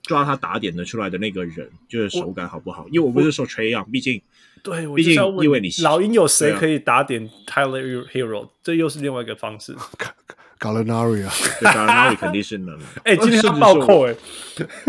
[0.02, 2.88] 抓他打点的出来的那个人，就是手感好不好？
[2.88, 4.20] 因为我不是说 Trae Young，毕竟
[4.62, 9.76] 对，毕竟因为你老鹰有谁可以打点 Tyler Herro，这又是另外一个方式。
[10.58, 12.78] Gallinari 啊，Gallinari 肯定是能。
[13.04, 14.14] 哎，今天他暴扣哎，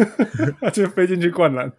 [0.71, 1.71] 今天飞进去灌篮。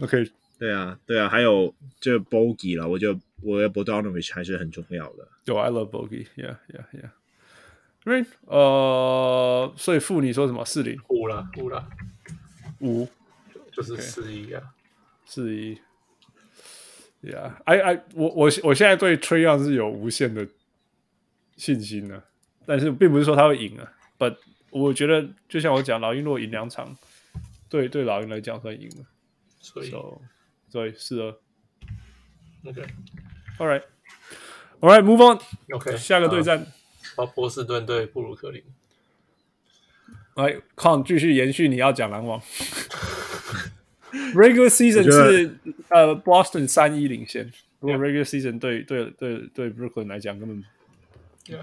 [0.00, 5.28] OK，对啊，对啊，还有这 Bogey 啦，我觉得我觉得 Bogdanovich 还是很重要的。
[5.52, 6.26] Oh, I love Bogey.
[6.36, 7.10] Yeah, yeah, yeah.
[8.04, 11.88] Rain 呃，所以负你说什么四零五了五了
[12.80, 13.08] 五
[13.72, 14.62] 就是四一啊
[15.26, 15.78] 四一。
[17.22, 20.46] Yeah，哎哎，我我我现在对崔样是有无限的
[21.56, 22.22] 信心的。
[22.66, 24.36] 但是并不是说他会赢啊，But
[24.70, 26.96] 我觉得就像我讲，老鹰如果赢两场，
[27.68, 29.04] 对对老鹰来讲算赢了，
[29.60, 29.94] 所以
[30.68, 31.36] 所以是的。
[32.66, 35.40] OK，All right，All right，Move on。
[35.74, 36.66] OK，下个对战，
[37.16, 38.62] 啊，波士顿对布鲁克林。
[40.34, 42.40] 来，Con 继续延续你要讲篮网。
[44.34, 45.58] Regular season 是
[45.88, 50.64] 呃 Boston 三一领先，不过 Regular season 对对对对 Brooklyn 来讲根本。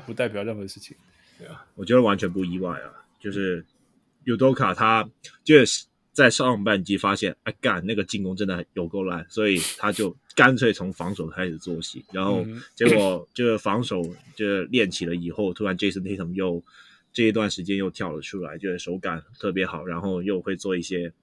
[0.05, 0.95] 不代表任何事情。
[1.41, 1.57] Yeah.
[1.75, 2.93] 我觉得完全不意外啊。
[3.19, 3.65] 就是
[4.23, 5.09] 尤多卡他
[5.43, 12.03] 就是在上半季发现，哎干，那个进攻真的有够烂，所以他就干脆从防守开始做起。
[12.11, 12.45] 然后
[12.75, 14.01] 结果就是防守
[14.35, 16.63] 就练起了以后，突然 Jason Tatum 又
[17.13, 21.13] 这一段时间又跳了出来，就是手感特别好，然后又会做一些。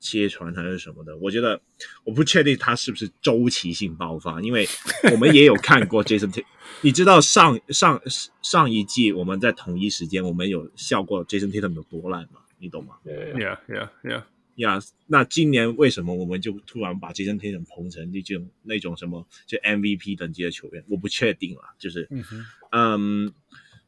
[0.00, 1.60] 切传还是什么的，我觉得
[2.04, 4.66] 我不确定他是不是周期性爆发，因为
[5.12, 6.44] 我们也有看过 Jason Tatum，
[6.82, 8.00] 你知道上上
[8.42, 12.40] 上一季我们在同一时间我们有笑过 Jason Tatum 有多烂吗？
[12.58, 14.22] 你懂吗？Yeah yeah yeah
[14.56, 14.84] yeah。
[15.06, 20.84] 那今年为什么我们就突然把 Jason Tatum 捧成那种那种什么就 MVP 等级的球员？
[20.88, 23.32] 我不确定了，就是嗯哼嗯，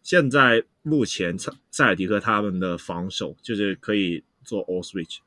[0.03, 5.19] 现在目前塞塞尔迪克他们的防守就是可以做 all switch。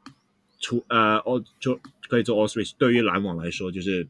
[0.63, 1.77] 出呃哦，就
[2.07, 2.71] 可以做 all switch。
[2.77, 4.07] 对于篮网来说，就是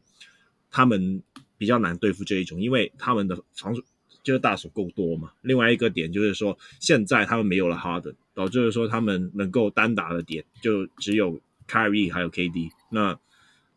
[0.70, 1.20] 他们
[1.58, 3.82] 比较难对付这一种，因为他们的防守
[4.22, 5.32] 就是大手够多嘛。
[5.42, 12.70] 另外一个点就是说，现在他们没有了 Harden，导致是说他们能够单打的点就只有 Kyrie 还有 KD。
[12.88, 13.18] 那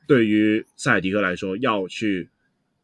[0.06, 2.30] 对于塞尔提克来说，要去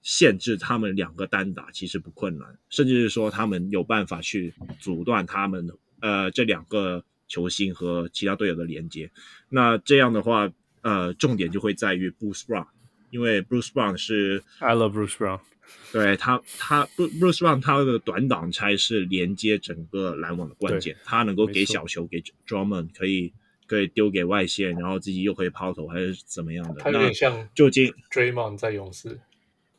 [0.02, 7.06] 限制他们两个单打其实不困难，甚至是说他们有办法去阻断他们呃这两个。
[7.34, 9.10] 球星和其他队友的连接，
[9.50, 10.52] 那这样的话，
[10.82, 12.68] 呃，重点就会在于 Bruce Brown，
[13.10, 15.40] 因为 Bruce Brown 是 I love Bruce Brown，
[15.92, 23.34] 对他，他 Bruce Brown 他的短挡拆是连接整个篮网的关键，他能够给小球给 Drummond 可以
[23.66, 26.92] 可以丢给外线，然后自己又可以抛投还是怎么样的，他。
[26.92, 29.20] 有点像就近 Draymond 在勇士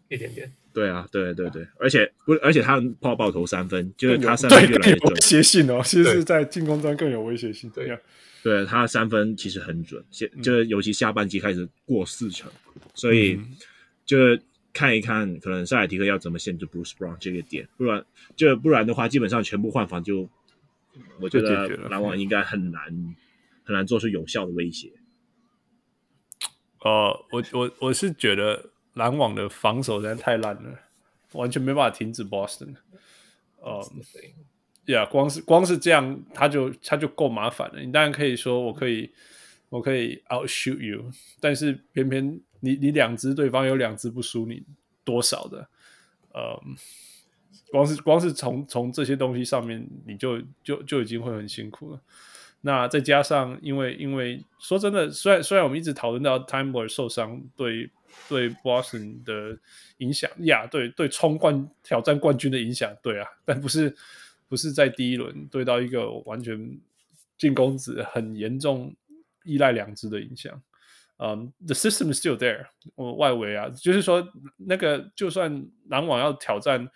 [0.09, 0.52] 一点点。
[0.74, 7.70] 对啊，对对对，而且不，而且他爆爆投三分，就是他三分越来越准，威胁性哦，其实是在进攻端更有威胁性。
[7.70, 7.96] 对呀，
[8.42, 12.51] 对他三分其实很准，现就是尤其下半季开始过四成，
[12.92, 13.40] 所以
[14.05, 14.16] 就
[14.72, 20.28] 看一看，可能塞尔提克要怎么限制 Bruce Brown 这个点，不然就不然的话，基本上全部换防就，
[21.20, 22.82] 我觉得篮网应该很难
[23.62, 24.90] 很难做出有效的威胁。
[26.80, 30.78] 呃，我我我是觉得篮网的防守实在太烂了，
[31.32, 32.74] 完全没办法停止 Boston。
[33.60, 33.80] 呃，
[34.86, 37.80] 呀，光是光是这样，他就他就够麻烦了。
[37.80, 39.10] 你当然可以说我可以
[39.68, 41.10] 我可以 outshoot you，
[41.40, 44.62] 但是偏偏你你两支对方有两支不输你
[45.02, 45.68] 多少的，
[46.32, 46.62] 呃，
[47.70, 52.00] 光是光是从从这些东西上面，你就就就已经会很辛苦了。
[52.60, 57.90] 那再加上，因为因为说真的，虽然虽然我们一直讨论到 Time Lord 受伤对
[58.28, 59.59] 对 Boston 的
[59.99, 63.95] 影响呀，对对冲冠挑战冠军的影响，对啊，但不是
[64.49, 66.78] 不是在第一轮对到一个完全
[67.39, 68.95] 进攻子很严重
[69.45, 70.62] 依赖两支的影响。
[71.19, 74.27] 嗯、，The system is still there，我外围啊，就是说
[74.57, 76.89] 那个就算篮网要挑战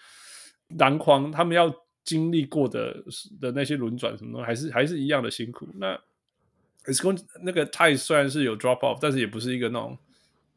[0.76, 1.74] 篮筐，他们要。
[2.04, 3.04] 经历过的
[3.38, 5.68] 的那些轮转什么的，还是还是一样的辛苦。
[5.74, 5.94] 那
[6.86, 9.98] It's going 那个太虽然是有 drop off，但是也不是一个那种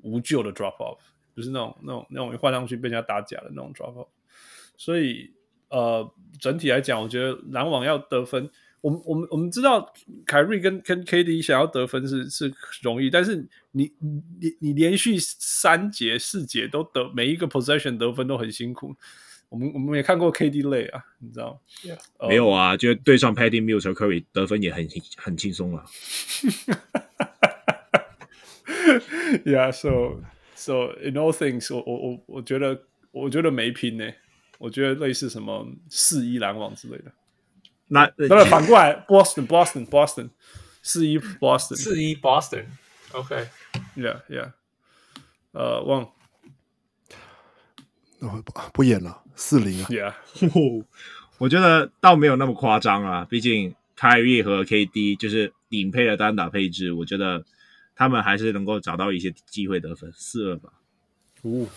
[0.02, 0.98] 无救的 drop off，
[1.36, 4.08] 就是那种那种那种换上去被人家打假的那种 drop off。
[4.78, 5.32] 所以
[5.70, 8.50] 呃，整体来讲，我觉得篮网要得分，
[8.82, 9.94] 我们我们我们知道
[10.26, 18.96] 凯瑞跟跟 KD 想要得分是是容易，但是你你你连续三节四节都得每一个 possession 得分都很辛苦。
[19.50, 22.00] 我们我们也看过 KD 累啊，你知道？Yeah.
[22.18, 24.88] Uh, 没有啊，就对上 Patty Mills 和 Curry 得分也很
[25.18, 25.84] 很轻松啊。
[29.46, 30.22] Yeah, so
[30.56, 32.82] so in all things，我我我我觉得
[33.12, 34.12] 我觉得没拼呢，
[34.60, 37.12] 我觉得类似什么四一篮网之类的。
[37.88, 40.30] 那那反过来，Boston Boston Boston
[40.82, 44.52] 四一 Boston 四一 Boston，OK，Yeah Yeah，
[45.52, 46.10] 呃，忘。
[48.20, 50.14] 不不演了，四零啊，Yeah，
[51.40, 53.26] 我觉得倒没有那么夸张啊。
[53.28, 57.44] 毕竟凯瑞和 KD 就是顶配的单打配置，我觉得
[58.02, 60.12] 他们还是能够找到一些机会得分。
[60.12, 60.74] 四二吧，
[61.44, 61.68] 五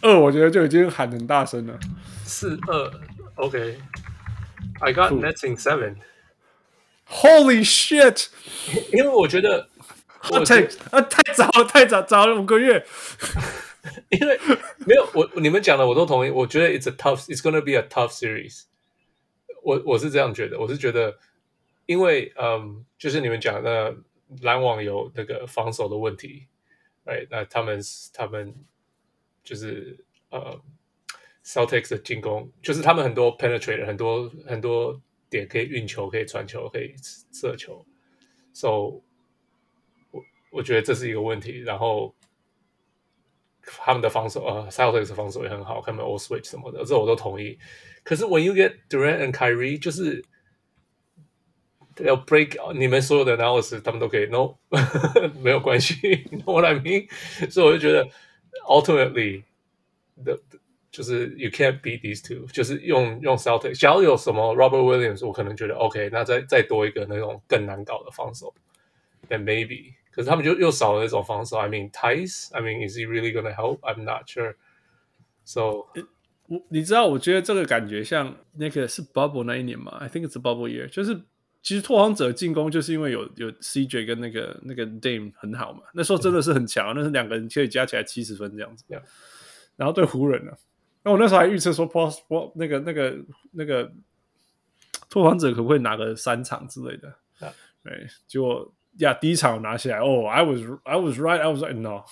[0.00, 1.78] 二，我觉得就已经喊很大声了。
[2.24, 2.90] 四二
[3.34, 5.96] ，OK，I got Nets in seven。
[7.06, 8.28] Holy shit！
[8.90, 9.68] 因为我觉得
[10.30, 12.82] 我 太啊太早了，太早早了五个月。
[14.08, 14.40] 因为
[14.86, 16.30] 没有我，你们讲的我都同意。
[16.30, 18.62] 我觉得 it's a tough, it's gonna be a tough series
[19.62, 19.76] 我。
[19.76, 21.18] 我我是这样觉得，我是觉得，
[21.84, 23.94] 因为嗯，就是你们讲的
[24.42, 26.46] 篮网有那个防守的问题，
[27.04, 27.80] 哎，那他们
[28.12, 28.54] 他们
[29.42, 30.60] 就是呃
[31.44, 36.94] ，Celtics 的进攻，就是他们很多 penetrate 很多很多点可以运球，可以传球，可以
[37.32, 37.84] 射球。
[38.52, 39.02] So，
[40.10, 42.14] 我我觉得这是一个问题，然后。
[43.68, 47.58] 他们的防守啊，Celtics 防守也很好，他们 all switch 什么的，这我都同意。
[48.04, 50.24] 可是 when you get Durant and Kyrie，就是
[51.99, 54.55] 要 break 你们所有的 analysis，他们都可以 no，
[55.41, 55.95] 没有关系，
[56.31, 57.07] you know what I mean？
[57.51, 58.07] 所以我就觉得
[58.67, 59.43] ultimately
[60.23, 60.39] the
[60.91, 68.53] 就是 you can't beat these two，就是用用 Celtics，假如有什么 Robert Williams，我可能觉得 OK，那再再多一个那种更难搞的防守，
[69.29, 69.93] then maybe。
[70.11, 71.57] 可是他们就又少了那种防守。
[71.57, 72.49] I mean, Theis.
[72.53, 73.79] I mean, is he really gonna help?
[73.79, 74.55] I'm not sure.
[75.45, 75.87] So，
[76.47, 79.93] 我你知道，我觉得这个感觉像那个是 Bubble 那一年嘛？
[80.01, 80.89] I think it's a Bubble year。
[80.89, 81.21] 就是
[81.66, 85.80] 其实拓荒者进攻就是因为有有 CJ 跟那个那个 Dame 很好嘛。
[85.94, 88.84] 那时候真的是很强，那是两个人可以加起来七十分这样子。
[88.88, 89.02] Yeah.
[89.74, 90.58] 然后对湖人呢、啊，
[91.02, 92.20] 那我那时候还预测说，Post
[92.54, 93.16] 那个那个
[93.50, 93.90] 那个
[95.10, 97.12] 拓荒者可不可以拿个三场之类的？
[97.82, 98.72] 对结果。
[98.98, 102.02] 呀第一场拿起来，哦、oh,，I was I was right, I was right, no，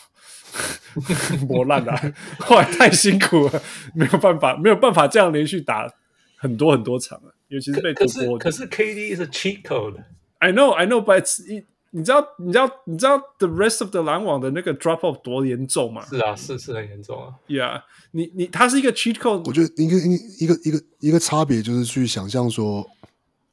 [1.48, 1.96] 磨烂了，
[2.40, 3.62] 后来太辛苦了，
[3.94, 5.90] 没有办法，没有办法这样连续打
[6.36, 8.36] 很多很多场了，尤其是被突破。
[8.36, 15.00] 可是 KD 是 cheat code，I know, I know, but 你你知道你知道你知道 the rest of the 篮网的那个 drop
[15.00, 16.04] off 多严重吗？
[16.06, 17.34] 是啊，是是很严重啊。
[17.46, 22.86] Yeah，你你它是一个 cheat code，我觉得一个一个一个一个差别就是去想象说。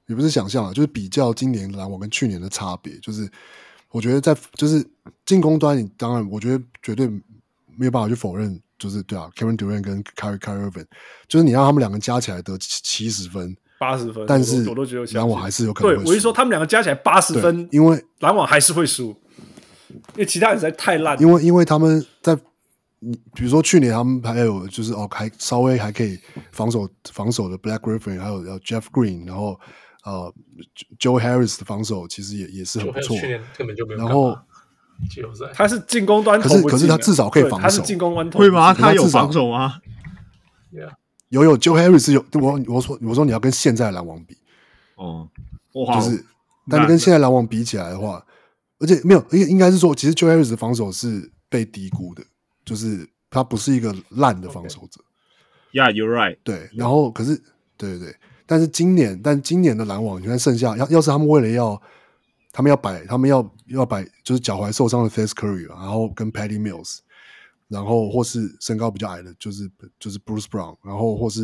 [0.07, 2.93] 也不是想象啊，就是比较今年篮网跟去年的差别。
[2.97, 3.29] 就是
[3.91, 4.85] 我觉得在就是
[5.25, 7.07] 进攻端，你当然我觉得绝对
[7.77, 10.85] 没有办法去否认，就是对啊，Kevin Durant 跟 Kyrie Irving，
[11.29, 16.03] 就是你让他们两个加起来得七十分、八十分，但是我都觉得篮网还是有可能会输。
[16.03, 19.15] 对，我是说他们两个加起来八十分，因为篮网还是会输，
[19.89, 21.19] 因为其他人实在太烂。
[21.19, 22.37] 因为因为他们在
[22.99, 26.19] 你比如说去年他们还有就是哦，还稍微还可以
[26.51, 29.59] 防守防守的 Black Griffin，还有 Jeff Green，然后。
[30.03, 30.33] 呃
[30.99, 33.15] ，Joe Harris 的防守其实也也是很不错。
[33.19, 33.99] 去年根本就没有。
[33.99, 34.35] 然后
[35.07, 37.59] 季后赛他是进攻端，可是可是他至少可以防守。
[37.59, 38.73] 他是进攻端，会吗？
[38.73, 39.75] 他有防守吗？
[41.31, 42.23] 有有，Joe Harris 有。
[42.33, 44.37] 我我说我说你要跟现在篮网比，
[44.95, 45.27] 哦，
[45.73, 46.23] 就是，
[46.69, 48.23] 但是跟现在篮网比起来的话，
[48.79, 52.21] 而且没有，应应该是说，其实 Joe Harris 的防守是被低估的，
[52.65, 55.01] 就是他不是一个烂的防守者。
[55.71, 56.37] Yeah, you're right.
[56.43, 57.41] 对，然后可是，
[57.77, 61.81] 对对对，但是今年，但今年的篮网，你看剩下要要是他们为了要，
[62.51, 66.97] 他们要摆，他们要要摆，就是脚踝受伤的 Seth Curry，然后跟 Patty Mills。
[67.72, 71.43] 然后或是身高比较矮的，就是就是 Bruce Brown，然后或是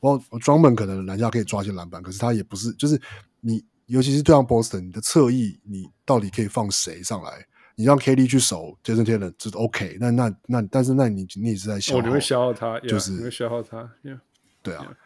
[0.00, 3.00] 哦，Drummond 可能篮下可以抓一些篮板，可是他也不是，就是
[3.40, 7.46] 你尤其是对上 Boston，你的侧翼你到底可以放谁上来？
[7.76, 14.18] 你让 KD 去守 Jason Tatum 就是 OK，那那那但是那你你也是在消耗，哦，你会消耗他，就是你会消耗他，yeah,
[14.64, 14.96] 对啊，yeah.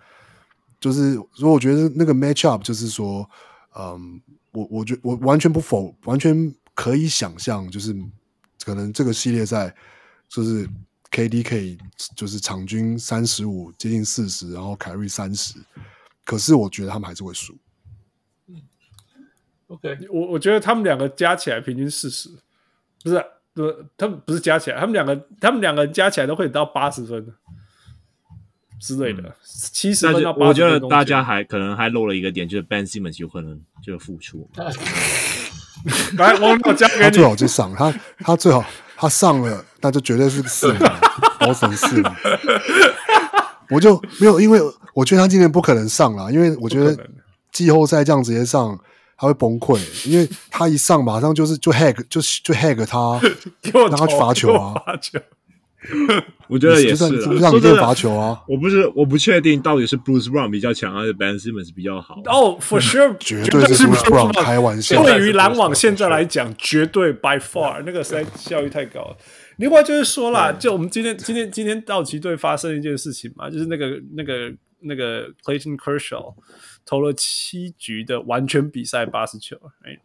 [0.81, 3.29] 就是所以我觉得那个 match up 就是说，
[3.77, 4.23] 嗯，
[4.53, 7.95] 我我觉我完全不否，完全可以想象，就是
[8.65, 9.77] 可能这个系列赛。
[10.35, 10.67] 就是
[11.11, 11.77] KD 可以
[12.17, 15.59] 就是场均三十五接近四十，然后凯瑞三十，
[16.25, 17.55] 可是我觉得他们还是会输。
[18.47, 18.63] 嗯
[19.67, 22.31] ，OK，我我觉得他们两个加起来平均四十，
[23.05, 23.23] 不是
[23.53, 27.35] 不是他们不是加起来，他们两个他们两个加起来都可以到八十分
[28.81, 30.49] 之类的，七十分到八十分。
[30.49, 34.51] 我觉得大家还可能还漏了一个点，就是 Ben Simmons 有可能就复出。
[36.19, 38.65] 来，我我交给你，他最好就上他，他最好。
[38.95, 40.81] 他上了，那就绝对是四名，
[41.41, 42.15] 保守四嘛。
[43.69, 44.61] 我就没有，因为
[44.95, 46.97] 我觉得他今年不可能上了，因为我觉得
[47.51, 48.79] 季后赛这样直接上，
[49.17, 49.77] 他会崩溃，
[50.09, 53.21] 因为他一上马上就是就 hack 就就 hack 他，
[53.75, 54.81] 让他去罚球啊。
[56.49, 57.09] 我觉得也是，
[57.41, 58.41] 让你练罚球啊！
[58.47, 62.21] 我不是，我不确定到底是 Bruce Brown 比较强，还是 Ben Simmons 比较好。
[62.27, 65.03] 哦，For sure， 绝对是 Bruce Brown，开玩笑。
[65.03, 69.17] 对于篮网现在来讲，绝对 By far 那个实在效率太高了。
[69.57, 76.35] 另外就是说啦，就我们今天今天今天道奇队发生一件事情嘛，就是那个那个那个 Clayton Kershaw
[76.85, 79.99] 投了七局的完全比赛八十球，哎。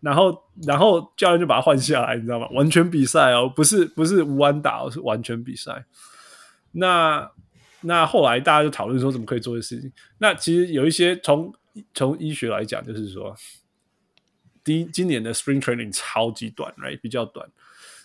[0.00, 2.48] 然后，然后教练就把他换下来，你知道吗？
[2.52, 5.84] 完全比赛哦，不是不是无安打，是完全比赛。
[6.72, 7.30] 那
[7.82, 9.92] 那后来大家就讨论说，怎么可以做的事情？
[10.18, 11.52] 那其实有一些从
[11.94, 13.34] 从医学来讲，就是说，
[14.62, 17.00] 第一今年的 Spring Training 超级短，right?
[17.00, 17.48] 比较短。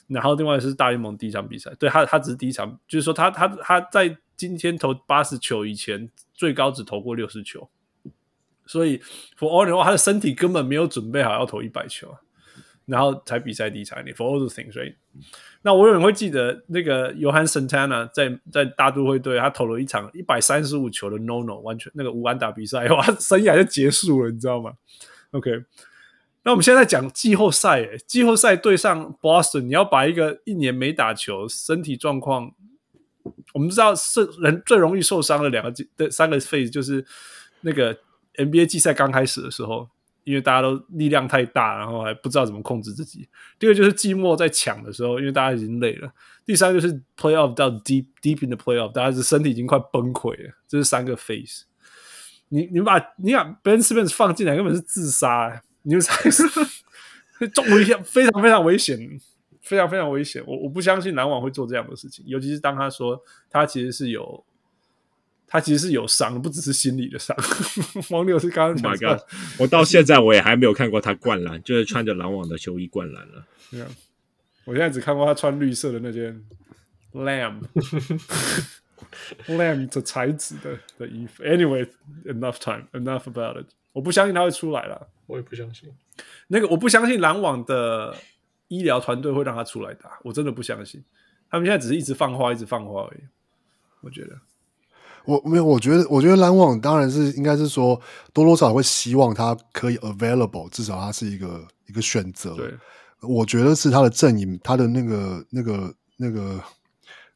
[0.07, 7.67] 然后另外是大联盟第一场比赛，对他他只是第一场，就是说他他他在今天投八十球以前，最高只投过六十球。
[8.65, 8.97] 所以
[9.37, 12.15] ，for all the 话，他的身体根本没有准备好要投一百球，
[12.85, 14.03] 然后才比赛第一场。
[14.05, 14.95] 你 for all the things，所以，
[15.61, 24.73] 那我永远会记得那个 Johan Santana 在在大都会队，他投了一场一百三十五球的 no no，完全那个无安打比赛， 哇，生涯就结束了，你知道吗
[25.31, 25.63] ？OK，
[26.43, 32.51] 那我们现在讲季后赛，季后赛对上 Boston，你要把一个一年没打球、身体状况，
[33.53, 37.05] 我们知道是人最容易受伤的两个的三个 phase 就是
[37.61, 37.95] 那个。
[38.37, 39.89] NBA 季赛刚开始的时候，
[40.23, 43.27] 因为大家都力量太大，然后还不知道怎么控制自己。
[43.59, 46.11] 第二个就是季末在抢的时候，因为大家已经累了。
[46.45, 50.53] 第三就是 playoff 到 deep deep in the playoff，大家是身体已经快崩溃了。
[50.67, 51.61] 这是三个 phase。
[52.49, 55.61] 你你把你把 Ben Simmons 放进来，根本是自杀、欸。
[55.83, 56.43] 你们才 是
[57.53, 58.97] 重危险，非常非常危险，
[59.61, 60.43] 非常非常危险。
[60.47, 64.43] 我我不相信篮网会做这样的事情，尤其是当他说他其实是有。
[65.47, 67.35] 他其实是有伤，不只是心理的伤。
[68.09, 69.07] 王六是刚刚讲的。
[69.07, 69.59] Oh my God！
[69.59, 73.45] 我到现在我也还没有看过他灌篮，就是穿着篮网的球衣灌篮了。
[73.71, 73.87] 对啊，
[74.65, 76.43] 我现在只看过他穿绿色的那件
[77.13, 77.61] lamb
[79.47, 81.43] lamb 的材质的的衣服。
[81.43, 83.67] Anyway，enough time，enough about it。
[83.93, 85.89] 我不相信他会出来了，我也不相信。
[86.47, 88.15] 那个我不相信篮网的
[88.67, 91.03] 医疗团队会让他出来打，我真的不相信。
[91.49, 93.21] 他们现在只是一直放话，一直放话而已。
[94.01, 94.37] 我觉得。
[95.25, 97.99] 我没有，我觉得，我觉得篮网当然是应该是说
[98.33, 102.55] 多多少少会希望他可以 available，至少他是一个一个选择。
[102.55, 102.73] 对，
[103.21, 106.61] 我觉得是他的阵营，他的那个那个那个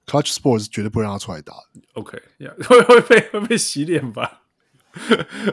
[0.05, 1.53] Clutch Sports 绝对不会让他出来打。
[1.93, 4.41] OK，yeah, 会会被会被洗脸吧？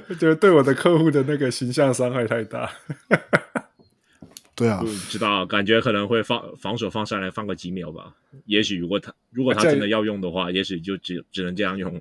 [0.08, 2.70] 我觉得对我的客户的那个形象伤害太大。
[4.54, 8.14] 对啊，不知道，感觉可能会放防守放上来放个几秒吧。
[8.46, 12.00] 也许如果他如果他真的要用的话，也许就只只能这样用了。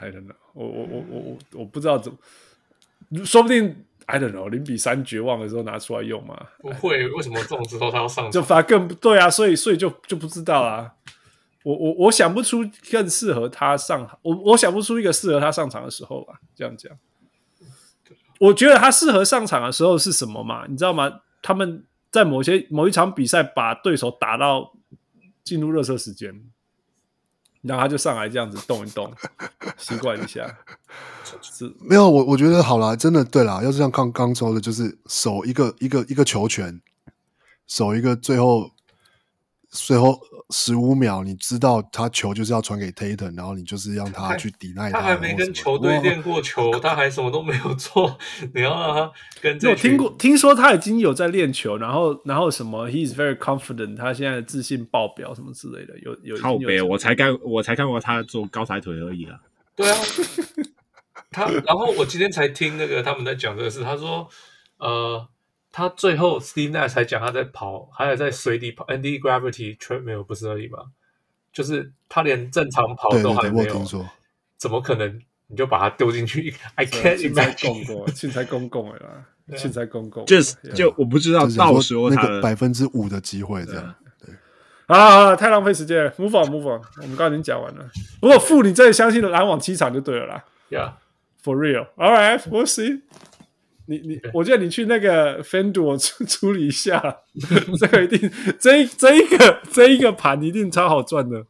[0.00, 2.12] I don't know，我我我我我我不知道怎
[3.10, 6.34] 么，说不定 I don't know，零比三绝望的时候拿出来用嘛？
[6.60, 8.32] 不会，为什么这种时候他要上场？
[8.32, 10.94] 就反而更对啊，所以所以就就不知道啊。
[11.64, 16.40] 我我我想不出更适合他上，我我想不出一个适合他上场的时候吧。
[16.54, 16.96] 这样讲，
[18.38, 20.64] 我觉得他适合上场的时候是什么嘛？
[20.68, 21.20] 你知道吗？
[21.42, 24.72] 他们在某些某一场比赛把对手打到
[25.44, 26.42] 进入热身时间。
[27.62, 29.12] 然后他就上来这样子动一动，
[29.76, 30.58] 习惯一下。
[31.42, 33.62] 是没有我，我觉得好啦，真的对啦。
[33.62, 36.80] 要是像刚刚说的，就是守一个一个一个球权，
[37.66, 38.70] 守一个最后
[39.68, 40.18] 最后
[40.50, 44.98] 十五秒，你知道他球就是要传给 Tatum，然后你就是让他去抵赖他。
[44.98, 48.18] 他还没跟球队练过球，他还什么都没有做，
[48.54, 49.12] 你要让他
[49.42, 49.68] 跟这。
[49.68, 56.36] 我听过，听说他已经有在练球，然后然后什么，he is very confident，他现在自信爆表什么之类的，有有。
[56.38, 59.38] 靠北，我才看我才看过他做高抬腿而已啊。
[59.76, 59.98] 对啊，
[61.30, 64.26] 他然后我今天才听那个他们在讲这个事，他说
[64.78, 65.28] 呃。
[65.70, 70.78] 他最后 Steve Nash 才讲他在跑，还有在水底跑 Anti Gravity Treadmill 不是而已吗？
[71.52, 73.84] 就是他连正常跑都还没有，
[74.56, 78.10] 怎么可能你就把他丢进去？I can't imagine。
[78.14, 79.24] 现在公共了啦，
[79.56, 83.94] 现在公共，就是就我不知道到时候那个百分之五的机会这样。
[84.24, 84.34] 对
[84.86, 87.90] 啊，太浪费时间了，Move on，Move on，我们刚刚已经讲完了。
[88.22, 90.44] 如果负你真的相信篮网七场就对了啦。
[90.70, 93.00] Yeah，for real，All right，we'll see。
[93.88, 97.02] 你你，我觉得你去那个 FanDuel 处 处理一下，
[97.80, 101.44] 这个一定， 这这一个这一个盘一定超好赚的，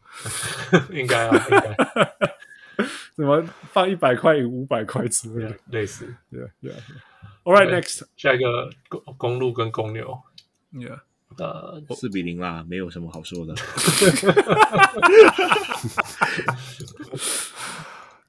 [0.90, 1.77] 应该啊，应该。
[3.16, 6.73] 怎么放一百块赢五百块之类的，类似，对对。
[7.43, 10.16] All right, next，下一个公公路跟公牛
[10.73, 11.01] ，Yeah，
[11.39, 13.55] 呃，四比零啦，没有什么好说的。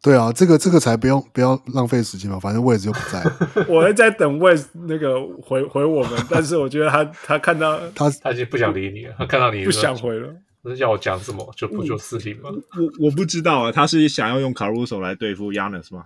[0.01, 3.21] 对啊，这个这个才不用不要浪费时间嘛，反正位置又不在。
[3.67, 4.55] 我还在等位
[4.87, 12.49] 那个回回我们，但是我觉得他他看到他他已经不想理你了，他看到你不想回了，那叫我讲什么就不就四零吗？
[12.49, 16.05] 我我不知道啊，他是想要用卡鲁索来对付 Giannis 吗？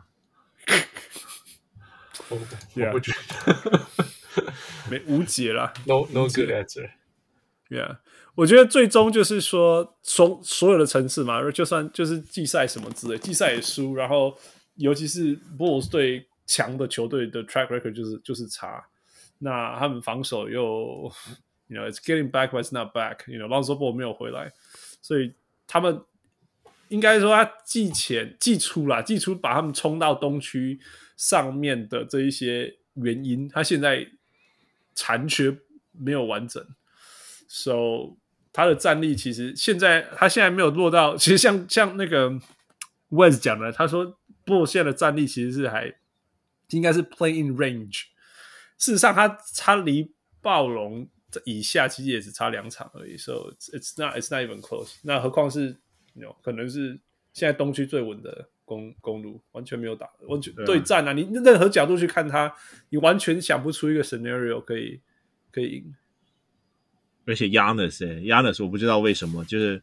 [2.29, 2.35] 我
[2.91, 3.11] 不觉
[3.45, 3.81] 得，
[4.89, 7.97] 没无解了，No No good answer，Yeah。
[8.35, 14.35] 我觉得最终就是说，所所有的层次嘛，就算就是季赛什么之类，季赛也输，然后
[14.77, 18.83] 尤其是 Bulls 对强的球队的 track record 就是就是差，
[19.37, 21.11] 那他们防守又
[21.67, 24.51] ，you know it's getting back but it's not back，you know Lonzo Ball 没有回来，
[24.99, 25.31] 所以
[25.67, 26.01] 他们
[26.87, 30.79] 应该说他季前季初啦，季初把他们冲到东区
[31.15, 34.07] 上面的这一些原因，他现在
[34.95, 35.55] 残缺
[35.91, 36.65] 没有完整
[37.47, 38.17] ，so。
[38.53, 42.29] 他的战力其实现在他现在没有落到， 其实像像那个
[43.09, 45.93] Wes 讲的，他说波现在的战力其实是还
[46.69, 48.03] 应该是 play in range。
[48.77, 51.09] 事实上他，他他离暴龙
[51.45, 54.95] 以下其实也只差两场而已，so it's not it's not even close。
[55.03, 55.75] 那何况是
[56.13, 56.99] 有、you know, 可能是
[57.33, 61.13] 现在东区最稳的公公路，完全没有打，完全对战啊！
[61.13, 62.53] 你任何角度去看他，
[62.89, 65.01] 你完全想不出一个 scenario 可以
[65.51, 65.95] 可以赢。
[67.25, 69.81] 而且 Giannis 哎，Giannis 我不知道为什么，就是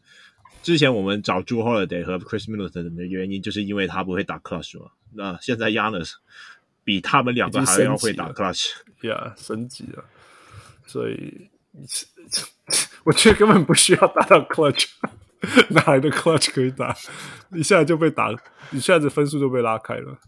[0.62, 4.90] 之前我们找 Jrue Holiday 和 Chris Middleton 的原因，就是因为他不会打 Clutch 嘛。
[5.14, 6.12] 那现在 Giannis
[6.84, 8.72] 比他们两个还要会打 Clutch，
[9.08, 10.04] 呀，升级了。
[10.86, 11.48] 所以
[13.04, 14.88] 我觉得根本不需要打到 Clutch，
[15.70, 16.94] 哪来的 Clutch 可以打？
[17.54, 18.30] 一下就被打，
[18.70, 20.18] 一下子分数就被拉开了，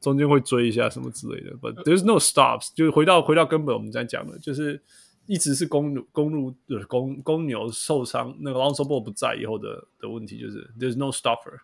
[0.00, 1.56] 中间会追一下什么之类的。
[1.56, 4.82] But there's no stops，就是回到回到根本，我们在讲的，就是。
[5.26, 11.60] 一直是公牛公牛的公公牛受伤，那个 Lonzo Ball 不在以后的的问题就是 There's no stopper。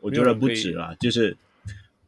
[0.00, 1.36] 我觉得不止啊，就是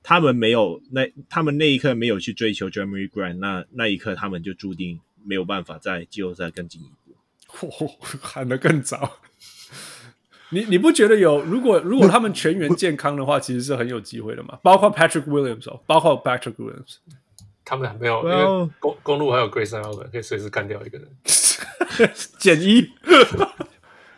[0.03, 7.67] 他们没有那他们那一刻没有去追求 Jeremy Grant，那那一刻他们就注定没有办法在季后赛更进一步。
[7.67, 9.19] 哦， 喊得更早。
[10.51, 11.43] 你你不觉得有？
[11.43, 14.59] 如果如果他们全员健康的话，其实是很有机会的嘛？
[14.63, 16.99] 包括 Patrick Williams 哦，包括 Patrick Williams。
[17.69, 21.09] 他们还没有因为公公路还有 Grayson Allen 可以随时干掉一个人，
[22.39, 22.89] 减一，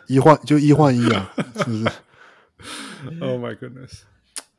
[0.05, 1.85] 一换就一换一啊， 是不是
[3.19, 4.01] ？Oh my goodness！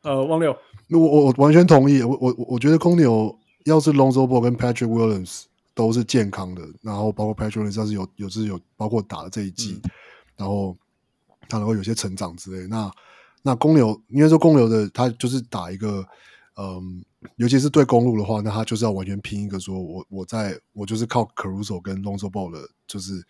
[0.02, 0.50] 呃，汪六，
[0.90, 2.02] 我我我完全同意。
[2.02, 9.90] 我我我觉得公牛要是 Lonzo Ball 跟 Patrick Williams 都是健康的，然后包括 Patrick Williams 要是有有是有包括打了这一季，嗯、
[10.38, 10.76] 然后
[11.48, 12.90] 他能够有些成长之类，那
[13.42, 16.04] 那公牛应该说公牛的他就是打一个。
[16.56, 17.02] 嗯，
[17.36, 23.22] 尤其是对公路的话，那他就是要完全拼一个说，我我在我就是靠 Caruso 跟 Lonzo Ball 的，就是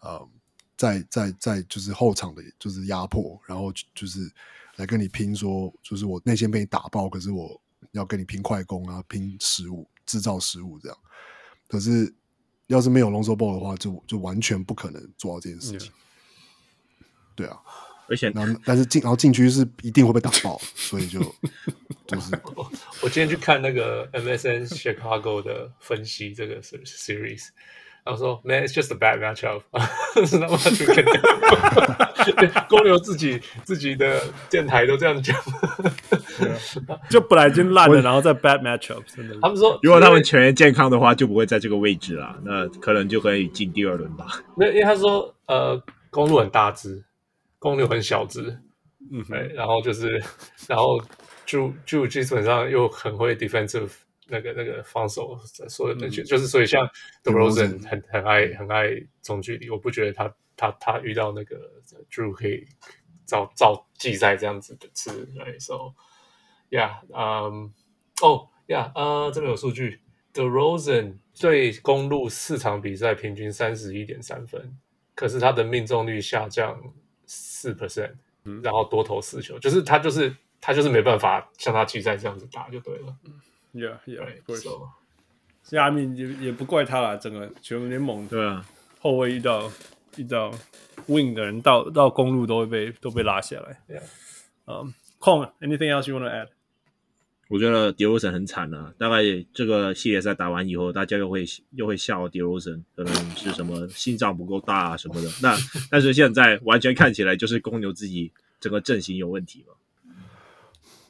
[0.00, 0.28] 呃，
[0.76, 4.30] 在在在就是后场的，就是压迫，然后就是
[4.76, 7.58] 来跟你拼说，就是我内线被你打爆，可是我
[7.92, 10.98] 要跟你拼快攻啊，拼失误，制造失误这样。
[11.66, 12.14] 可是
[12.66, 15.90] 要是没有 Lonzo Ball 的话，就就完全不可能做到这件事情。
[15.90, 17.06] 嗯、
[17.36, 17.58] 对啊。
[18.10, 21.20] 而且，然后但是进，然后禁区是一定会被打爆， 所以就
[22.06, 22.70] 就是我。
[23.02, 27.48] 我今天去看那个 MSN Chicago 的分析这个 series，
[28.04, 29.62] 然后说，Man，it's just a bad matchup。
[30.38, 34.20] 那么就肯定，公牛自己自己的
[34.50, 35.34] 电台都这样讲，
[37.08, 39.36] 就本来已经烂了，然后再 bad matchup，真的。
[39.40, 44.26] 他们说，如果他们全员健康的话，就不会在这个位置了，那可能就可以进第二轮吧。
[44.56, 45.80] 那因为他说，呃，
[46.10, 47.02] 公路很大只，
[47.60, 48.60] 公牛很小只，
[49.12, 50.20] 嗯，对，然后就是，
[50.66, 51.00] 然后
[51.46, 53.92] 就就基本上又很会 defensive。
[54.32, 55.36] 那个那个防守，
[55.68, 56.88] 所有的就就是所以像
[57.24, 58.88] d e r o s e n 很很爱很爱
[59.20, 61.56] 中距离，我不觉得他他他遇到那个
[62.08, 62.64] Drew 可以
[63.26, 65.94] 照照季赛这样子的吃，right？So
[66.70, 67.74] yeah，嗯，
[68.22, 70.00] 哦，yeah，呃，这边有数据
[70.32, 74.78] d e r o s e n 对公路四场比赛平均三十一点三分，
[75.16, 76.80] 可是他的命中率下降
[77.60, 78.12] 四 percent，
[78.62, 83.14] 然后多投四球，就是他就是他就是没办法像他季赛这样子打就对了。
[83.74, 84.88] Yeah, yeah, 是 so.
[85.62, 88.64] 下面也也不怪他啦，整个全联盟对啊，
[88.98, 89.70] 后卫遇到
[90.16, 90.50] 遇到
[91.06, 93.78] wing 的人到到公路都会被都被拉下来。
[93.88, 94.02] Yeah.
[94.66, 96.48] 嗯，Kong，anything else you want to add？
[97.50, 105.28] 我觉得 DeRozan 很惨啊，大概这个系列赛打完以后，大家又会又会笑 DeRozan 可能是什么心脏不够大啊什么的。
[105.42, 105.56] 那
[105.90, 109.74] 但是现在完全看起来就是公牛自己整个阵型有问题嘛。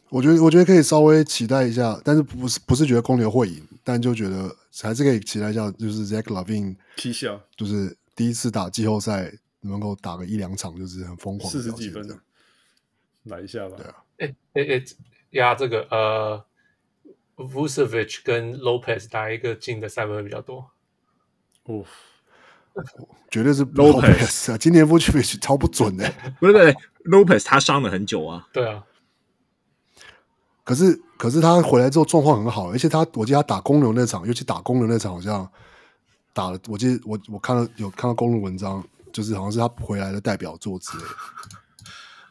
[0.09, 9.31] 我觉得，我觉得可以稍微期待一下，但是不是不是觉得公牛会赢，但就觉得还是可以期待一下，就是 Zach LaVine 踢笑，就是第一次打季后赛
[9.61, 12.19] 能够打个一两场，就是很疯狂，四十几分钟，
[13.25, 13.77] 来一下吧。
[13.77, 14.85] 对啊，哎哎哎，
[15.31, 16.45] 压这个呃
[17.37, 20.71] ，Vucevic 跟 Lopez 打一个进的三分比较多。
[21.65, 21.85] 哦，
[23.31, 24.59] 绝对是 Lopez 啊！
[24.59, 26.75] 今年 Vucevic 超不准的， 不是不是
[27.05, 28.49] Lopez 他伤了很久啊。
[28.53, 28.85] 对啊。
[30.63, 35.51] 可是，可是他回来之后状况很好，而且他，我记得他打公牛那场，尤其打公牛那场，好像
[36.33, 36.59] 打了。
[36.69, 41.11] 我记得我我看到有看到公路文章，就是好像是他回来的代表作之类的。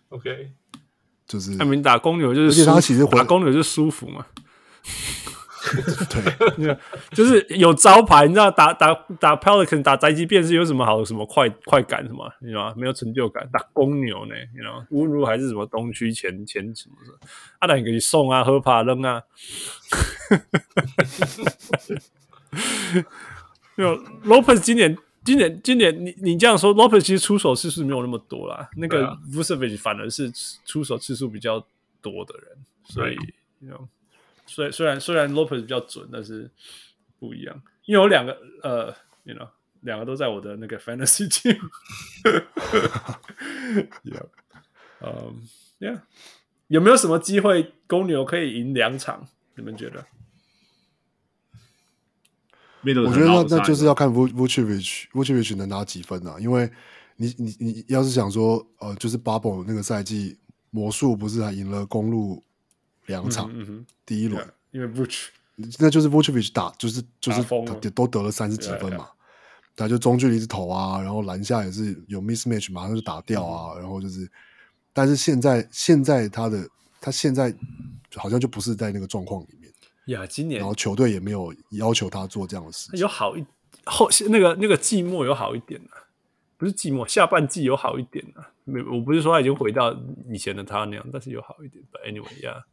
[0.10, 0.54] OK，
[1.30, 4.26] 就是他们打公牛就是，而且他其实打公牛就舒服嘛。
[6.10, 6.77] 对，
[7.11, 12.73] 就是有招牌，你知道打打打 Pelican 打宅急便是有什么好什么快快感什么，你知道吗？
[12.76, 13.47] 没有成就感。
[13.51, 14.88] 打公牛呢，你知道吗？
[14.91, 17.18] 乌鲁还是什么东区前前什么什么，
[17.60, 19.22] 阿达给你送啊，喝怕扔啊。
[23.76, 28.70] 没有 Lopez 今年今年今年你你这样说，Lopez 其实出手次数没有那么多啦。
[28.78, 30.32] 那个 Vucevic 反而是
[30.66, 31.66] 出手次数比较
[32.02, 33.18] 多的人，所以
[33.60, 33.88] 你知道。
[34.48, 36.50] 虽虽然虽然 Lopez 比较准，但是
[37.20, 38.88] 不一样，因为有两个呃
[39.24, 39.48] ，you know，
[39.82, 41.60] 两个都在我的那个 fantasy team。
[44.04, 44.26] yeah，
[45.02, 45.41] 嗯、
[45.80, 46.02] um,，Yeah，
[46.68, 49.28] 有没有什么机会公牛可以赢两场？
[49.56, 50.04] 你们觉得？
[52.84, 56.35] 我觉得那那就是要看 Vucevic，Vucevic 能拿几分啊？
[56.39, 56.69] 因为
[57.15, 60.38] 你你你要是想说呃，就是 Bubble 那个赛季，
[60.69, 62.43] 魔术不是还赢了公路？
[63.06, 63.49] 两场，
[64.06, 65.30] 第一轮，因为 Vuce，
[65.80, 69.10] 那就是 Vucevic 打，就是就是他都得了三十几分嘛，
[69.76, 74.30] 他就中距离是投啊，然后篮下也是有 mismatch，马上就打掉啊，然后就是，
[74.93, 76.69] 但是现在现在他的
[77.01, 77.51] 他现在
[78.14, 79.59] 好像就不是在那个状况里面
[80.10, 83.45] 呀，今年，然后球队也没有要求他做这样的事，有好一
[83.86, 86.06] 后那个那个季末有好一点啊，
[86.57, 89.95] 不是季末，下半季有好一点啊，没，我不是说他已经回到
[90.27, 92.65] 以前的他那样，但是有好一点，But anyway 呀。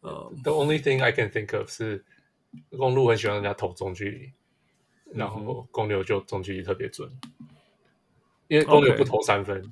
[0.00, 2.04] Uh, The only thing I can think of 是
[2.76, 4.26] 公路很喜欢人家投中距离，
[5.12, 7.10] 嗯、然后公牛就中距离特别准，
[8.48, 9.62] 因为公牛不投三分。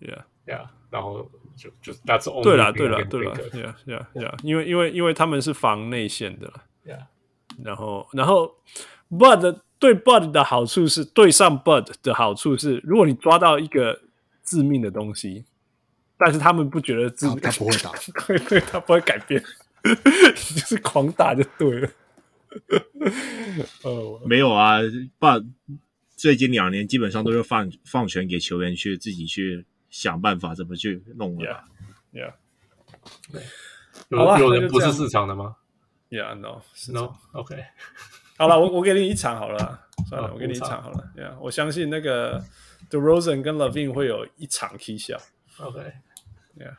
[0.00, 6.52] Yeah, yeah，然后就就 That's only 对啦，对啦，对啦，Yeah, Yeah, Yeah，因为因为因为他们是防内线的
[6.86, 7.06] ，Yeah，
[7.62, 8.56] 然后然后
[9.10, 14.00] Bud 对 Bud 的好处是对上 Bud 的好处是，如果你抓到一个
[14.42, 15.44] 致命的东西。
[16.16, 17.90] 但是他们不觉得自己他不会打，
[18.28, 19.42] 对对，他不会改变，
[19.82, 21.90] 就是狂打就对了。
[23.82, 24.78] 呃，没有啊
[25.18, 25.44] ，，Bud，
[26.14, 31.64] 最近两年基本上都是放放权给球员去自己去想办法怎么去弄了。
[32.12, 32.34] Yeah，
[34.08, 35.54] 有有人不是市场的吗
[36.10, 37.64] ？Yeah，No，No，OK。
[38.36, 41.08] 好了，我我给你一场好了，算了，我给你一场好了。
[41.16, 42.44] Yeah，我相信那个
[42.90, 45.16] DeRozan 跟 LaVine 会有一场踢笑。
[45.60, 46.76] OK，Yeah，OK，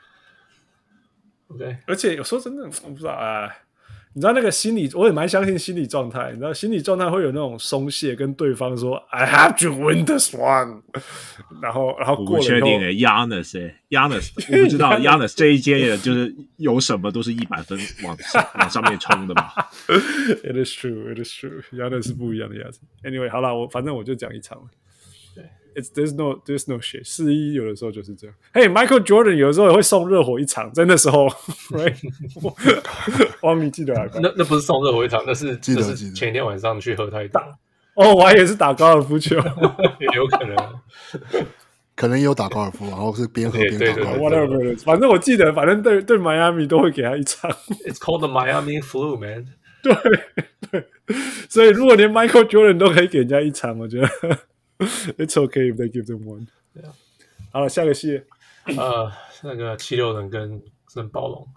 [1.87, 3.64] 而且有时候真的我不知道哎，
[4.15, 6.31] 你知道那个心理，我也蛮相信心理状态。
[6.31, 10.83] 你知道心理状态会有那种松懈，跟对方说 “I have to win this one”，
[11.61, 19.49] 然后然后过了以后我不确定诶，Yannis 诶，Yannis， 我不知道 Giannis 这一届也就是有什么都是一百分往上往上面冲的嘛。
[20.45, 22.79] It is true, it is true，Giannis 是不一样的样子。
[23.03, 24.57] Anyway，好了，我反正我就讲一场
[25.75, 27.03] It's there's no there's no shit。
[27.03, 28.35] 四一有的时候就是这样。
[28.53, 31.27] 嘿、hey,，Michael Jordan 有的时候也会送热火一场，在那时候，
[31.75, 31.95] right？
[33.43, 34.07] 汪明记得啊？
[34.21, 37.41] 那那不是送热火一场，那是记得那是前一天晚上去喝太大。
[37.95, 39.35] 哦，我还以为是打高尔夫球，
[39.99, 40.55] 也有可能，
[41.95, 44.23] 可能也有打高尔夫，然后是边喝边打高尔夫。
[44.23, 47.51] Whatever，反正我记得，反正对对迈阿密都会给他一场。
[47.85, 49.45] It's called the Miami Flu, man
[49.83, 49.93] 对。
[50.71, 51.15] 对对，
[51.49, 54.09] 所以如果连 Michael Jordan 都可以给人家一场，我觉得。
[54.78, 56.46] It's okay if they give them one。
[57.52, 58.24] 好了，下个系列，
[58.78, 59.12] 呃，
[59.42, 60.62] 那个七六人跟
[60.94, 61.48] 跟暴龙，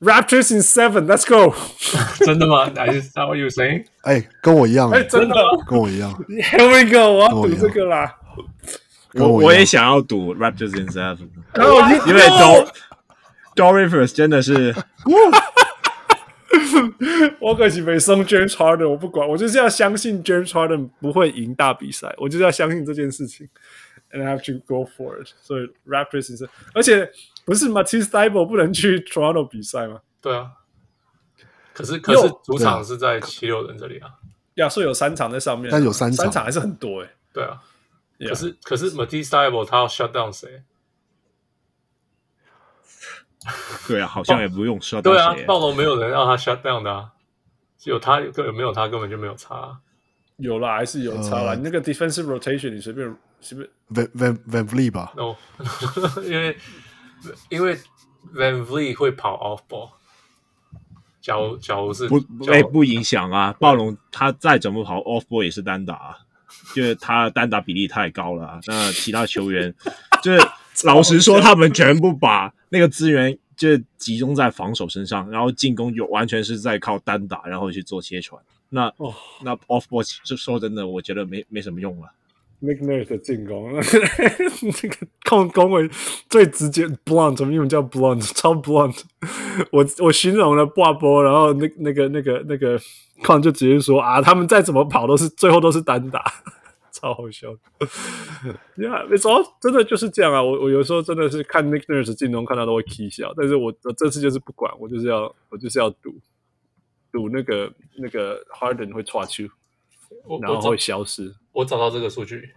[0.00, 1.54] Raptors in seven，Let's go。
[2.24, 2.66] 真的吗？
[2.68, 3.86] Is that what you saying？
[4.02, 5.34] 哎，跟我一样，哎，真的，
[5.66, 6.12] 跟我一样。
[6.28, 8.16] Here we go，我要赌这个啦。
[9.14, 11.30] 我我也想要赌 Raptors in seven，
[12.06, 12.20] 因为
[13.54, 14.74] Doc Rivers 真的是。
[17.39, 23.47] 我可是没送 James Harden，我不管，我就是要相信 James Harden 不会赢大比赛，我就是要相信这件事情
[24.11, 25.29] ，and I have to go for it。
[25.41, 27.11] 所以 Raptors 是，而且
[27.45, 30.01] 不是 Matisse Thybulle 不能去 Toronto 比赛吗？
[30.21, 30.51] 对啊，
[31.73, 34.09] 可是可是主场是在七六人这里啊，
[34.55, 37.13] 亚瑟有三场在上面，但有三场，三场还是很多哎、欸。
[37.33, 37.61] 对啊，
[38.29, 40.63] 可是可是 Matisse Thybulle 他要 shut down 谁？
[43.87, 45.01] 对啊，好像也不用 shut down。
[45.01, 47.11] 对啊，暴龙没有人让他 shut down 的啊，
[47.77, 49.77] 只有他有没有他根本就没有差、啊。
[50.37, 51.49] 有啦，还是有差啦。
[51.51, 55.35] 呃、你那个 defensive rotation，你随便随便 Van Van Van Vliet 吧？No，
[56.23, 56.57] 因为
[57.49, 57.77] 因为
[58.33, 59.89] Van Vliet 会跑 off ball。
[61.21, 62.21] 假如假如是不
[62.51, 66.17] 哎不影响啊，暴龙他再怎么跑 off ball 也是单打、啊，
[66.73, 68.59] 就是他单打比例太高了、啊。
[68.67, 69.73] 那其他球员
[70.21, 70.41] 就是。
[70.85, 78.41] 老实说，他们全部把那个资源就集中在防守身上，然后进攻就完全是在靠单打，然后去做切传。
[78.69, 79.13] 那、哦、
[79.43, 82.07] 那 off ball 就说真的，我觉得没没什么用了。
[82.63, 83.71] Nick Nurse 的进攻，
[84.81, 85.87] 这个控攻位
[86.27, 89.01] 最直接，blunt，怎么英文叫 blunt，超 blunt。
[89.69, 92.79] 我我形容了挂波，然后那那个那个那个
[93.21, 96.23] 控就直接说啊，他们再怎么跑都是最后都是单打。
[97.03, 97.59] 超好笑的
[98.77, 100.41] ，Yeah，没错，真的就是这样啊！
[100.41, 103.33] 我我有时候真的是看 Nick Nurse 进攻，看到都会起笑。
[103.35, 106.17] 但是我我这次就是不管，我就是要我就是要赌
[107.11, 109.43] 赌那个那个 Harden 会错球，
[110.41, 111.35] 然后会消失。
[111.51, 112.53] 我找到这个数据、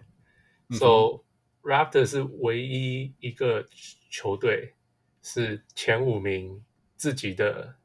[0.69, 1.25] 嗯、，So
[1.61, 3.65] Raptor 是唯一一个
[4.09, 4.75] 球队
[5.21, 6.63] 是前五名
[6.95, 7.75] 自己的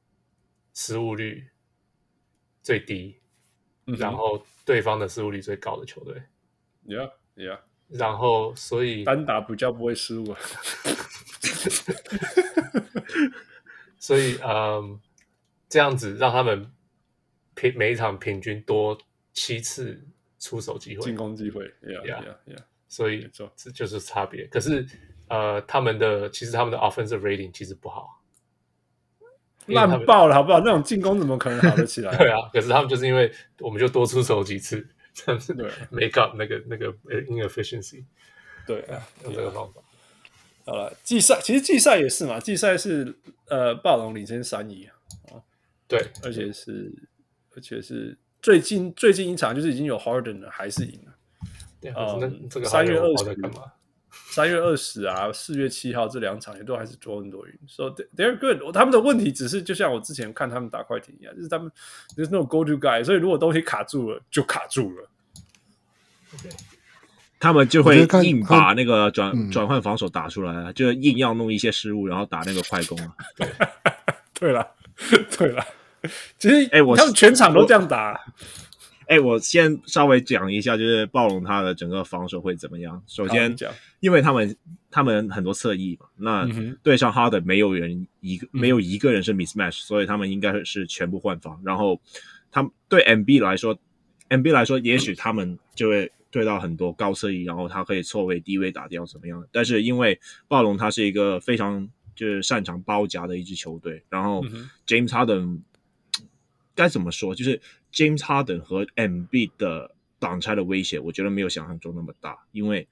[0.72, 1.48] 失误率
[2.62, 3.16] 最低，
[3.86, 6.22] 嗯、然后对方的失误率最高的球队。
[6.86, 7.58] Yeah, yeah.
[7.88, 10.38] 然后，所以单打比较不会失误啊。
[13.98, 14.98] 所以，嗯，
[15.68, 16.70] 这样子让他们
[17.54, 18.98] 平每一场平均多
[19.32, 20.04] 七次
[20.38, 21.64] 出手机会、进攻机会。
[21.82, 22.64] Yeah, yeah, yeah.
[22.88, 24.46] 所以这就是差别。
[24.46, 24.86] 可是，
[25.28, 28.22] 呃，他们的其实他们的 offensive rating 其实不好，
[29.66, 30.58] 烂爆了，好不好？
[30.60, 32.14] 那种进攻怎么可能好得起来？
[32.18, 34.88] 对啊，可是他们就是因为我们就多出手几次。
[35.14, 36.92] 这样子对，make up 那个那个
[37.26, 38.04] inefficiency，
[38.66, 39.80] 对啊，用这个方法。
[40.64, 43.14] 好了，季赛其实季赛也是嘛，季赛是
[43.48, 44.88] 呃暴龙领先三亿
[45.30, 45.42] 啊，
[45.88, 46.92] 对，而且是
[47.54, 51.14] 而且是最近最近一场就是已经有 Harden 了，还是赢了。
[51.80, 53.72] 对啊，那这个三月二十干嘛？
[54.12, 57.84] 三月二十啊，四月七号这两场也都还是多很多云，so
[58.16, 58.60] they're good。
[58.74, 61.70] 他们的问题只是就像我之前看他们打快艇一样，就是他们
[62.16, 65.08] 就是那种 go to guy，所以如果东西卡住了就卡住了。
[66.36, 66.52] Okay.
[67.40, 73.14] 他们就会硬把那个转转换防守打出来啊，就硬要弄一些失误，然后打那个快攻啊。
[73.36, 73.48] 对，
[74.34, 74.70] 对了，
[75.36, 75.66] 对了，
[76.38, 78.18] 其实哎，我他们全场都这样打。
[79.12, 83.02] 哎，我先稍微讲一下，就是暴龙他的整个防守会怎么样。
[83.06, 83.54] 首先，
[84.00, 84.56] 因为他们
[84.90, 86.48] 他们很多侧翼嘛，那
[86.82, 91.60] 对上哈登没有人一个、嗯、没有一个人是 mismatch，所以他们应该是全部换防。
[91.62, 92.00] 然后，
[92.50, 93.78] 他们对 MB 来说
[94.30, 99.46] ，MB 来说，也许他们就会对到很多高侧翼，然后他可以错位低位打掉怎么样。
[99.52, 100.18] 但是因为
[100.48, 104.42] 暴龙他是一个非常就是擅长包夹的一支球队，然后
[104.86, 105.60] James Harden
[106.74, 107.60] 该怎么说，就是
[107.92, 112.88] James Harden 和 Embiid 的挡拆的威胁，我觉得没有想象中那么大，因为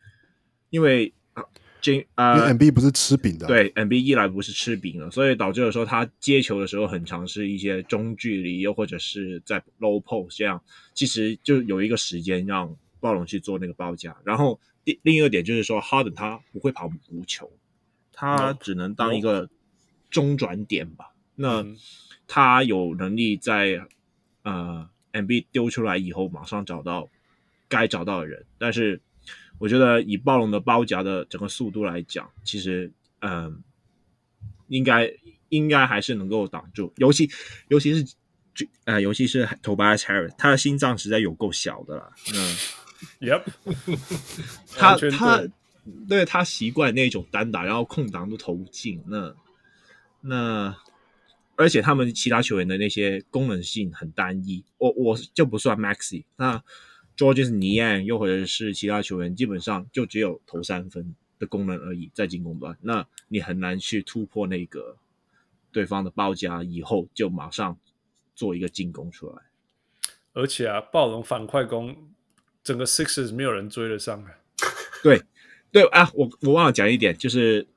[0.68, 1.43] 因为啊
[1.81, 10.62] ，James 啊，Embiid 不是吃饼的，对，Embiid 一来不是吃饼的，所以导致了说他接球的时候很尝试一些中距离，又或者是在 low post 这样，
[10.93, 14.14] 其实就有一个时间让暴龙去做那个包夹。
[14.24, 17.51] 然后第另一个点就是说，Harden 他不会跑无球，
[18.12, 19.48] 他只能当一个
[20.10, 21.14] 中转点吧。
[21.35, 21.77] 那、嗯
[22.32, 23.85] 他有能力在
[24.43, 27.09] 呃，MB 丢出来以后马上找到
[27.69, 29.01] 该找到的人，但是
[29.59, 32.91] 我觉得以暴龙的包夹的整个速度来讲，其实
[33.21, 33.57] 嗯、呃，
[34.69, 35.12] 应该
[35.51, 37.31] 应该还是能够挡住，尤其
[37.69, 38.15] 尤其是
[38.85, 42.12] 呃，尤其是 Tobias Harris，他的心脏实在有够小的了。
[42.33, 42.57] 嗯
[43.21, 43.43] ，Yep，
[44.77, 45.43] 他他
[46.09, 49.35] 对他习惯那种单打，然后空档都投不进，那
[50.21, 50.77] 那。
[51.61, 56.65] 而且他们其他球员的那些功能性很单一，我我就不算 Maxi，那
[57.19, 64.97] Georges Niang 又或者是其他球员，基本上就只有投三分的功能而已，在进攻端，那你很难去突破那个
[65.70, 67.78] 对方的包夹，以后就马上
[68.35, 69.43] 做一个进攻出来。
[70.32, 71.95] 而且啊，暴龙反快攻，
[72.65, 74.31] 整个 Sixers 没有人追得上啊。
[75.03, 75.23] 对
[75.70, 77.69] 对啊，我我忘了讲一点，就是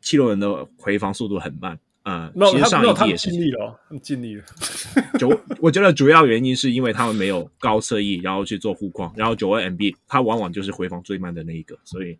[0.00, 1.80] 七六人的回防速度很慢。
[2.02, 4.42] 啊、嗯，其实上一季也是尽力了，尽力了。
[5.20, 12.18] 九我觉得主要原因是因为他们没有高侧翼，然后去做护框，然后九二 MB 他往往就是回防最慢的那一个，所以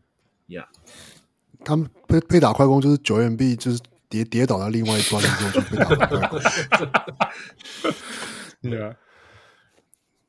[0.48, 0.66] ，Yeah，
[1.64, 6.40] 他们被被打快攻就是九二 MB 就是跌跌倒在另外一端的时候就被打快攻。
[8.70, 8.94] 对啊，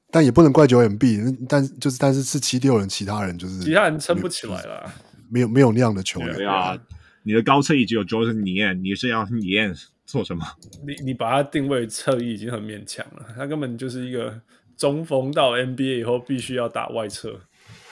[0.09, 4.91] 但也不能怪九 MB，但就是但是是七六人其他人就是其他人撑不起来了，
[5.29, 6.33] 没有没有那样的球员。
[6.33, 6.75] 对啊。
[7.23, 10.45] 你的高侧翼只有 Jordan Niang，你是要 Niang 做什么？
[10.85, 14.39] 你你把他定位侧翼已经很勉强了，他根本就是一个
[14.77, 17.39] 中锋到 NBA 以后必须要打外侧，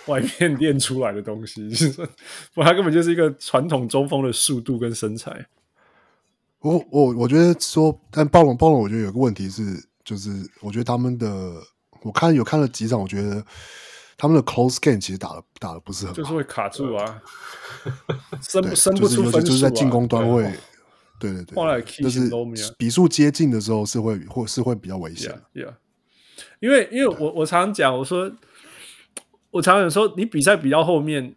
[0.08, 1.70] 外面练出来的东西。
[2.54, 5.46] 不，他根本就是一个传统中锋的速度跟身材。
[6.60, 9.64] 我我我觉得说，但暴龙暴龙，我觉得有个问题是，
[10.04, 10.30] 就是
[10.62, 11.28] 我觉得他们的，
[12.04, 13.44] 我看有看了几场，我觉得
[14.22, 17.24] 他们的 close game 其实打的打的不是很好，就是会卡住啊。
[18.40, 20.44] 伸不伸不出分数、啊、就是在进攻端会，
[21.20, 22.30] 对对对，后来就是
[22.78, 25.42] 比数接近的时候是会或是会比较危险。
[25.56, 25.74] Yeah, yeah.
[26.60, 28.32] 因为因为我我常常讲，我说
[29.50, 31.34] 我常常说，你比赛比较后面，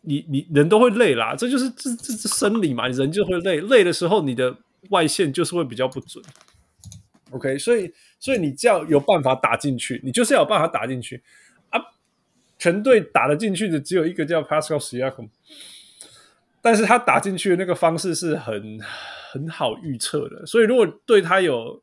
[0.00, 4.56] 你你人都会累啦，这就是这这这生理嘛，人就会累，累的时候你的
[4.88, 6.24] 外线就是会比较不准。
[7.32, 11.53] OK，所以所以你只要有办法打进去，你就是要有办法打进去啊。
[12.64, 15.28] 全队打得进去的只有一个叫 Pascal Siakam。
[16.62, 18.80] 但是他打进去的那个方式是很
[19.30, 21.82] 很好预测的，所以如果对他有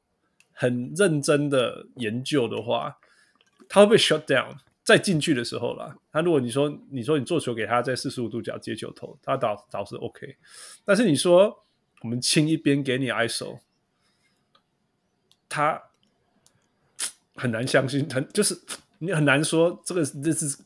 [0.54, 2.98] 很认真的研究的话，
[3.70, 5.96] 他会被 shut down 在进去的时候啦。
[6.12, 10.36] 他如果你说你说你做球给他在四十五度角接球投，他倒倒是 OK。
[10.84, 11.64] 但是你说
[12.02, 13.60] 我们清一边给你 ISO，
[15.48, 15.80] 他
[17.36, 18.60] 很难相信，很就是
[19.02, 20.58] 你很难说这个这是。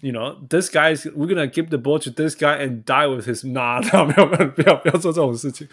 [0.00, 3.06] You know, this guy is we're gonna give the ball to this guy and die
[3.06, 3.84] with his nod。
[4.06, 5.66] 没有没有，不要不要做这种事情。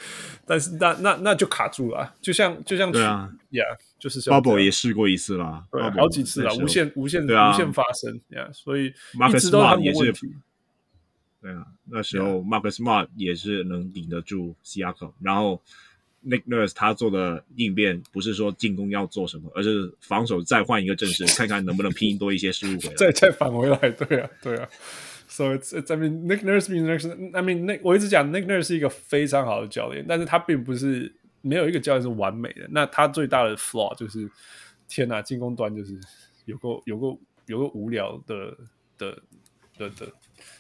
[0.46, 4.22] 但是那那那就卡住了，就像就像对啊，Yeah，就是。
[4.22, 10.14] Bubble 也试过一次啦，对，好几次了，无限无限无限发生，Yeah，所以 Marcus Smart 也是。
[11.42, 15.62] 对啊，那时候 Marcus Smart 也是能顶得住 Siakam，然后。
[16.26, 23.78] Nick Nurse 他做的应变不是说进攻要做什么，而是防守再换一个阵势，看看能不能拼多一些失误回来， 再再返回来。
[23.92, 24.70] 对啊，对啊。
[25.28, 31.12] So it's, I mean Nick Nurse means I mean Nick 我一直讲 Nick Nurse 是一个非常好的教练，但是他并不是
[31.42, 32.68] 没有一个教练是完美的。
[32.70, 34.30] 那他最大的 flaw 就是
[34.88, 35.98] 天哪，进攻端就是
[36.46, 38.56] 有够有够有个无聊的
[38.98, 39.18] 的
[39.78, 40.12] 的的，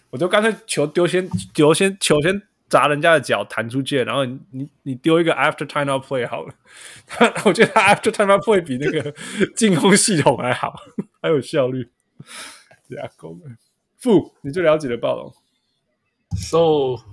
[0.09, 2.41] 我就干脆球丢先丢先球先。
[2.72, 6.56] 砸人家的脚弹出界，然后你你你丢一个 after timeout play 好了，
[7.43, 9.14] 我觉得 after timeout play 比那个
[9.53, 10.73] 进攻系统还好，
[11.22, 11.89] 还有效率。
[12.88, 13.39] 对啊，够了。
[13.98, 15.34] 负，你最了解的暴龙。
[16.38, 17.03] So，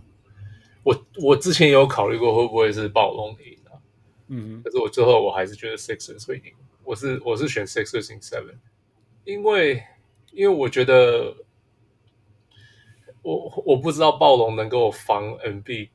[0.85, 3.83] 我我之前有考虑过会不会是暴龙赢啊，
[4.29, 6.53] 嗯，可是我最后我还是觉得 Sixers 会赢。
[6.85, 8.55] 我是我是选 Sixers in seven，
[9.25, 9.83] 因为
[10.31, 11.35] 因为我觉得。
[13.29, 15.91] 我 我不知道暴龙能够防 NB，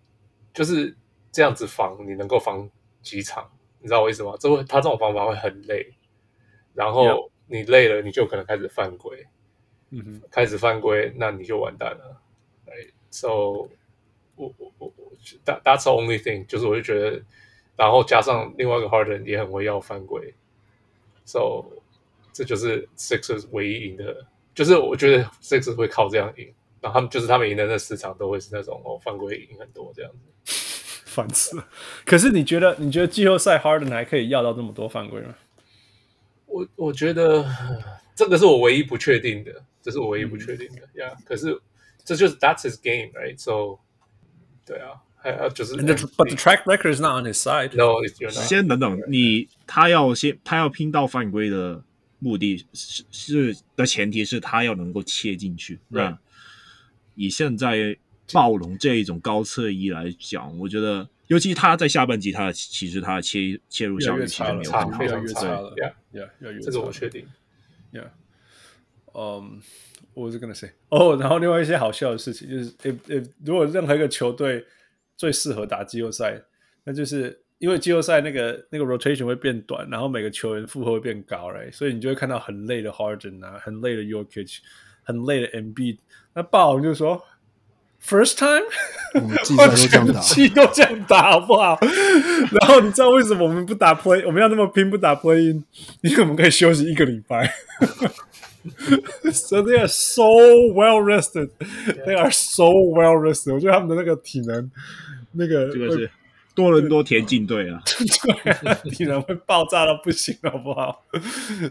[0.54, 0.96] 就是
[1.32, 2.70] 这样子防，你能够防
[3.02, 3.50] 几场？
[3.80, 4.36] 你知道我意思吗？
[4.40, 5.94] 这会他这种方法会很累，
[6.74, 9.26] 然后你累了，你就可能开始犯规，
[9.90, 12.20] 嗯哼，开始犯规，那你就完蛋了。
[13.10, 13.30] So，
[14.36, 15.12] 我我我我
[15.46, 17.22] ，That that's the only thing，就是我就觉得，
[17.76, 20.34] 然后加上另外一个 Harden 也很会要犯规
[21.26, 21.66] ，So，
[22.32, 26.52] 这就是 Sixers 唯一赢的，就是我觉得 Sixers 会靠这样赢。
[26.84, 30.12] 然后他们就是他们赢的那四场都会是那种哦犯规赢很多这样
[30.44, 31.66] 子，烦死了。
[32.04, 35.34] 可是你觉得你觉得季后赛 Harden 还可以要到这么多犯规吗？
[36.46, 37.46] 我我觉得
[38.14, 41.08] 这个是我唯一不确定的，这是我唯一不确定的呀。
[41.08, 41.58] 嗯、yeah, 可是
[42.04, 43.40] 这就是 That's his game, right?
[43.40, 43.80] So
[44.66, 47.76] 对啊，还有就是 the, But the track record is not on his side.
[47.78, 48.34] No, it's not.
[48.34, 51.82] 先等等，你他要先他要拼到犯规的
[52.20, 56.14] 目的是是的前提是他要能够切进去，对。
[57.16, 57.98] 以现在
[58.32, 65.76] 暴龙这一种高侧翼来讲，我觉得，尤其他在下半季，他的其实他的切切入效率其实没有差很好，非常差越差了
[66.12, 67.28] 越越这个我差确定。
[67.92, 68.08] Yeah，
[69.14, 69.62] 嗯、
[70.14, 74.66] 我是 gonna say 哦，然后另外一些好笑的事情就是，if if 如果任何一个球队
[75.18, 76.42] 最适合打季后赛，
[76.86, 81.72] 那就是因为季后赛那个那个 rotation 会变短，然后每个球员负荷会变高，right？
[81.72, 84.60] 所以你就会看到很累的 Harden 啊，很累的 Yorkich，
[85.04, 85.98] 很累的 Embiid。
[86.36, 87.24] 那霸王就说
[88.04, 88.66] ，First time，
[89.16, 91.80] 我们季赛都这样打，季都这样打，好不好？
[92.62, 95.64] 然后你知道为什么我们不打 play，我们要那么拼不打 play in？
[96.02, 97.54] 因为我们可以休息一个礼拜。
[99.32, 100.24] so they are so
[100.74, 101.50] well rested.
[102.06, 103.54] They are so well rested.
[103.54, 104.72] 我觉得他们的那个体能，
[105.34, 106.10] 那个这个是
[106.56, 111.04] 多伦多田径队啊，对啊，体能会爆炸到不行，好不好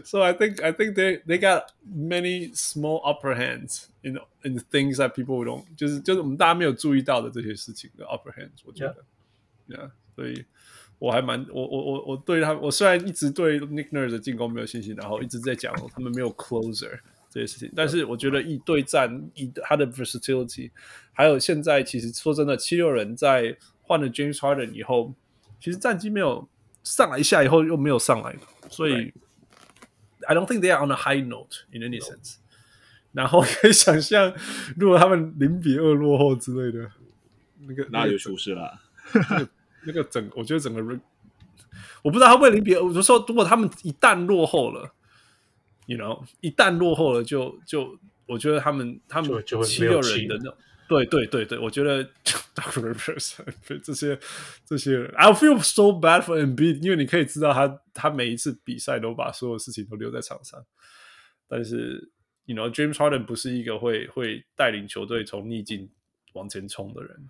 [0.03, 4.95] ？So I think I think they they got many small upper hands in in things
[4.97, 8.95] that people don't 就是就是我们大家没有注意到的这些事情的 upper hands，我觉得
[9.69, 10.43] ，yeah，所以
[10.99, 16.99] 我还蛮我我我我对他，我虽然一直对 Nick Nurse 的进攻没有信心，然后一直在讲他们没有 closer
[17.29, 20.71] 这些事情，但是我觉得以对战以他的 versatility，
[21.13, 25.13] 还有现在其实说真的，七六人在换了 James Harden 以后，
[25.59, 26.49] 其实战绩没有
[26.83, 28.35] 上来一下以后又没有上来，
[28.69, 29.13] 所以 Right.
[30.27, 32.37] I don't think they are on a high note in any sense。
[33.11, 34.33] 然后可以想象，
[34.77, 36.89] 如果他们零比二落后之类的，
[37.67, 38.79] 那个那就出事了。
[39.13, 39.49] 那 个
[39.85, 40.99] 那个整，我觉得整个人，
[42.01, 42.83] 我不知道他会零比二。
[42.83, 44.93] 我就说，如果他们一旦落后了
[45.85, 50.55] ，you know，一旦落后了就，就就我觉得他们他们就就会七六没有气人的那种，
[50.87, 52.03] 对对对对，我觉得
[52.55, 53.37] Doctor Rivers
[53.83, 54.19] 这些
[54.65, 60.63] 这些人，I feel so bad for Embiid，因为你可以知道他他每一次比赛都把所有事情都留在场上，
[61.47, 62.11] 但是
[62.45, 65.89] you know James Harden 不是一个会会带领球队从逆境
[66.33, 67.29] 往前冲的人。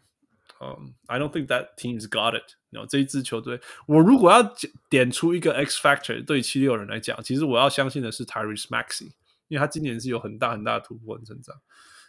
[0.61, 2.53] 嗯、，I don't think that team's got it。
[2.69, 4.55] 然后这一支球队，我如果要
[4.89, 9.11] 点出一个 X factor，对七六人来讲，其实我要相信的是 Tyrese Maxey，
[9.49, 11.53] 因为他今年是有很大很大的突破和成长。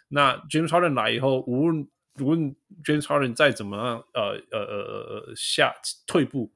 [0.07, 1.87] 那 James Harden 来以后，无论
[2.19, 5.73] 无论 James Harden 再怎么样，呃呃呃下
[6.07, 6.51] 退步，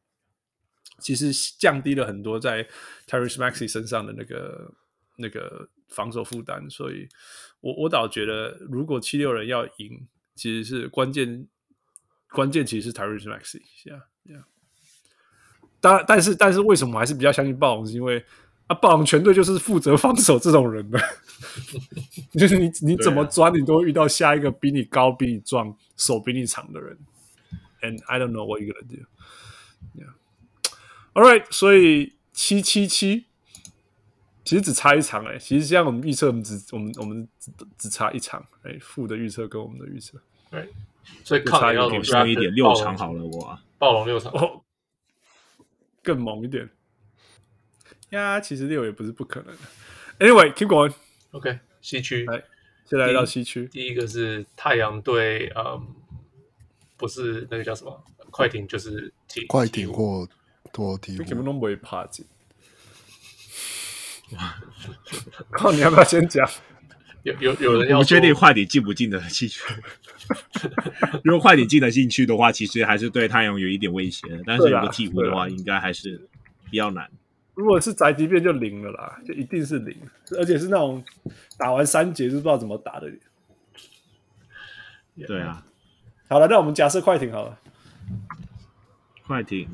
[0.99, 2.67] 其实降低了很多在
[3.07, 4.71] Tyrese Maxi 身上的那个
[5.17, 6.69] 那个防守负担。
[6.69, 7.07] 所以
[7.61, 11.47] 我我倒觉得，如果七六人要赢，其实是关键。
[12.31, 14.43] 关键其实是 Tyrese Maxey，yeah yeah。
[15.81, 17.87] 当然，但是但是为什么还是比较相信暴龙？
[17.87, 18.23] 是因为
[18.69, 20.99] 啊，暴龙全队就是负责防守这种人的，
[22.37, 26.95] 就是你你怎么钻，你都会遇到下一个比你高、比你壮、手比你长的人。
[27.81, 29.05] And I don't know what you're gonna do.
[29.95, 30.13] Yeah.
[31.13, 33.25] All right，所以七七七，
[34.45, 35.39] 其实只差一场哎、欸。
[35.39, 40.21] 其实像我们预测，我们只我们我们只只差一场哎，负、欸、的预测跟我们的预测。
[40.51, 40.67] 对、right.，
[41.23, 44.61] 所以看要补充一点，六场好了，我暴龙六场哦，
[46.03, 46.69] 更猛一点
[48.09, 48.39] 呀。
[48.39, 49.61] 其实六也不是不可能的。
[50.19, 50.93] Anyway，keep going。
[51.31, 52.43] OK，西区来，
[52.85, 53.67] 现在来到西区。
[53.67, 55.87] 第一个是太阳队，嗯，
[56.97, 59.13] 不是那个叫什么快艇，就是
[59.47, 60.27] 快艇或
[60.71, 61.19] 多鹈鹕。
[61.19, 62.25] 你根本都不会怕进。
[65.51, 66.49] 靠，你要不要先讲？
[67.23, 69.61] 有有有人要我确定快艇进不进得进去。
[71.23, 74.25] 如果快艇进得进去的话，其实还是对太阳有一点威胁。
[74.45, 76.27] 但是如果鹈鹕的话，应该还是
[76.71, 77.09] 比较难。
[77.59, 79.93] 如果是宅急便就零了啦，就一定是零，
[80.37, 81.03] 而且是那种
[81.57, 83.11] 打完三节就不知道怎么打的。
[85.27, 85.61] 对啊，
[86.29, 87.59] 好了，那我们假设快艇好了。
[89.27, 89.67] 快艇，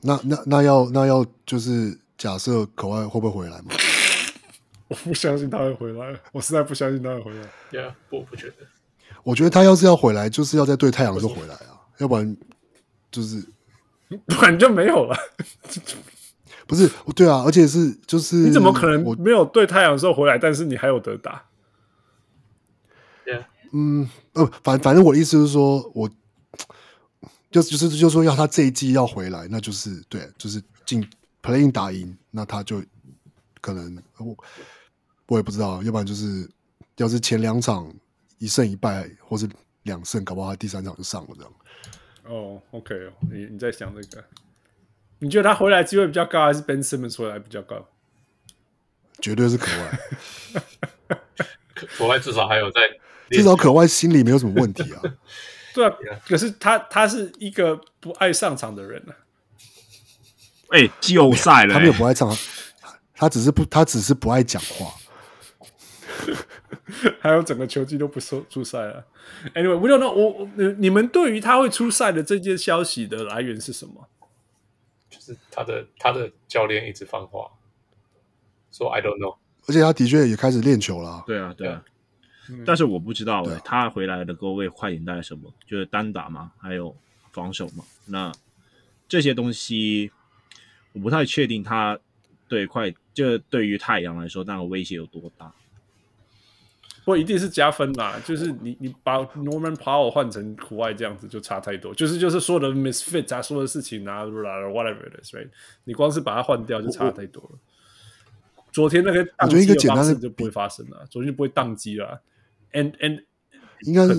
[0.00, 3.72] 那那那要那要就是假设可爱会不会回来吗？
[4.86, 7.48] 我不相信他会回来，我实在不相信他会回来。
[7.72, 8.54] Yeah，我不觉得。
[9.24, 12.36] 我觉得他要是要回来，就是要在对太阳的时候回来啊，要不然
[13.10, 13.44] 就是
[14.28, 15.16] 不然就没有了。
[16.66, 21.44] 不是，对啊，而且是就是你怎么可能没有对太阳的时候回来，但是你还有得打
[23.26, 26.08] ？Yeah，嗯，呃，反反正我的意思就是说，我
[27.50, 31.06] 就就是就是说要他这一季要回来，那就是对，就是进
[31.42, 32.82] playing 打赢，那他就
[33.60, 34.36] 可能我
[35.26, 36.48] 我也不知道，要不然就是
[36.96, 37.92] 要是前两场。
[38.38, 39.48] 一胜一败，或是
[39.84, 41.52] 两胜，搞不好他第三场就上了这样。
[42.24, 44.22] 哦、oh,，OK，你你在想这个？
[45.24, 47.88] 你觉得他回来机会比较高，还是 Ben Simmons 回来比较高？
[49.22, 49.98] 绝对是可外，
[51.74, 52.82] 可外至少还有在，
[53.30, 55.00] 至少可外心里没有什么问题啊。
[55.72, 55.94] 对啊，
[56.28, 59.16] 可是他他是一个不爱上场的人呢、啊。
[60.72, 62.30] 哎、欸，季后赛了、欸，他没有不爱上，
[63.14, 64.92] 他只是不，他只是不爱讲话。
[67.18, 69.06] 还有整个球季都不出出赛了。
[69.54, 70.28] Anyway，we don't know 我。
[70.28, 74.06] 我我你们对于他会出赛的这件消息的来源是什么？
[75.14, 77.48] 就是他的他的教练一直放话
[78.72, 79.36] 说、I don't know，
[79.68, 81.22] 而且他的确也开始练球了。
[81.26, 81.84] 对啊，对啊。
[82.50, 85.52] 嗯、但是我不知道、欸，对啊、他回来的各位快艇带什么？
[85.66, 86.94] 就是单打嘛，还有
[87.32, 87.84] 防守嘛。
[88.06, 88.32] 那
[89.06, 90.10] 这些东西
[90.92, 91.98] 我不太确定，他
[92.48, 95.54] 对快就对于太阳来说，那个威胁有多大？
[97.04, 105.50] 不一定是加分啦，就是你你把 Norman Powell 换成苦外这样子就差太多，就是就是说的 misfit 啊，说的事情啊，whatever it is，right？
[105.84, 107.58] 你光是把它换掉就差太多了。
[108.72, 112.22] 昨天那个我觉得一个简单的就不会发生了，昨天就不会宕机了。
[112.72, 113.22] And and
[113.82, 114.14] 应该是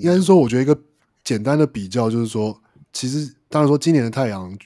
[0.00, 0.76] 应该是说，我觉得一个
[1.22, 2.58] 简单的比较就是说，
[2.94, 4.56] 其实当然说今年的太阳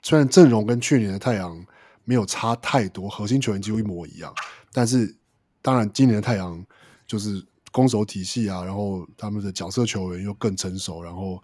[0.00, 1.62] 虽然阵容跟去年的太阳
[2.06, 4.34] 没有差太多，核心球员几乎一模一样，
[4.72, 5.14] 但是
[5.60, 6.64] 当然今年的太阳。
[7.12, 11.42] 就是攻守体系啊，然后他们的角色球员又更成熟，然后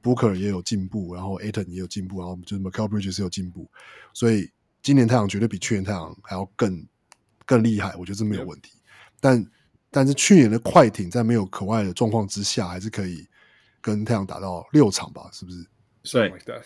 [0.00, 3.68] Booker 也有进步，然后 Ayton 也有进步，然后就是 Mikal Bridges 也有进步，
[4.14, 4.48] 所以
[4.82, 6.86] 今年太阳绝对比去年太阳还要更
[7.44, 8.70] 更厉害，我觉得这没有问题。
[9.18, 9.44] 但
[9.90, 13.26] 但是去年的快艇在没有可外的状况之下，还是可以
[13.80, 15.28] 跟太阳打到六场吧？
[15.32, 15.66] 是不是？
[16.44, 16.62] 对，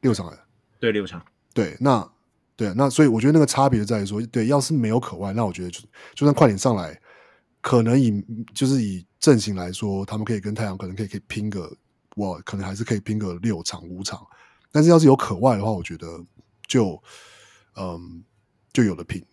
[0.00, 0.34] 六场，
[0.80, 2.10] 对六场，对，那
[2.56, 5.80] 对，那所以我觉得那个差别在于说，对，要是没有可外，那我觉得就
[6.14, 6.98] 就算快艇上来。
[7.62, 8.22] 可能以
[8.54, 11.74] 就是以阵型来说，他们可以跟太阳可能可以可以拼个，
[12.16, 14.20] 我可能还是可以拼个六场五场。
[14.70, 16.06] 但是要是有可外的话，我觉得
[16.66, 17.02] 就
[17.76, 18.22] 嗯
[18.72, 19.24] 就有的拼。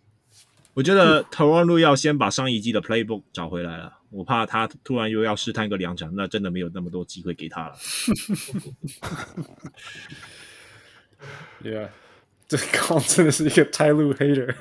[0.75, 7.75] 我觉得 Toronto 要先把上一季的 Playbook 找回来了，我怕他突然又要试探个两场，那真的没有那么多机会给他了。
[11.61, 11.89] Yeah，
[12.47, 14.55] 这刚真的是一个 Ty Lue hater。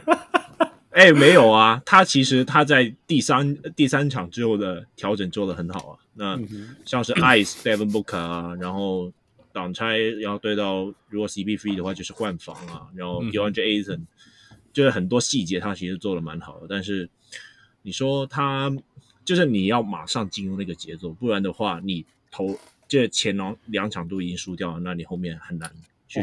[0.99, 5.99] 哎、欸，没有啊，他其实他在第三第三场之后的调整做得很好啊。
[6.15, 6.37] 那
[6.85, 9.13] 像是 Ice Devin Booker 啊，然后
[9.53, 14.01] 挡拆然后对到如果 CP3 的话就是换防啊，然后 DeAndre Ayton
[14.73, 16.67] 就是很多细节他其实做的蛮好的。
[16.69, 17.09] 但是
[17.83, 18.69] 你说他
[19.25, 22.59] 就是你要马上进入那个节奏，不然的话你投
[22.89, 25.71] 这前两两场都已经输掉了，那你后面很难。
[26.09, 26.21] 去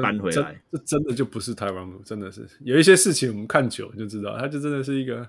[0.00, 5.28] 搬回来，这真的就不是台湾路，真的是有一些事情我们看久就知道，他就真的是一个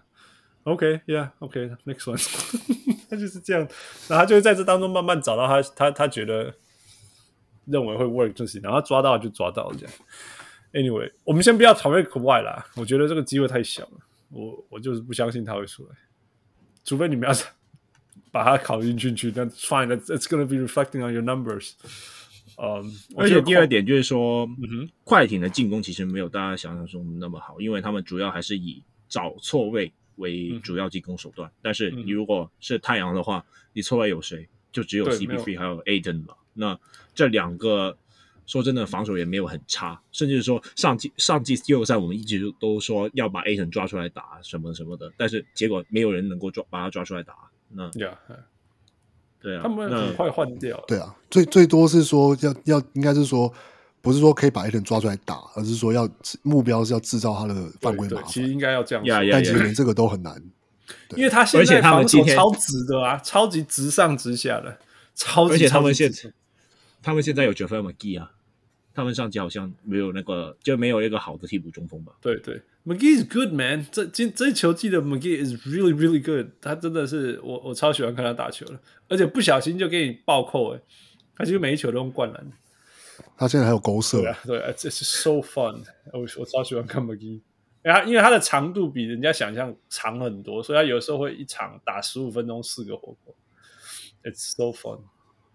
[0.63, 2.17] OK，Yeah，OK，Next one，
[3.09, 3.61] 他就是这样，
[4.07, 6.53] 然后他就会在这当中慢慢找到他他他觉得
[7.65, 9.95] 认为会 work 的事情，然后抓到就抓到这样。
[10.71, 13.97] Anyway，我们先不要讨论 Kawhi 啦，我觉得这个机会太小了，
[14.29, 15.95] 我我就是不相信他会出来，
[16.85, 17.35] 除非你们要
[18.31, 21.71] 把他考虑进去，但 fine，it's gonna be reflecting on your numbers。
[22.61, 31.49] 嗯，um, 而且第二点就是说，嗯，快艇的进攻其实没有大家想象中那么好，因为他们主要还是以找错位为主要进攻手段。
[31.49, 34.47] 嗯、但是你如果是太阳的话，你错位有谁？
[34.71, 36.35] 就只有 CP3 还有 Ayton 嘛。
[36.53, 36.77] 那
[37.15, 37.97] 这两个
[38.45, 47.33] 说真的，防守也没有很差，甚至说上季上季季后赛我们一直都说要把 Aden 抓出来打什么什么的，但是结果没有人能够抓把他抓出来打。
[47.69, 48.15] 那 Yeah.
[49.41, 50.83] 对啊，他们很快换掉。
[50.87, 53.51] 对啊，最最多是说要要，应该是说，
[54.01, 56.07] 不是说可以把一人抓出来打，而是说要
[56.43, 58.29] 目标是要制造他的犯规麻烦。
[58.29, 60.41] 其实应该要这样，但其实连这个都很难，
[61.15, 64.77] 因为他现在防守超直的啊，超级直上直下的，
[65.15, 65.53] 超级。
[65.53, 66.31] 而且他们现在
[67.01, 68.31] 他们现在有 JaVale McGee 啊。
[68.93, 72.13] 他们上季好像没有那个，就没有一个好的替补中锋吧？
[72.19, 74.03] 对对，McGee is good man 这。
[74.03, 76.47] 这今这球季的 McGee is really really good。
[76.59, 80.81] 他真的是我我超喜欢看他打球了，而且不小心就给你暴扣哎，
[81.35, 82.51] 他其实每一球都用灌篮。
[83.37, 85.81] 他现在还有勾射，对啊，对啊，这是 so fun。
[86.11, 87.41] 我我超喜欢看 McGee，因
[87.85, 93.33] 为他因为他的长度比人家想象长很多，所以他有时候会一场打十五分钟四个火锅。
[94.23, 94.99] It's so fun。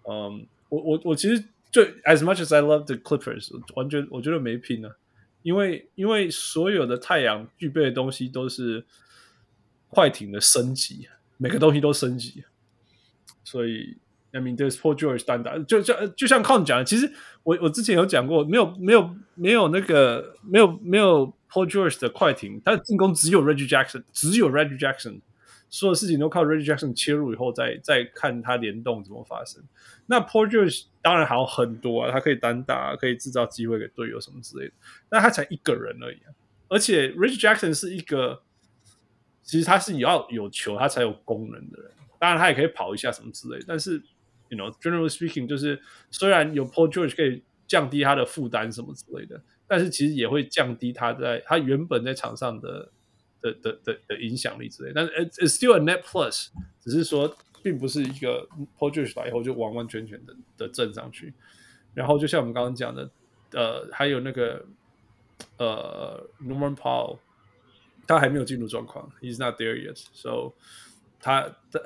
[0.09, 1.45] 嗯，我我我其实。
[1.75, 4.95] 就 as much as I love the Clippers，完全我觉得没拼啊，
[5.43, 8.85] 因为因为所有的太阳具备的东西都是
[9.89, 12.45] 快艇的升级，每个东西都升级，
[13.43, 13.97] 所以
[14.31, 25.21] I mean there's Paul George 单打，就就就像 Con 讲的，其实我我之前有讲过，没有没有没有那个没有没有 Paul George 的快艇，他的进攻只有 Reggie Jackson，只有 Reggie Jackson。
[25.75, 29.61] 所有事情都靠 Reggie Jackson 切入以后再，再看他联动怎么发生。
[30.07, 34.73] 那 Paul George 当然好很多啊，他可以单打，可以制造机会给队友什么之类的。
[35.09, 36.31] 但他才一个人而已啊，
[36.69, 38.41] 而且 Reggie Jackson 是一个，
[39.43, 41.91] 其实他是要有球他才有功能的人。
[42.21, 44.01] 当然他也可以跑一下什么之类的，但是
[44.51, 45.83] you know generally speaking 就是
[46.13, 52.93] 虽然有 Paul George 可以降低他的负担什么之类的，但是其实也会降低他在他原本在场上的。
[53.45, 56.49] 的的的的影响力之类，但是 it's still a net plus，
[56.81, 58.49] 只是说并不是一个
[58.79, 61.35] Paul George 来以后就完完全全的的震上去。
[61.93, 63.11] 然后就像我们刚刚讲的，
[63.53, 64.65] 呃，还有那个
[65.59, 67.19] 呃 Norman Powell，
[68.07, 70.55] 他还没有进入状况，he's not there yet，so
[71.21, 71.81] 他他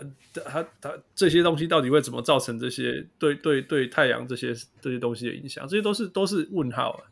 [0.45, 5.67] 他他这些东西到底会怎么造成这些对对对太阳这些这些东西的影响？
[5.67, 7.03] 这些都是都是问号啊。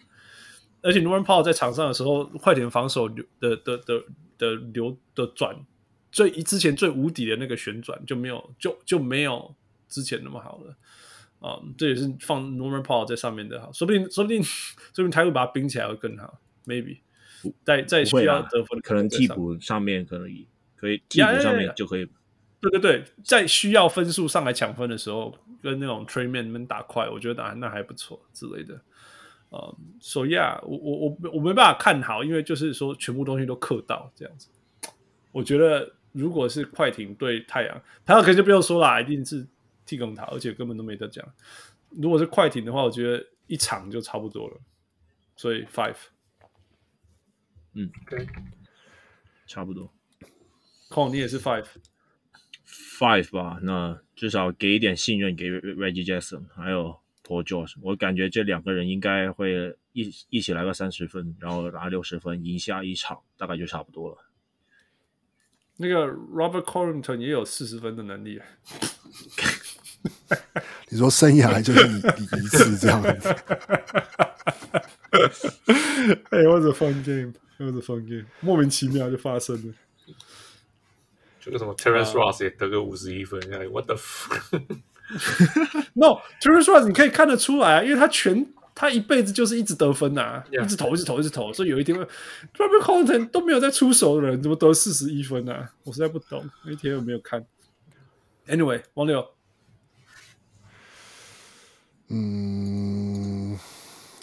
[0.82, 4.05] 而且 Norman Paul 在场上的时候，快点防守的的的
[4.38, 5.56] 的的流的转
[6.10, 9.54] 最之前最无敌的那个旋转就没有就就没有
[9.88, 10.76] 之前那么好了
[11.40, 11.74] 啊、嗯！
[11.76, 16.98] 这也是放 Norman Powell 在上面的好，说不定说不定 说不定他会把它冰起来会更好，maybe
[17.62, 20.26] 在在需要得分可能替补上面可能
[20.76, 22.08] 可以替补上面就可以。
[22.58, 28.80] 对对对，在需要分数上来抢分的时候，跟那种 Tre Mann 们打快，我觉得啊那还不错之类的。
[29.51, 34.48] 呃，所以啊，我我我我没办法看好，因为就是说全部东西都克到这样子。
[35.32, 39.47] 我觉得如果是快艇对太阳，太阳可能就不用说了，一定是
[39.85, 41.24] 剃光头，而且根本都没得讲。
[41.90, 44.60] 如果是快艇的话，我觉得一场就差不多了。
[45.36, 45.97] 所以 five，
[47.74, 48.27] 嗯，可以，
[49.47, 49.93] 差不多。
[50.90, 51.66] Con，你也是 five。
[52.66, 57.74] Five 吧，那至少给一点信任给 Reggie Jackson，还有 Paul George。
[57.82, 64.19] 我感觉这两个人应该会一一起来个三十分，然后拿六十分，赢下一场，大概就差不多了。
[65.78, 68.40] 那个 Robert Covington 也有四十分的能力。
[70.89, 73.11] 你说生涯就是一一次这样子。
[76.31, 77.35] 哎 was a fun game.
[77.59, 78.27] It was a fun game.
[78.40, 79.74] 莫名其妙就发生了。
[81.40, 83.40] 这个什么 Terrence Ross 也得个五十一分
[83.70, 83.97] ，What the
[85.18, 90.64] fuck？No，Terrence Ross 你可以看得出来啊，因为他全他一辈子就是一直得分呐、啊，yeah.
[90.64, 92.04] 一直投，一直投，一直投，所以有一天会
[92.54, 95.70] Robert Covington 都没有在出手的人，怎么得四十一分呢、啊？
[95.84, 97.46] 我实在不懂，那一天我没有看。
[98.48, 99.30] Anyway，王六，
[102.08, 103.56] 嗯，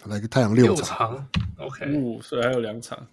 [0.06, 1.28] 来个太阳六场
[1.58, 3.08] ，OK，五，所以还有两场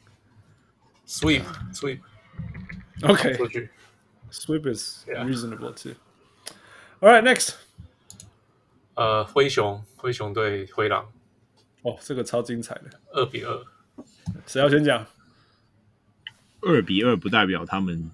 [1.07, 3.71] ，Sweep，Sweep，OK，出去。
[4.31, 5.95] Sweep is reasonable too.
[7.01, 7.55] All right, next.
[8.95, 11.11] 呃，灰熊，灰熊对灰狼。
[11.81, 13.65] 哦，这个超精彩的，二比二。
[14.47, 15.07] 谁要先讲？
[16.61, 18.11] 二比二不代表他们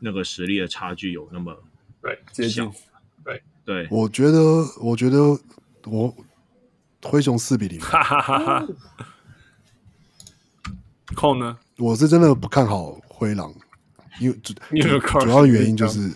[0.00, 1.56] 那个实力的差距有那么
[2.02, 2.68] 对接近。
[3.24, 4.38] 对对，我觉得，
[4.80, 5.20] 我觉得
[5.84, 6.12] 我
[7.04, 7.80] 灰熊四比零。
[7.80, 8.66] 哈哈哈哈。
[11.14, 11.56] Con 呢？
[11.76, 13.54] 我是真的不看好灰狼。
[14.18, 14.52] 因为主
[15.20, 16.12] 主要原因就是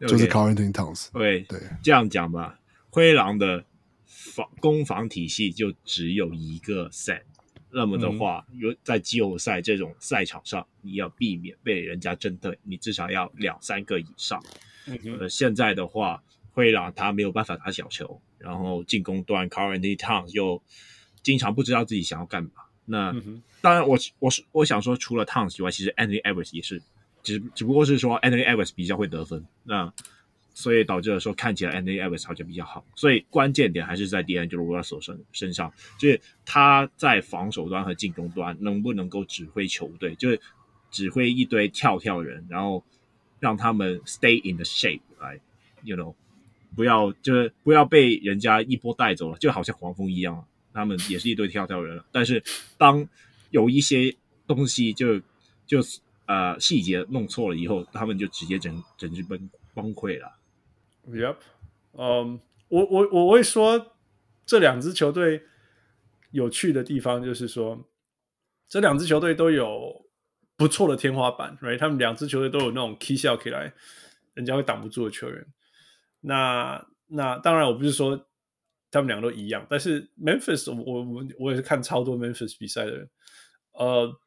[0.00, 1.10] 就是 Karl-Anthony Towns。
[1.12, 2.58] 对对，这样讲吧，
[2.90, 3.64] 灰狼的
[4.04, 7.22] 防攻防体系就只有一个 set，
[7.70, 14.42] 那么的话，有、嗯、在季后赛这种赛场上，你要避免被人家针对，你至少要两三个以上。
[14.86, 20.62] 嗯、呃，现在的话，灰狼他没有办法打小球，然后进攻端 Towns 又
[21.22, 22.50] 经常不知道自己想要干嘛。
[22.84, 26.82] 那、嗯、当然我，我我是我想说，除了 Towns 以外，其实 Anthony Edwards 也是。
[27.24, 29.92] 只只不过是说 Anthony Edwards 比较会得分，那
[30.52, 40.40] 所以导致了说看起来 Anthony Edwards 好像比较好，所以关键点还是在 D'Angelo Russell 身身上，就是他在防守端和进攻端能不能够指挥球队，就是
[40.92, 42.84] 指挥一堆跳跳人，然后
[43.40, 45.40] 让他们 stay in the shape 来
[45.82, 46.14] ，you know，
[46.76, 52.40] 不要就是不要被人家一波带走了，就好像黄蜂一样，他们也是一堆跳跳人了，但是
[52.76, 53.08] 当
[53.50, 54.14] 有一些
[54.46, 55.18] 东西就
[55.66, 55.80] 就。
[56.26, 60.32] 呃，细节弄错了以后，他们就直接整整支崩崩溃了。
[61.06, 61.36] Yep，
[61.92, 62.38] 嗯、um，
[62.68, 63.94] 我我我会说
[64.46, 65.42] 这两支球队
[66.30, 67.86] 有趣的地方就是说，
[68.66, 70.06] 这两支球队都有
[70.56, 71.78] 不错的天花板，right？
[71.78, 73.74] 他们两支球队都有那种 key shot 起来，
[74.32, 75.46] 人家会挡不住的球员。
[76.20, 78.28] 那那当然，我不是说
[78.90, 83.10] 他们两个都一样，但是 Memphis，我我我也是看超多 Memphis 比赛的人，
[83.72, 84.20] 呃。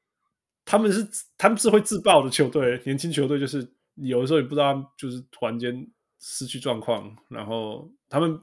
[0.70, 1.08] 他们是
[1.38, 3.66] 他们是会自爆的球队， 年轻球队就是
[3.96, 5.88] 有的时候也不知道，就是突然间
[6.20, 8.38] 失去状况，然后他们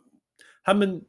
[0.64, 1.02] 他们，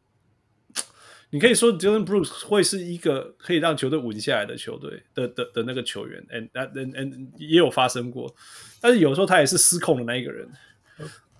[1.30, 8.36] 你可以说 Dillon Brooks 会是一个可以让球队稳下来的球队的的的那个球员，and and and 也有发生过，
[8.82, 10.52] 但是有时候他也是失控的那一个人，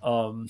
[0.02, 0.48] 嗯，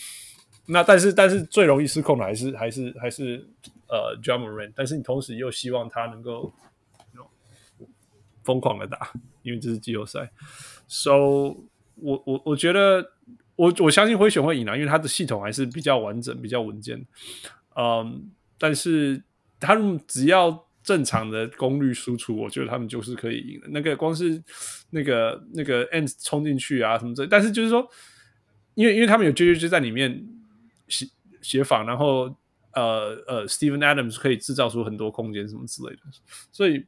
[0.68, 3.44] 那但是但是最容易失控的还是还是还是
[3.88, 6.54] 呃 j a m a r a n 但是你同时又希望他能够。
[8.47, 9.12] 疯狂的打，
[9.43, 10.31] 因为这是季后赛。
[10.86, 11.12] So，
[11.97, 13.10] 我我我觉得，
[13.56, 17.05] 我我相信灰熊会赢啊，因为他的系统还是比较完整、比较稳健。
[17.74, 19.23] 嗯，但是
[19.59, 23.66] 他们只要正常的功率输出，我觉得他们就是可以赢的。
[23.70, 24.40] 那个光是
[24.90, 27.86] 那个那个 Ant 冲进去啊什么的，但是就是说，
[28.74, 30.24] 因为因为他们有 JJJ 在里面
[30.86, 31.06] 协
[31.43, 32.35] 协防，然后
[32.73, 36.02] 呃呃，Steven Adams 可以制造出很多空间什么之类的，
[36.52, 36.86] 所以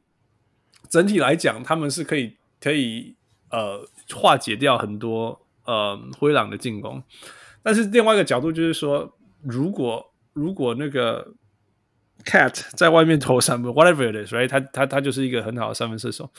[0.87, 3.15] 整体来讲，他们是可以可以
[3.49, 7.01] 呃化解掉很多呃灰狼的进攻。
[7.61, 11.33] 但是另外一个角度就是说，如果如果那个
[12.23, 14.47] Cat 在外面投三分，whatever it is，right？
[14.47, 16.29] 他他他就是一个很好的三分射手，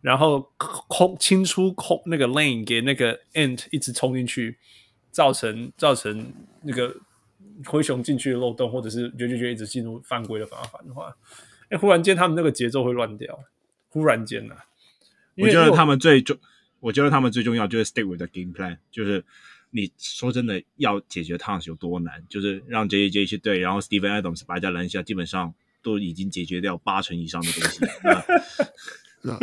[0.00, 0.50] 然后
[0.88, 4.58] 空清出空那个 lane 给那个 Ant 一直冲进去，
[5.10, 6.32] 造成造成
[6.62, 6.94] 那个
[7.64, 11.14] 灰熊进去的漏洞，或者是绝绝绝一直进入犯规的麻烦的话，
[11.70, 13.38] 哎，忽然间他们那个节奏会乱掉，
[13.88, 14.64] 忽然间呢、啊，
[15.36, 16.36] 我觉得他们最重，
[16.80, 19.24] 我觉得他们最重要就是 stick with the game plan，就是。
[19.70, 22.24] 你说真的要解决 Towns 有多难？
[22.30, 25.52] 就是让 JJJ 去对，然后 Steven Adams 摆在篮下，基本上
[25.82, 27.80] 都已经解决掉八成以上的东西。
[29.20, 29.38] 那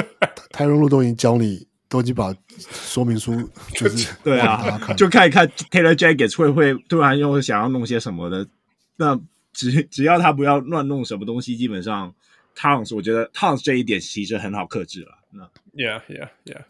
[0.49, 8.47] 泰伦路都已经教你，都已经把说明书就是 对啊，就看一看 Taylor Jenkins 会不会突然又想要弄些什么的。
[8.95, 9.19] 那
[9.51, 12.15] 只只要他不要乱弄什么东西，基本上
[12.55, 15.17] Towns 我觉得 Towns 这一点其实很好克制了。
[15.31, 15.43] 那
[15.73, 16.63] Yeah, yeah, yeah.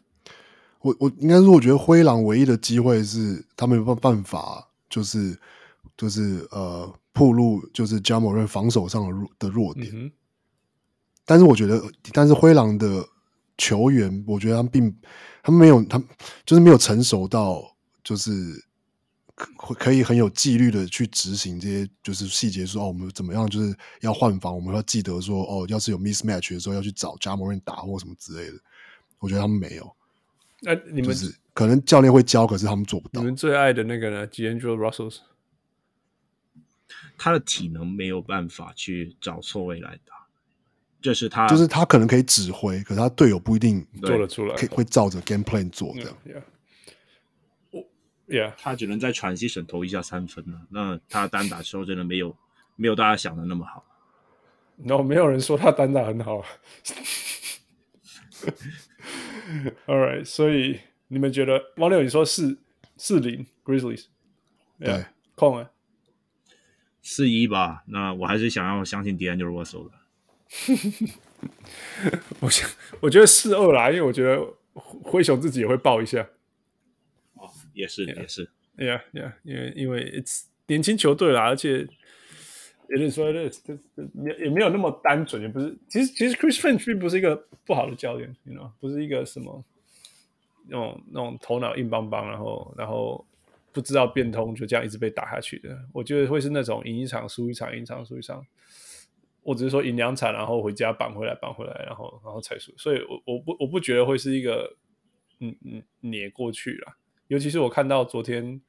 [0.80, 5.38] 我我应该说，我觉得灰狼唯一的机会是他没有办办法，就是
[5.96, 9.90] 就是呃，暴露就是 Ja Morant 防守上的弱的弱点。
[9.94, 10.12] 嗯、
[11.26, 11.82] 但是我觉得，
[12.12, 13.06] 但是灰狼的
[13.58, 14.94] 球员，我觉得他们并
[15.42, 16.08] 他们没有，他们
[16.46, 17.64] 就是没有成熟到，
[18.04, 18.32] 就是
[19.36, 28.58] 可可以很有纪律的去执行这些就是细节，说哦，我们怎么样就是要换防，我们要记得说哦，要是有 mismatch 的时候要去找 Ja Morant 打或什么之类的。
[29.20, 29.96] 我觉得他们没有。
[30.60, 33.22] 那你们、就是、可能教练会教，可是他们做不到。
[33.22, 35.18] 你们最爱的那个呢？D'Angelo Russell，
[37.18, 40.28] 他的体能没有办法去找错位来打，
[41.02, 46.04] 这是他，就是他可能可以指挥，可是他队友不一定做得出来，可以会照着 game plan 做的。
[46.26, 46.44] Yeah，
[48.58, 50.62] 他只能在 transition 投一下三分了。
[50.70, 52.36] 那他单打的时候真的没有
[52.76, 53.86] 没有大家想的那么好。
[54.84, 56.44] 然后没有人说他单打很好。
[59.86, 62.60] All right，所以你们觉得王六，你说四
[62.98, 64.06] 四零 Grizzlies，
[64.80, 65.06] 对，
[65.36, 65.70] 空啊，
[67.02, 67.84] 四一吧。
[67.88, 69.94] 那我还是想要相信 D'Angelo Russell 的。
[72.40, 72.70] 我想，
[73.02, 74.42] 我觉得四二啦，因为我觉得
[74.74, 76.28] 灰熊自己也会爆一下。
[77.74, 81.88] 哦，也是也是，Yeah，Yeah，因为因为 It's 年轻球队啦，而且。
[82.90, 83.74] 也就是说，这这
[84.24, 85.76] 也也没有那么单纯，也不是。
[85.88, 87.34] 其实其实 Chris Finch 并不是一个
[87.66, 89.64] 不好的教练，，You know，，不是一个什么
[90.68, 93.26] 那种那种头脑硬邦邦，然后然后
[93.72, 95.76] 不知道变通，就这样一直被打下去的。
[95.94, 98.46] 我觉得会是那种赢一场输一场，赢一场输一场。
[99.42, 102.72] 我只是说赢两场，然后回家扳回来，扳回来，然后然后才输。
[102.78, 104.76] 所以我我不我不觉得会是一个
[105.40, 106.98] 嗯嗯碾过去了。
[107.28, 108.62] 尤其是我看到昨天。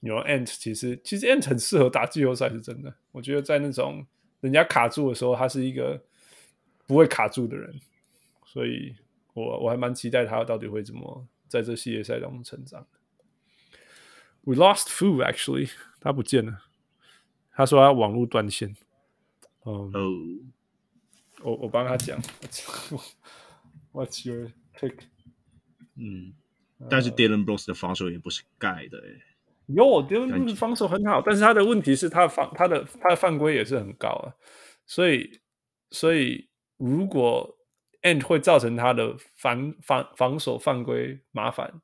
[0.00, 2.92] 有 Ant 其实其实 Ant 很适合打季后赛，是真的。
[3.12, 4.04] 我觉得在那种
[4.40, 6.02] 人家卡住的时候，他是一个
[6.88, 7.80] 不会卡住的人，
[8.44, 8.96] 所以
[9.32, 12.84] 我我还蛮期待他到底会怎么在这系列赛当中成长。
[14.40, 16.64] We lost Fu actually，他不见了，
[17.52, 18.74] 他说他网络断线。
[19.64, 20.52] 嗯，
[21.42, 22.20] 我我帮他讲
[23.92, 24.98] ，What's your pick？
[25.94, 26.34] 嗯，
[26.90, 29.22] 但是 Dylan Brooks 的防守也不是盖的诶。
[29.66, 34.34] 有，丢防守很好，但是他的问题是他防他的他的犯规也是很高啊，
[34.86, 35.40] 所以
[35.90, 37.56] 所以如果
[38.02, 41.80] end 会造成他的防防防守犯规麻烦，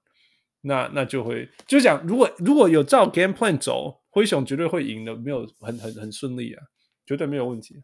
[0.63, 6.63] 那那就会就讲如果如果有照 game plan 走，灰熊绝对会赢的，没有很很很顺利啊，
[7.07, 7.83] 绝对没有问题。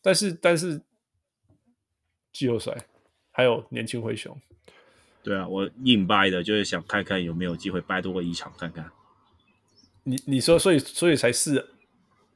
[0.00, 0.80] 但是但是
[2.32, 2.86] 季后赛
[3.32, 4.40] 还有年轻灰熊，
[5.24, 8.84] 对啊，我硬掰的就是想看看有没有机会掰多过一场看看。
[10.02, 11.66] 你你说，所以所以才四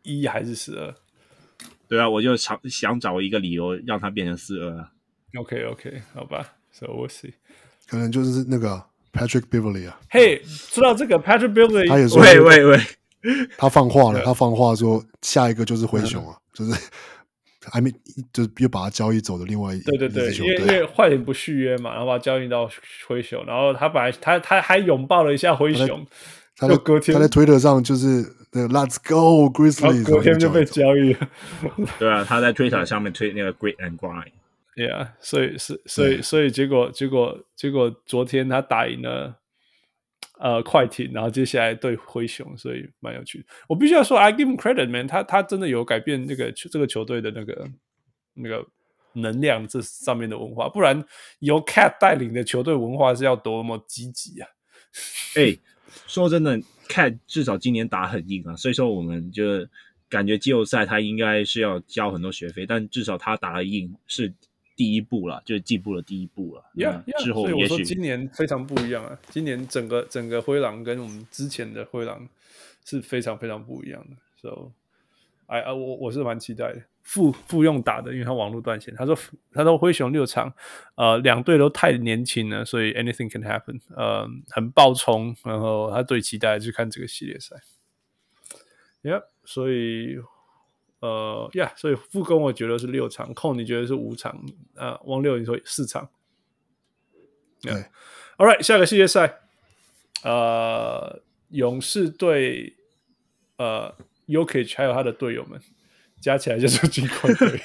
[0.02, 0.94] 一还是四二？
[1.86, 4.90] 对啊，我就想想找一个理由让它变成四二啊。
[5.38, 7.34] OK OK，好吧，So we'll see。
[7.86, 8.82] 可能就是那个
[9.12, 10.00] Patrick Beverly 啊。
[10.08, 12.80] 嘿，说到这个 Patrick Beverly，他也说，喂喂喂，
[13.58, 16.90] 他放话了，他放话说下一个就是灰熊啊，就是
[17.72, 17.90] 还没
[18.32, 22.68] 就是又把他交易走的另外一对对对，因为因为坏人不续约嘛，然后把他交易到
[23.06, 26.06] 灰熊，然后他本来他他还拥抱了一下灰熊。
[26.56, 31.28] 他在隔天他在推特上就是那个 Let's go Grizzlies，隔天就被交易了。
[31.98, 34.32] 对啊，他在推特上面推那个 Great and Grind。
[34.74, 39.36] Yeah，所以是所以所以结果结果结果昨天他打赢了
[40.38, 43.44] 呃快艇，然后接下来对灰熊，所以蛮有趣。
[43.68, 47.68] 我必须要说，I give him credit man，他他真的有改变那个这个球队的那个
[48.34, 48.66] 那个
[49.14, 51.04] 能量这上面的文化，不然
[51.40, 54.48] 由 Cat 带领的球队文化是要多么积极啊！
[55.36, 55.56] 哎、
[56.06, 56.58] 说真的
[56.88, 59.44] ，Cat 至少今年打很硬啊，所以说我们就
[60.08, 64.32] 感觉季后赛他应该是要交很多学费，但至少他打的硬是。
[64.78, 66.62] 第一步了，就是进步的第一步了。
[66.76, 69.18] Yeah, yeah, 之后也许今年非常不一样啊！
[69.28, 72.28] 今年整个整个灰狼跟我们之前的灰狼
[72.84, 74.16] 是非常非常不一样的。
[74.40, 74.70] So，
[75.46, 76.82] 哎啊，我我是蛮期待的。
[77.02, 78.94] 复复用打的，因为他网络断线。
[78.94, 79.18] 他说
[79.52, 80.54] 他说灰熊六场，
[80.94, 83.80] 呃，两队都太年轻了，所以 anything can happen。
[83.96, 87.56] 呃，很爆冲，然后他最期待就看这个系列赛。
[89.02, 90.20] Yeah，所以。
[91.00, 94.32] 呃呀，所以副攻我觉得是六场，控你觉得是五场，
[94.74, 96.08] 啊、呃，王六你说四场，
[97.62, 99.38] 对、yeah.，All right，下个系列赛，
[100.24, 101.20] 呃，
[101.50, 102.74] 勇士队，
[103.58, 103.94] 呃
[104.26, 105.60] ，Jokic 还有他的队友们
[106.20, 107.60] 加起来就是金块队，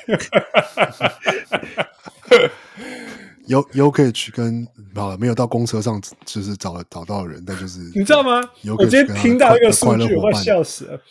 [3.47, 8.41] Jokic 跟好了没有到公车上，就是找找到人，但就是你知道吗？
[8.77, 11.01] 我今天听到一个数据，我快笑死了。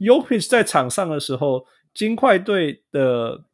[0.00, 3.44] Jokic 在场上的时候，金块队的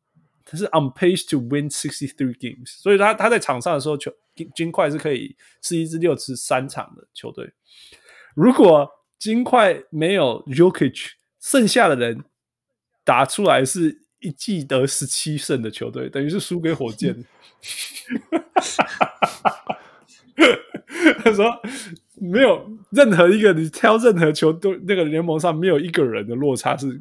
[0.45, 7.53] 他是 on pace to win sixty three games，所以他他在场上的时候，球金金块是可以是一支六十三场的球队。
[8.35, 12.25] 如果金块没有 Yokich，剩下的人
[13.03, 17.25] 打出来是一季得十七胜的球队，等于是输给火箭。
[21.25, 21.61] 他说。
[22.19, 26.99] 没有任何一个你挑任何球队那个联盟上没有一个人的落差是，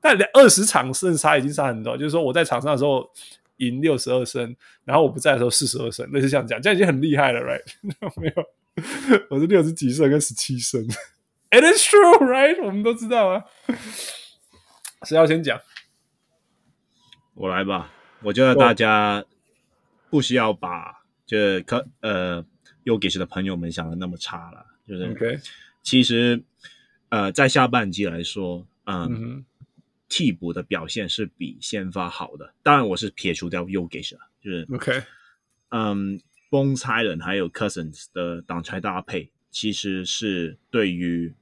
[0.00, 1.96] 但两二十场胜差已经差很多。
[1.98, 3.06] 就是说我在场上的时候
[3.58, 7.62] 赢六十二胜，然后我不在的时候四十二胜，类似这样讲，这样已经很厉害了，right？
[8.20, 8.44] 没有，
[9.28, 10.82] 我是六十几胜跟十七胜
[11.50, 12.64] ，It is true，right？
[12.64, 13.44] 我们都知道啊。
[15.02, 15.60] 谁要先讲？
[17.34, 17.92] 我来吧。
[18.22, 19.24] 我觉得大家
[20.08, 22.44] 不需要把这可呃。
[22.84, 24.66] 又给谁的朋友们想的那么差了？
[24.86, 25.40] 就是，Okay.
[25.82, 26.42] 其实，
[27.08, 29.44] 呃，在下半季来说，嗯，
[30.08, 32.52] 替补的表现是比先发好的。
[32.62, 35.02] 当然，我是撇除掉又给谁，就是，OK，
[35.70, 41.32] 嗯，Bones Hyland 还有 Cousins 的挡拆搭配，其实是对于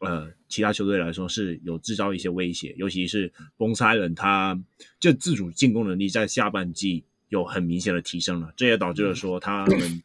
[0.00, 4.60] 呃其他球队来说是有制造一些威胁，尤其是 Bones Hyland 他
[4.98, 10.02] 就自主进攻能力在下半季有很明显的提升了，这也导致了说他们。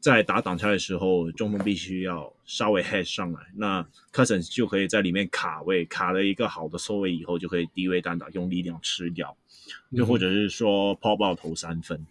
[0.00, 9.36] 在打挡拆的时候，中锋必须要稍微 head 上来，那 Cousins 就可以在里面卡位，卡了一个好的收位以后，就可以低位单打，用力量吃掉，
[9.90, 12.06] 又或者是说 pop out 投三分。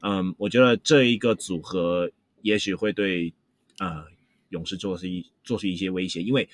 [0.00, 2.10] 嗯，我觉得这一个组合
[2.40, 3.30] 也许会对
[3.78, 4.06] 呃
[4.48, 6.48] 勇士做出一做出一些威胁，因为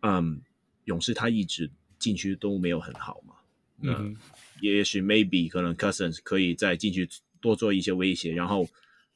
[0.00, 0.40] 嗯
[0.86, 3.34] 勇士他一直禁区都没有很好嘛，
[3.82, 4.16] 嗯，
[4.62, 7.06] 也许 maybe 可能 Cousins 可以在禁区
[7.38, 8.66] 多做一些威胁，然后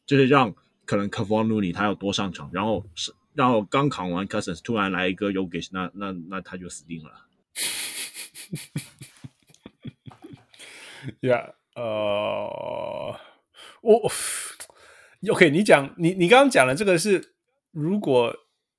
[0.05, 0.55] 就是让。
[0.87, 7.27] 可能 Kevon Looney 他要多上场，然后是然后刚扛完 Cousins 突然来一个 Yogish，那那那他就死定了。
[11.21, 13.21] Yeah，呃，
[13.83, 14.11] 我
[15.31, 17.35] OK，你讲你你刚刚讲的这个是，
[17.71, 18.35] 如果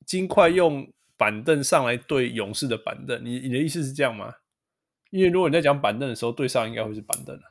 [0.06, 4.34] 金块用板凳上来对勇士的板凳，你你的意思是这样吗？
[5.10, 7.44] 因为如果你在讲板凳的时候，对上应该会是板凳啊。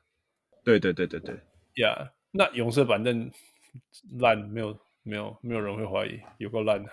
[0.65, 1.35] 对对对对对
[1.75, 3.31] ，Yeah，那勇士的板凳。
[4.19, 6.91] 烂，没有没有没有人会怀疑，有够烂的。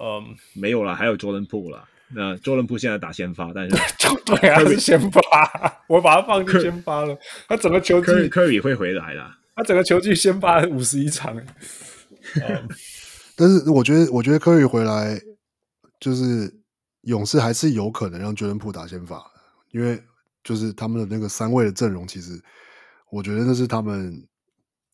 [0.00, 1.88] 嗯、um,，没有了，还有 Jordan Poole 了。
[2.12, 3.76] 那 Jordan Poole 现在打先发，但是
[4.24, 5.20] 对啊，是先发，
[5.88, 7.18] 我把他放进先发了。
[7.48, 9.36] 他整个球季科比会回来了。
[9.54, 11.36] 他整个球季先发五十一场。
[12.34, 12.68] Um,
[13.34, 15.20] 但是我觉得，我觉得科比回来
[15.98, 16.54] 就是
[17.02, 19.20] 勇士还是有可能让 Jordan Poole 打先发，
[19.72, 20.00] 因为
[20.44, 22.40] 就是他们的那个三位的阵容，其实
[23.10, 24.26] 我觉得那是他们。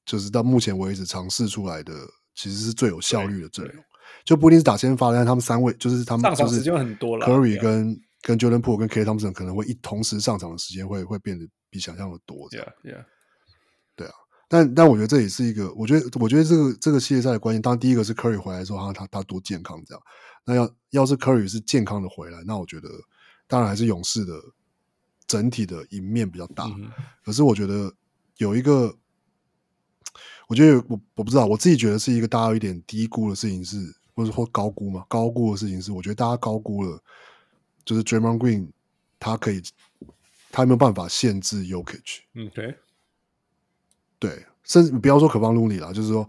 [0.07, 1.93] 就是到目前为止尝试出来的，
[2.35, 3.85] 其实是最有效率的阵容，
[4.25, 12.49] 就不一定是打先发，但他们三位就是他们就是 Curry 跟跟 Jordan Poole 跟 Klay Thompson 可能会一同时上场的时间会会变得比想象的多。
[12.51, 13.05] Yeah, yeah.
[13.97, 14.13] 对啊，
[14.49, 20.03] 但但我觉得这也是一个，我觉得我觉得这个这个系列赛的关键，当然第一个是 Curry 回来之后，他他他多健康这样。
[20.45, 22.89] 那要要是 Curry 是健康的回来，那我觉得
[23.49, 24.35] 当然还是勇士的
[25.27, 26.67] 整体的赢面比较大。
[26.67, 26.89] 嗯、
[27.25, 27.93] 可是我觉得
[28.37, 28.97] 有一个。
[30.47, 33.77] 我觉得我我不知道，我自己觉得是一个大家有一点低估的事情是，
[34.15, 35.05] 或者或高估嘛？
[35.09, 37.03] 高估的事情是，我觉得大家高估了，
[37.85, 38.69] 就是 Draymond Green
[39.19, 39.61] 他可以，
[40.53, 42.21] 他有没有办法限制 Jokic？
[42.35, 42.77] 嗯，对，
[44.19, 46.29] 对，甚至不要说可方卢里了，就是说，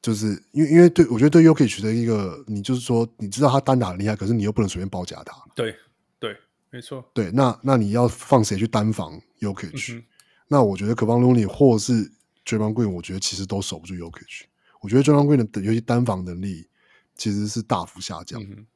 [0.00, 5.36] 就是因为因为对我觉得对 Jokic 的一个，你就是说，你知道他单打很厉害，可是你又不能随便包夹他。
[5.54, 5.76] 对
[6.18, 6.34] 对，
[6.70, 7.04] 没错。
[7.12, 10.02] 对，那那你要放谁去单防 Jokic？
[10.48, 12.10] 那我觉得 Kevon Looney 或是
[12.44, 14.42] Draymond Green，我觉得其实都守不住 Jokic。
[14.80, 16.68] 我觉得 Draymond Green 的尤其单防能力
[17.14, 18.42] 其实是大幅下降。
[18.42, 18.66] 嗯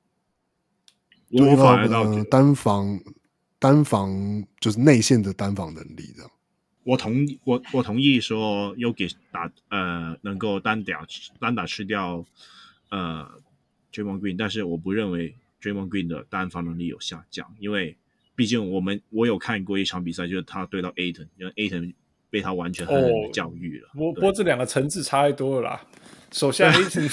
[1.30, 3.00] 我反而倒觉得单防
[3.58, 6.30] 单防就是内线的单防能力这样。
[6.84, 11.04] 我同意，我我同意说 Yokic 打呃能够单打
[11.40, 12.24] 单打吃掉
[12.90, 13.28] 呃
[13.90, 17.96] Draymond Green，但是我不认为 Draymond Green 的单防能力有下降，因为
[18.36, 21.94] 毕竟我们我有看过一场比赛，就是他对到 Ayton，因为 Ayton
[22.34, 23.88] 被他完全狠狠的教育了。
[23.94, 25.80] 不、过这两个层次差太多了啦，
[26.32, 27.08] 手下 Ayton。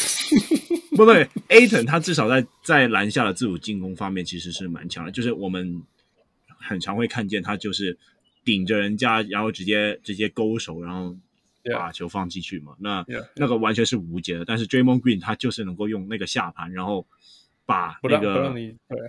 [0.98, 5.84] 不对，Ayton 他至少在在篮下的自主进攻方面其实是蛮强的，就是我们
[6.58, 7.96] 很常会看见他就是
[8.44, 11.16] 顶着人家，然后直接直接勾手，然后
[11.72, 12.74] 把球放进去嘛。
[12.80, 13.28] 那 Yeah.
[13.36, 14.44] 那个完全是无解的。
[14.44, 17.06] 但是 Draymond Green 他就是能够用那个下盘，然后
[17.68, 19.00] 把那个不让你对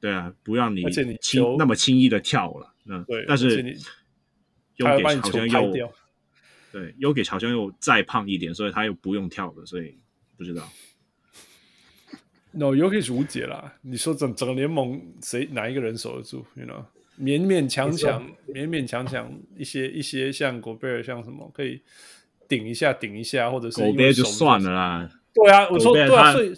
[0.00, 0.82] 对啊，不让你
[1.22, 2.72] 轻那么轻易的跳了。
[2.86, 3.76] 嗯对，但是
[4.76, 5.92] 又给好像又掉
[6.72, 9.96] 对，又给好像又再胖一点，所以他又不用跳了，所以
[10.36, 10.68] 不知道。
[12.52, 13.74] No，Jokic 是无解啦。
[13.82, 16.84] 你说整整个联盟谁哪一个人守得住？You know，
[17.18, 21.82] 勉勉强强，勉勉强强一些一些像 Gobert 像什么可以
[22.48, 25.10] 顶一下顶一下，或者是 Gobert 就算了啦。
[25.34, 26.54] 对啊，我说对啊，所以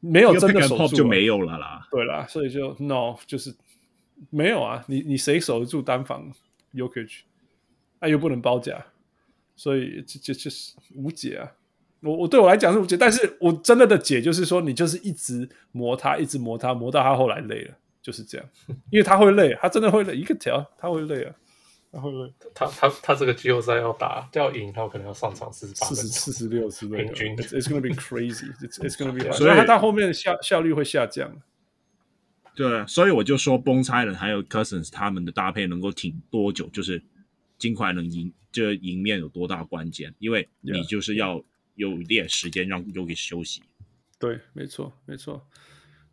[0.00, 1.86] 没有真的守住就没有了啦。
[1.90, 3.54] 对啦，所以就 No，就是
[4.30, 4.82] 没有啊。
[4.88, 6.32] 你你谁守得住单防
[6.74, 7.20] Jokic？
[8.00, 8.84] 那又不能包夹，
[9.56, 11.52] 所以就就就是无解啊。
[12.00, 18.46] 我我对我来讲是无解，但是我真的的解就是说，你就是一直磨他，一直磨他，磨到他后来累了，就是这样。
[18.90, 21.34] 因为他会累，他真的会累，一个条他会累啊，
[21.92, 22.30] 他会累。
[22.54, 27.36] 他他他这个季后赛要打要赢，他可能要上场四十四十四十六之类的，平均。
[27.38, 28.52] It's gonna be crazy.
[28.60, 29.32] It's it's gonna be.
[29.32, 31.40] 所以他到后面的效效率会下降。
[32.54, 37.02] 对，所以我就说 Hyland 还有 Cousins 他们的搭配能够挺多久，就是
[37.58, 40.14] 尽快能赢，这赢面有多大关键？
[40.18, 41.44] 因为你就是要。
[41.76, 43.60] 有一点时间让 Jokic 休息，
[44.16, 45.44] 对，没错，没错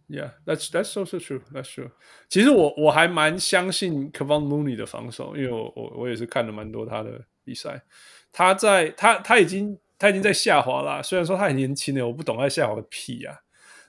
[0.10, 1.92] ，Yeah，that's that's also true, that's true。
[2.30, 7.84] 其实我我还蛮相信 Kevon Looney 的防守，因为我我我也是看了蛮多他的比赛。
[8.32, 13.38] 他在他他已经他已经在下滑了，虽然说他很年轻的，我不懂他下滑个屁啊。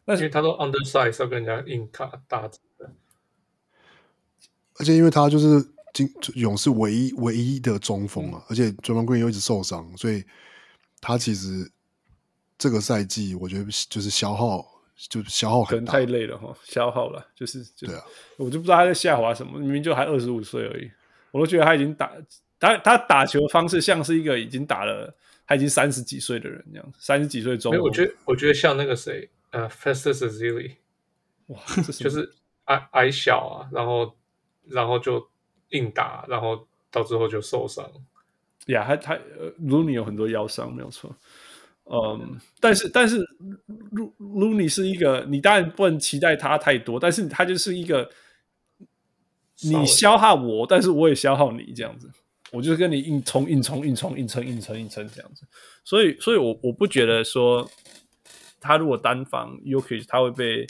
[0.05, 2.59] 但是他都 undersize 要跟人家硬卡打的，
[4.79, 10.25] 而且因为他就是金勇士唯一唯一的中锋啊，嗯、而且 Draymond Green 又一直受伤，所以。
[11.05, 11.69] 他其实
[12.57, 14.65] 这个赛季，我觉得就是消耗，
[15.11, 18.05] 就是消耗很大，可能太累了哈，消耗了，就是，就是、对啊，
[18.37, 20.89] 我就不知道他在下滑什么，明明就还二十五岁而已，
[21.33, 22.13] 我都觉得他已经打
[22.61, 25.13] 他他打球的方式像是一个已经打了
[25.45, 30.77] 他已经三十几岁的人这样，三十几岁中，我觉得我觉得像那个谁，呃，Festus Ezeli，
[31.47, 31.61] 哇，
[31.99, 32.35] 就是
[32.65, 34.17] 矮矮小啊，然后
[34.69, 35.29] 然后就
[35.71, 37.89] 硬打，然后到最后就受伤。
[38.67, 41.15] 呀，他他呃，Looney 有很多腰伤，没有错。
[41.85, 43.19] 嗯，但是但是
[44.19, 48.09] ，Looney 是一个，你当然不能期待他太多，但是他就是一个，
[49.65, 52.09] 你消耗我，但是我也消耗你这样子，
[52.53, 55.45] 我就是跟你硬冲硬冲硬冲硬撑硬撑硬撑这样子。
[55.83, 57.69] 所以，所以我我不觉得说
[58.63, 60.67] 他如果单防 Jokic 他会被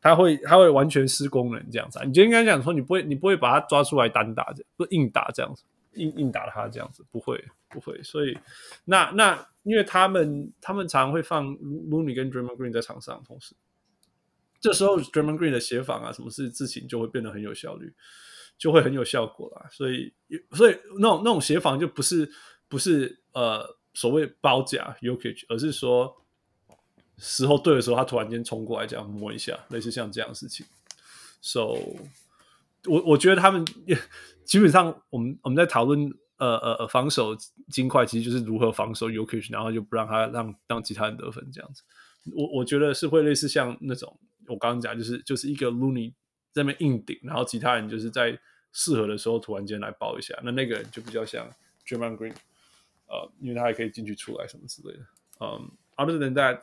[0.00, 1.98] 他会他会完全失功能这样子。
[2.04, 5.64] 你就应该讲说，你不会你不会把他抓出来单打，不硬打这样子。
[5.94, 8.36] 硬硬打他这样子不会不会，所以
[8.84, 13.54] 那那因为他们他们常会放 Looney 跟 Draymond Green 在场上，同时
[14.58, 17.94] 这时候 Draymond Green 的协防啊，什么事事情就会变得很有效率，
[18.58, 19.68] 就会很有效果啦。
[19.70, 20.12] 所以
[20.50, 22.28] 所以那种那种协防就不是
[22.66, 26.23] 不是呃所谓包夹 Jokic，而是说
[27.18, 30.64] 时候对的时候，他突然间冲过来这样摸一下，类似像这样的事情。
[31.40, 31.78] So
[32.86, 33.98] 我我觉得他们也。
[34.44, 37.34] 基本上，我们我们在讨论呃呃防守
[37.70, 41.82] 金块，其实就是如何防守 Jokic，然后就不让他让让其他人得分这样子。
[42.36, 46.12] 我我觉得是会类似像那种我刚刚讲，就是就是一个 Looney
[46.52, 48.38] 在那边硬顶，然后其他人就是在
[48.70, 50.38] 适合的时候突然间来包一下。
[50.42, 51.48] 那那个人就比较像
[51.86, 52.34] d r a m o n Green，
[53.06, 55.06] 呃，因为他还可以进去出来什么之类的。
[55.40, 56.60] 嗯，other than that，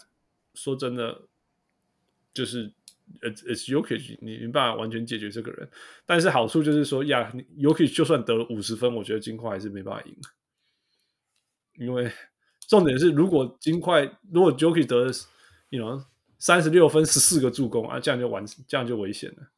[0.54, 1.22] 说真的，
[2.34, 2.72] 就是。
[3.20, 5.70] It's it's Jokic，你没办法完全解决这个人，
[6.06, 10.16] 但是好处就是说，呀，Joki 就算得了五十分，我觉得金块还是没办法赢，
[11.74, 12.10] 因为
[12.70, 15.12] 重点是，如果金块如果 Joki 得了
[15.72, 16.06] ，you know，
[16.40, 19.52] 三十六分十四个助攻啊，这样就完，这样就危险了。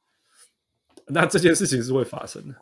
[1.05, 2.55] 那这件事情是会发生的，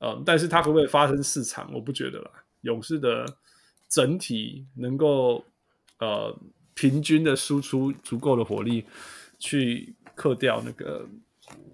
[0.00, 2.30] 嗯，但是它会不会发生市场，我不觉得啦。
[2.60, 3.24] 勇士的
[3.88, 5.42] 整体能够
[6.00, 6.38] 呃
[6.74, 8.84] 平均的输出足够的火力
[9.38, 9.94] 去。
[10.16, 11.08] 克掉那个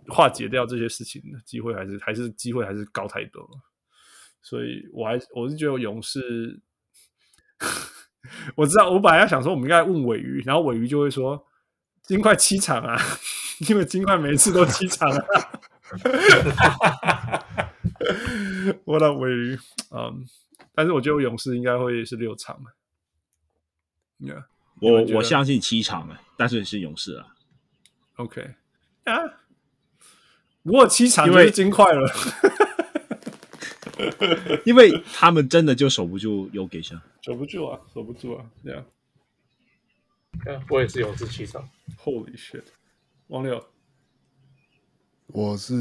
[0.09, 3.61] 化解掉这些事情的机会还是还是机会还是高太多了，
[4.41, 6.59] 所以我还我是觉得勇士，
[8.57, 11.47] 我知道我本来要想说我们应该问尾鱼，然后尾鱼就会说
[12.03, 12.97] 金块七场啊，
[13.69, 15.23] 因为金块每次都七场啊。
[18.87, 19.59] 我的尾鱼，
[19.91, 20.25] 嗯，
[20.75, 22.71] 但是我觉得勇士应该会是六场嘛。
[24.19, 24.45] Yeah,
[24.81, 27.27] 我我相信七场哎，但是是勇士啊。
[28.16, 28.55] OK
[29.05, 29.12] 啊，
[30.62, 32.12] 如果七场就是金块了。
[34.65, 38.82] 因为他们真的就守不住 Jokic，守不住啊，守不住啊，这样。
[40.70, 41.69] 我也是勇士七场。
[42.02, 42.62] Holy shit！
[43.27, 43.62] 王六，
[45.27, 45.74] 我是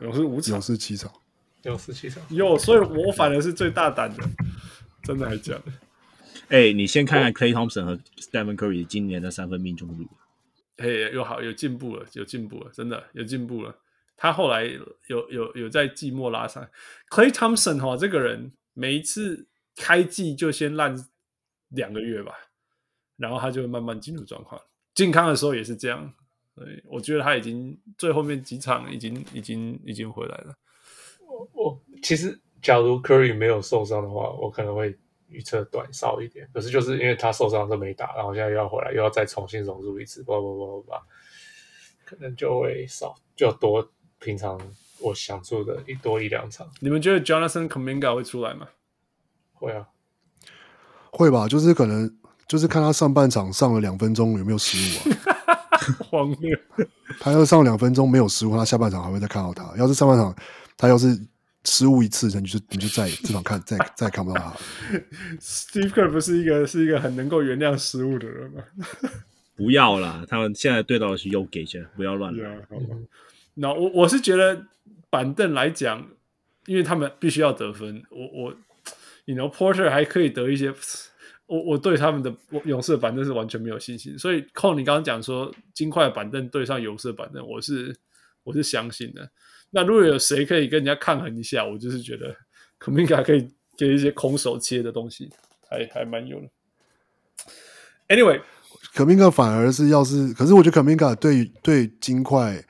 [0.00, 1.12] 勇士五场，勇士七场，
[1.62, 2.22] 勇士七场。
[2.28, 4.22] 有，所以我反而是最大胆的，
[5.02, 5.72] 真的还假的？
[6.48, 10.06] 哎、欸，你先看看 Clay Thompson 和 Stephen Curry 今年的三分命中率，
[10.76, 13.76] 哎，又好有进步了，有进步了，真的有进步了。
[14.16, 14.64] 他后来
[15.08, 16.64] 有有有在季末拉上
[17.10, 20.94] Clay Thompson 哈，这个人每一次开季就先烂
[21.70, 22.32] 两个月吧，
[23.16, 24.60] 然后他就会慢慢进入状况。
[24.94, 26.12] 健康的时候也是这样，
[26.54, 30.54] 所以，我觉得他已经最后面几场已经已经已经回来了。
[31.26, 34.96] 我我其实假如 Curry 没有受伤的话，我可能会
[35.28, 36.48] 预测短少一点。
[36.52, 40.92] 可是就是因为他受伤都没打，然后现在又要回来，又要再重新融入一次，不不不不不，
[42.04, 43.90] 可能就会少就多。
[44.20, 44.58] 平常
[45.00, 48.66] 我想做的一多一两场，你们觉得 Jonathan Kaminga 会出来吗？
[49.52, 49.86] 会啊，
[51.10, 52.10] 会吧，就是可能
[52.48, 55.44] 就是看他上半场上了两分钟有没有失误啊，
[56.08, 56.58] 荒谬。
[57.20, 59.76] 他要上两分钟没有失误，他下半场还会再看到他。
[59.76, 60.34] 要是上半场
[60.78, 61.08] 他要是
[61.64, 64.54] 失误一次，那你就你就再这场看 再再看不到他。
[65.40, 68.62] Steve Kerr 不是一个是一个很能够原谅失误的人吗？
[69.56, 72.44] 不要啦，他们现在对到的是 y o g i 不要乱来。
[72.44, 72.66] Yeah,
[73.54, 74.66] 那、no, 我我是觉得
[75.08, 76.08] 板凳来讲，
[76.66, 78.56] 因为他们必须要得分，我我
[79.26, 80.74] ，you know Porter 还可以得一些，
[81.46, 82.34] 我我对他们的
[82.64, 87.96] 勇士的板凳是完全没有信心，所以扣你刚刚讲说金块板凳对上勇士的板凳，我是
[88.42, 89.30] 我是相信的。
[89.74, 92.34] 那如果有谁可以跟人家抗衡一下，我就是觉得
[92.80, 95.28] Kuminga 可以给一些空手切的东西，
[95.68, 96.48] 还还蛮有的。
[98.08, 102.64] Anyway，Kuminga 反而是要是，可是我觉得 Kuminga 对对金块。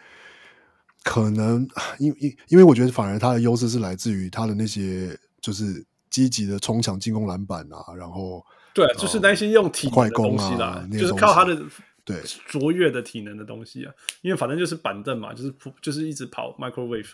[1.07, 1.69] 可能
[1.99, 11.63] 因因因为我觉得反而他的优势是来自于他的那些就是积极的冲抢进攻篮板啊，然后对，就是那些用体能的东西啦，啊、就是靠他的
[12.05, 13.93] 对卓越的体能的东西啊。
[14.23, 17.11] 因为反正就是板凳嘛，就是就是一直跑 microwave，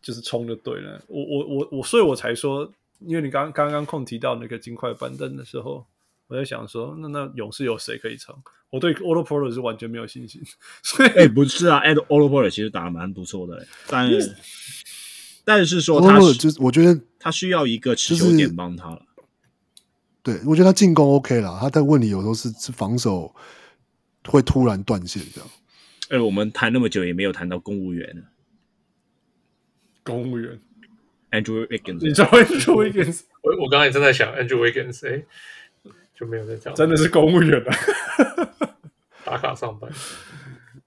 [0.00, 1.02] 就是冲就对了。
[1.08, 5.86] 我我我我，所以我才说，因为你刚刚刚空提到那个金块板凳的时候，
[6.28, 8.34] 我在想说，那那勇士有谁可以冲？
[8.70, 10.42] 我对 Otto Porter 是完全没有信心，
[10.84, 14.36] 所以哎、欸，不是啊，Otto Porter 其实打的蛮不错的，但是
[15.42, 19.02] 但是说他是就是我觉得他需要一个持球点帮他了。
[20.22, 23.34] 对，我觉得他进攻 OK 了，他的问题有时候是是防守
[24.30, 25.50] 会突然断线这样。
[26.10, 28.24] 哎、欸，我们谈那么久也没有谈到公务员。
[30.02, 30.60] 公务员
[31.30, 33.22] ，Andrew Wiggins，你知道 Andrew Wiggins？
[33.42, 35.26] 我我刚才也正在想 Andrew Wiggins，哎、欸。
[36.18, 37.72] 就没有在讲，真的是公务员了，
[39.24, 39.88] 打卡上班。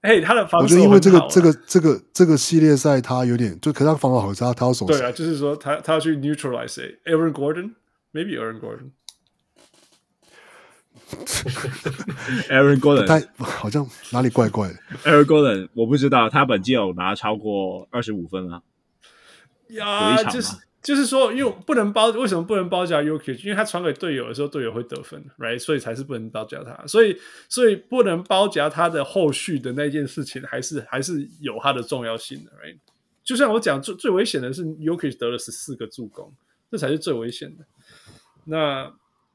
[0.02, 4.86] 哎、他的防守，我觉得因为这个这个这个这个系列赛，他有点就，可是他防守好，差他要守。
[4.86, 8.90] 对啊，就是说他他要去 neutralize Aaron Gordon，maybe Aaron Gordon。
[12.50, 14.76] Aaron Gordon，他好像哪里怪怪的。
[15.04, 18.62] Aaron Gordon，我不知道他本季有拿超过二十五分啊。
[19.70, 20.56] 呀，就是。
[20.82, 23.44] 就是说，因为不能包，为什么不能包夹 Jokic？
[23.44, 25.60] 因为他传给队友的时候，队友会得分，right？
[25.60, 26.88] 所以才是不能包夹他。
[26.88, 27.16] 所以，
[27.48, 32.80] 所以不能包夹他的后续的那件事情，还是还是有它的重要性的，right？
[33.24, 36.34] 就像我讲，最最危险的是 Jokic 得了十四个助攻，
[36.72, 37.64] 这才是最危险的。
[38.46, 38.92] 那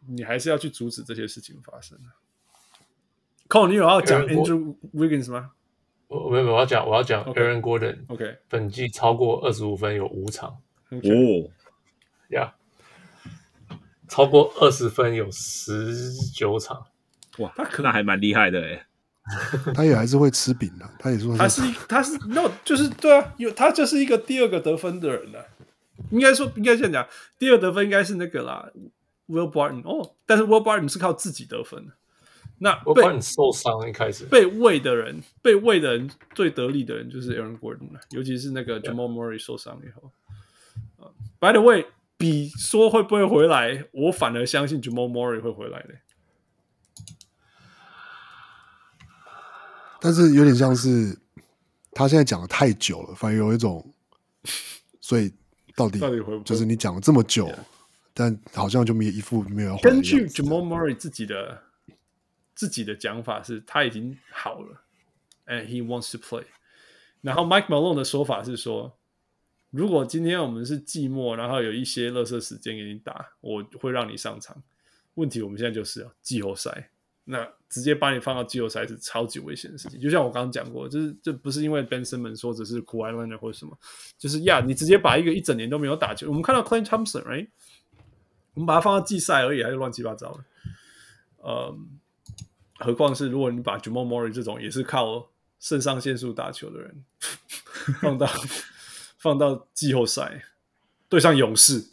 [0.09, 1.99] 你还是要去阻止这些事情发生。
[3.49, 5.53] Cole，你有要讲 Andrew Wiggins 吗？
[6.09, 7.99] 我没有，我要讲，我要讲 Aaron Gordon。
[8.09, 10.57] OK，本季超过二十五分有五场。
[10.91, 11.01] 哦，
[12.31, 12.55] 呀，
[14.09, 16.87] 超过二十分有十九场，
[17.39, 18.87] 哇，他可能还蛮厉害的哎，
[19.75, 25.45] 他也还是会吃饼的，他也说他是他是 no 就是对啊，有他就是一个第二个得分的人了，
[26.11, 28.71] 应该说应该这样讲，第二得分应该是那个啦
[29.29, 31.93] ，Will Barton 哦，但是 Will Barton 是靠自己得分的，
[32.59, 40.11] 那 Will Barton 受伤一开始被喂的人被喂的人最得力的人就是 Aaron Gordon 了，尤其是那个 Jamal Murray 受伤以后。
[41.39, 45.95] By the way，比说会不会回来，我反而相信 Jamal Murray 会回来的。
[50.01, 51.19] 但是有点像是
[51.93, 53.93] 他现在讲的太久了，反而有一种，
[55.01, 55.33] 所以
[55.75, 57.59] 到底到底就是你讲了这么久 Yeah.
[58.19, 61.63] 但好像就没有一副没有根据 Jamal Murray 自己的
[62.55, 64.81] 自己的讲法是，他已经好了
[65.45, 66.45] ，and he wants to play。
[67.21, 68.97] 然后 Mike Malone 的说法是说，
[69.69, 74.63] 如果今天我们是季末，然后有一些垃圾时间给你打，我会让你上场。
[75.17, 76.89] 问题我们现在就是季后赛，
[77.25, 80.01] 那直接把你放到季后赛是超级危险的事情。
[80.01, 83.79] 就像我刚刚讲过，就是这不是因为 Ben Simmons 说只是 Kawhi Leonard 或者什么，
[84.17, 87.49] 就是呀，你直接把一个一整年都没有打球，我们看到 Clay Thompson，right？
[88.57, 90.45] 我们把它放到季赛而已，还是乱七八糟的。
[91.45, 92.01] 嗯，
[92.79, 95.29] 何况是如果你把 Jamal Murray 这种也是靠
[95.61, 97.05] 肾上腺素打球的人
[98.01, 98.27] 放到
[99.19, 100.43] 放到季后赛
[101.11, 101.85] 对上勇士，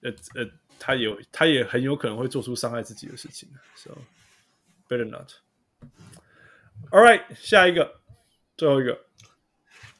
[0.00, 3.48] 呃呃，他有他也很有可能会做出伤害自己的事情。
[3.74, 3.90] So
[4.88, 5.30] better not.
[6.90, 8.00] All right，下一个，
[8.56, 8.98] 最后一个，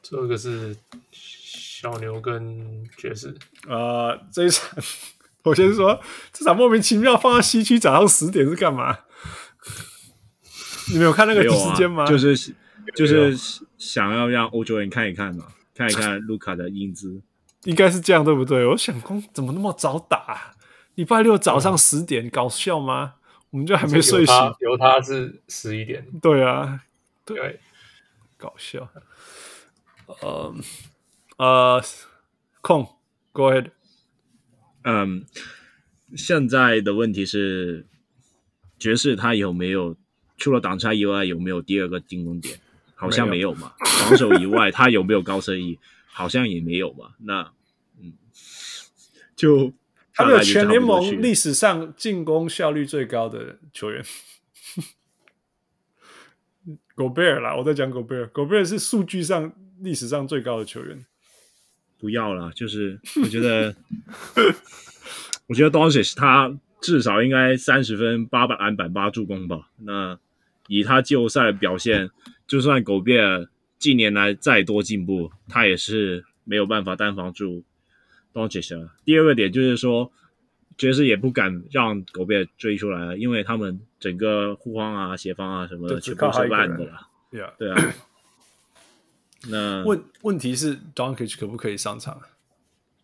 [0.03, 0.75] 最后一个是
[1.11, 3.37] 小牛跟爵士。
[3.69, 4.83] 呃，这一场。
[5.45, 6.01] 我先说，
[6.33, 8.99] 这场莫名其妙放到西区早上十点是干嘛？
[10.93, 12.05] 你没有看那个时间吗？
[12.05, 12.37] 啊、就是
[12.95, 13.37] 就是
[13.79, 17.23] 想要让欧洲人看一看嘛，看一看卢卡的英姿，
[17.65, 18.67] 应该是这样对不对？
[18.67, 20.55] 我想，光怎么那么早打？
[20.97, 23.15] 礼拜六早上十点，搞笑吗？
[23.51, 24.35] 我们就还没睡醒。
[24.61, 26.81] 由他是十一点，对啊，
[27.25, 27.61] 对，对
[28.37, 28.89] 搞笑。
[30.21, 30.55] 呃
[31.39, 31.83] 呃，
[32.61, 32.87] 空
[33.33, 33.71] ，Go ahead。
[34.85, 35.25] 嗯，
[36.17, 37.87] 现在的问题是，
[38.79, 39.97] 爵士他有没有
[40.37, 42.59] 除了挡拆以外，有没有第二个进攻点？
[42.95, 43.75] 好像没有嘛。
[43.79, 45.79] 有防守以外，他有没有高射翼？
[46.07, 47.15] 好像也没有嘛。
[47.21, 47.53] 那
[48.01, 48.13] 嗯，
[49.35, 49.73] 就
[50.13, 54.05] 他们有全联盟历史上进攻效率最高的球员
[56.95, 61.07] ，Gobert 啦，我在讲 Gobert，Gobert 是数据上历史上最高的球员。
[62.03, 63.73] 不要了，就是我觉得，
[65.47, 69.69] 我觉得 Doncic 他至少应该三十分、八百篮板、八助攻吧。
[69.79, 70.19] 那
[70.67, 72.11] 以他季后赛的表现，
[72.49, 73.47] 就算狗贝尔
[73.79, 77.63] 近年来再多进步，他也是没有办法单防住
[78.35, 78.89] Doncic。
[79.05, 80.11] 第二个点就是说，
[80.77, 87.09] 爵士也不敢让狗贝尔追出来了，因为他们整个护框啊、协防啊什么的全部是烂的了。
[87.31, 87.95] 对啊。
[89.49, 92.21] 那问问题是，Doncic 可不可以上场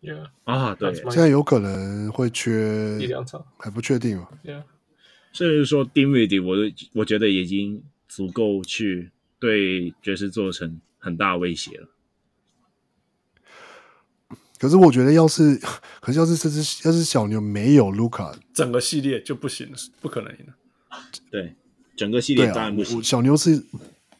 [0.01, 0.27] ？Yeah.
[0.45, 4.29] 啊，对，现在有可能会缺一两场，还不确定嘛。
[4.45, 4.63] Yeah.
[5.33, 6.55] 甚至说 Dinwiddie，我
[6.93, 11.89] 我觉得已经足够去对爵士做成很大威胁了。
[14.57, 15.59] 可是我觉得，要是
[15.99, 20.53] 可是要是这只要是小牛没有卢卡，整个系列就不行了，不可能赢了。
[21.29, 21.55] 对，
[21.97, 22.97] 整个系列当然不行。
[22.97, 23.65] 啊、小牛是。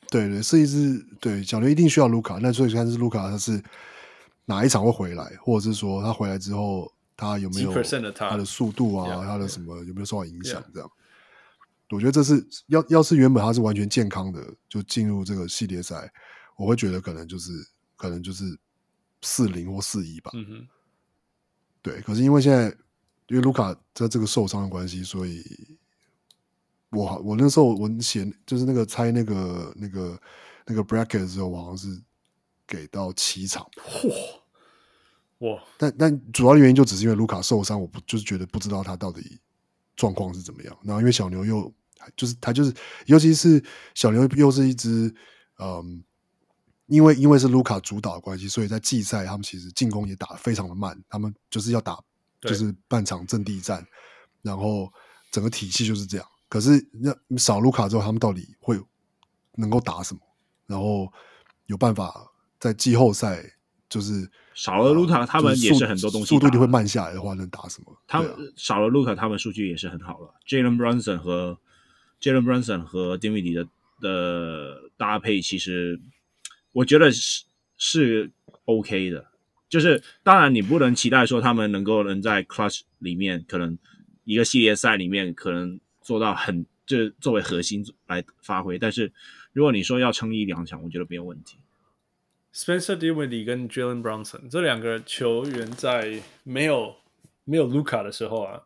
[0.10, 3.64] 对对，是一支对小牛一定需要卢卡，那所以看是卢卡他是
[4.46, 7.72] 哪一场会回来，或者是说他回来之后他有没有
[8.14, 10.64] 他的速度啊，他的什么有没有受到影响？
[10.74, 10.92] 这样
[11.92, 16.12] 我觉得这是要要是原本他是完全健康的就进入这个系列赛，
[16.58, 17.52] 我会觉得可能就是
[17.96, 18.58] 可能就是
[19.22, 20.32] 四零或四一吧。
[20.34, 20.68] 嗯哼，
[21.84, 22.66] 对，可是因为现在
[23.28, 25.44] 因为卢卡在这个受伤的关系，所以。
[26.92, 30.20] 我我那时候我写就是那个猜那个那个
[30.66, 32.02] 那个 bracket 的时候，我好像是
[32.66, 33.70] 给到七场。
[33.76, 34.12] 嚯
[35.40, 35.64] 哇！
[35.78, 39.40] 但但主要的原因就只是因为卢卡受伤，我不就是觉得不知道他到底
[39.96, 40.78] 状况是怎么样。
[40.84, 41.72] 然后因为小牛又
[42.18, 42.74] 就是他就是，
[43.06, 45.14] 尤其是小牛又是一支
[45.60, 46.04] 嗯，
[46.88, 51.98] 因为因为是卢卡主导的关系，所以在季赛他们其实进攻也打得非常的慢，他们就是要打
[52.42, 53.86] 就是半场阵地战，
[54.42, 54.92] 然后
[55.32, 56.28] 整个体系就是这样。
[56.50, 58.76] 可是那少卢卡之后，他们到底会
[59.56, 60.20] 能够打什么？
[60.66, 61.12] 然后
[61.68, 63.44] 有办法在季后赛
[63.88, 67.96] 就是少了卢卡，他们也是很多东西速度就会慢下来的话，能打什么？
[68.08, 70.34] 他们、啊、少了卢卡，他们数据也是很好了。
[70.48, 71.60] Jalen Brunson 和
[72.20, 73.68] Jalen Brunson 和丁威迪的
[74.02, 76.02] 的搭配，其实
[76.72, 77.46] 我觉得是
[77.78, 78.32] 是
[78.66, 79.28] OK 的。
[79.70, 83.78] 就是当然，你不能期待说他们能够能在 Clutch 里面，可能
[84.24, 85.80] 一个系列赛里面可能。
[86.10, 89.14] 做到很，就是作为核心来发挥，但是
[89.54, 91.60] 如果你说要撑一两场，我觉得没有问题。
[92.52, 96.96] Spencer Dinwiddie 跟 Jalen Brunson 这两个球员在没有
[97.44, 98.64] 没有卢卡的时候啊，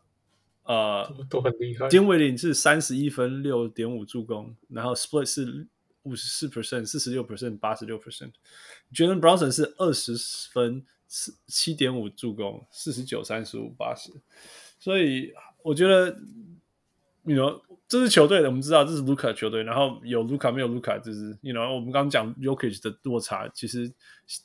[0.63, 1.89] 呃，都很厉害。
[1.89, 5.67] Dinwiddie 是三十一分六点五助攻，然后 Split 是
[6.03, 8.31] 五十四 percent 四十六 percent 八十六 percent。
[8.93, 10.15] Jalen Brunson 是二十
[10.53, 14.13] 分四七点五助攻四十九三十五八十，
[14.79, 16.17] 所以我觉得。
[17.23, 19.63] 你 you know 这是球队的，我们知道这是卢卡球队。
[19.63, 23.91] 然后有卢卡没有卢卡，就是你 you know 我们刚讲 Jokic 的落差，其实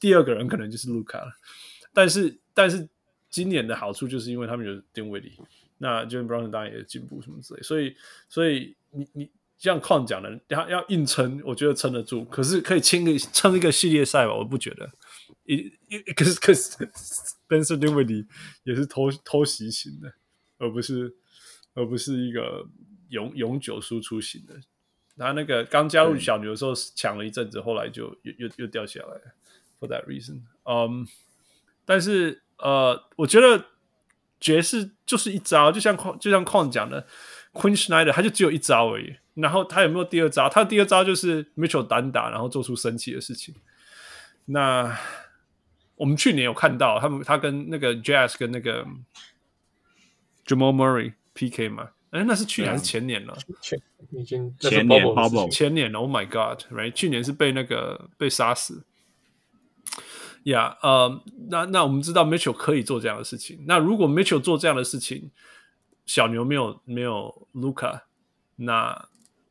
[0.00, 1.32] 第二个人可能就是卢卡了。
[1.92, 2.88] 但是但是
[3.30, 5.32] 今年的好处就是因为他们有丁威迪，
[5.78, 7.96] 那 Jalen Brunson 当然也进步什么之类，所以
[8.28, 14.90] 所以你你像 Con 讲的，要要硬撑，我觉得撑得住，可是可以撑个撑一个系列赛吧，我不觉得。
[15.44, 16.70] 一一可是可是
[17.48, 18.26] Spencer Dinwiddie
[18.64, 20.12] 也是偷偷袭型的，
[20.58, 21.14] 而不是
[21.78, 22.66] 而不是一个
[23.08, 24.54] 永永久输出型的。
[25.16, 29.34] 他那个刚加入小牛的时候抢了一阵子，后来就又又又掉下来了。
[29.80, 31.04] For that reason，嗯、um,，
[31.84, 33.66] 但是呃，我觉得
[34.40, 37.06] 爵士就是一招，就像就像矿讲的
[37.52, 39.14] ，Queen schnider 他就只有一招而已。
[39.34, 40.48] 然后他有没有第二招？
[40.48, 43.54] 他的第二招就是 Mitchell 单打，然后做出神奇的事情。
[44.46, 44.98] 那
[45.94, 48.84] 我们去年有看到他们，他跟那个 Jazz 跟那个
[50.44, 51.90] Jamal Murray PK 嘛？
[52.10, 53.38] 哎，那是去年还是前年了？
[53.60, 56.00] 前已经前年 Bubble 前年了。
[56.00, 56.92] Oh my God！Right？
[56.92, 58.82] 去年是被那个被杀死。
[60.44, 63.62] 呀、yeah, 呃，那那我们知道 Mitchell 可以做这样的事情。
[63.68, 65.30] 那如果 Mitchell 做这样的事情，
[66.06, 68.00] 小牛没有没有 Luca，
[68.56, 69.08] 那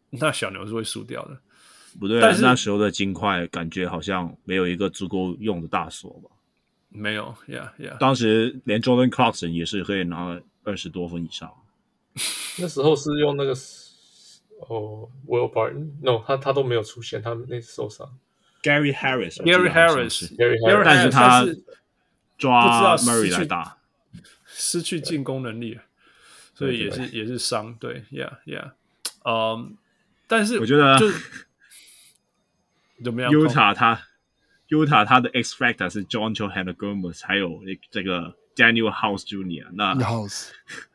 [0.10, 1.38] 那小牛是会输掉的。
[2.00, 6.32] 不对、啊，但是那时候的金块感觉好像没有一个足够用的大锁吧？
[6.90, 7.98] 没有呀呀，yeah, yeah.
[8.00, 11.52] 当时连 Jordan Clarkson 也是可以拿二十多分以上。
[12.60, 13.52] 那时候是用那个
[14.68, 18.18] 哦，Will Barton，No，他他都没有出现，他那次受伤。
[18.64, 21.46] Gary Harris，Gary Harris，Gary Harris，但是他
[22.38, 23.78] 抓不知道 Murray 来打，
[24.46, 25.80] 失去进攻能力，
[26.54, 27.74] 所以也是也是伤。
[27.76, 28.72] 对，Yeah Yeah，
[29.24, 29.78] 嗯，
[30.28, 31.08] 但是我觉得就
[33.04, 34.02] 怎么样？Utah 他
[34.70, 39.68] Utah 他的 X Factor 是 Juancho Hernangomez，还有这个 Daniel House Jr.
[39.74, 40.50] 那 House，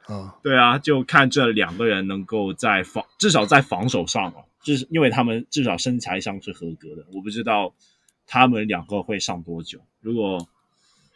[0.07, 4.45] 啊，对啊，就看这两个人能够在防，至少在防守上哦。
[4.63, 7.75] 就是因为他们至少身材上是合格的，我不知道
[8.27, 9.81] 他们两个会上多久。
[10.01, 10.49] 如果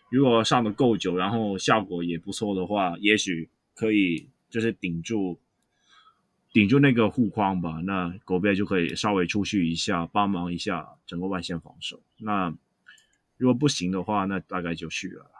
[0.08, 5.38] 如果上的够久，然后效果也不错的话，也许可以就是顶住
[6.52, 7.80] 顶住那个护框吧。
[7.84, 12.00] 那狗贝就可以稍微出去一下，帮忙一下整个外线防守。
[12.18, 12.52] 那
[13.36, 15.30] 如果不行的话，那大概就续了。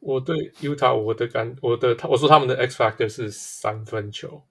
[0.00, 4.42] 我对 Utah 我的感我的我说他们的 X factor 是三分球。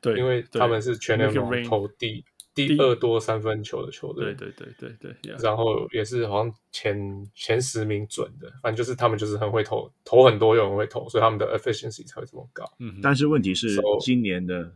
[0.00, 2.22] 对，因为他们是全联盟投第
[2.54, 5.36] 第二多三分球的球队，对对对对对。
[5.42, 12.70] 然后也是好像前前十名准的，反正就是他们就是很会投，投很多又很会投，所以他们的 efficiency 才会这么高。
[12.78, 14.70] 嗯，但是问题是今年的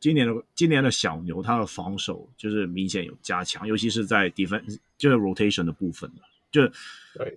[0.00, 6.10] 今年的今年的小牛，他的防守就是明显有加强，尤其是在 defense 就是 rotation 的部分，
[6.50, 6.62] 就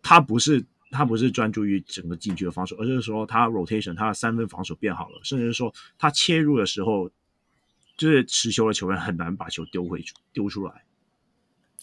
[0.02, 7.12] 他不是他不是专注于整个禁区的防守，而是说他 rotation 他的三分防守变好了，甚至是说他切入的时候。
[7.98, 10.84] 就是持球的球员很难把球丢回去，丢出来。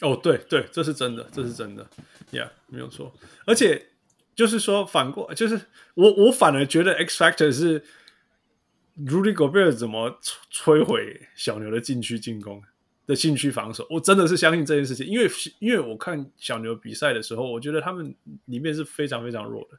[0.02, 1.88] 哦，对对，这是真的，这是真的
[2.30, 3.14] ，Yeah，没有错。
[3.46, 3.86] 而且
[4.34, 5.58] 就是说，反过，就是
[5.94, 7.80] 我我反而觉得 X Factor 是
[8.98, 10.20] Rudy Gobert 怎么
[10.52, 12.62] 摧毁小牛的禁区进攻
[13.06, 18.14] 的禁区防守，我真的是相信这件事情，因为因为我看小牛比赛的时候，我觉得他们
[18.44, 19.78] 里面是非常非常弱的，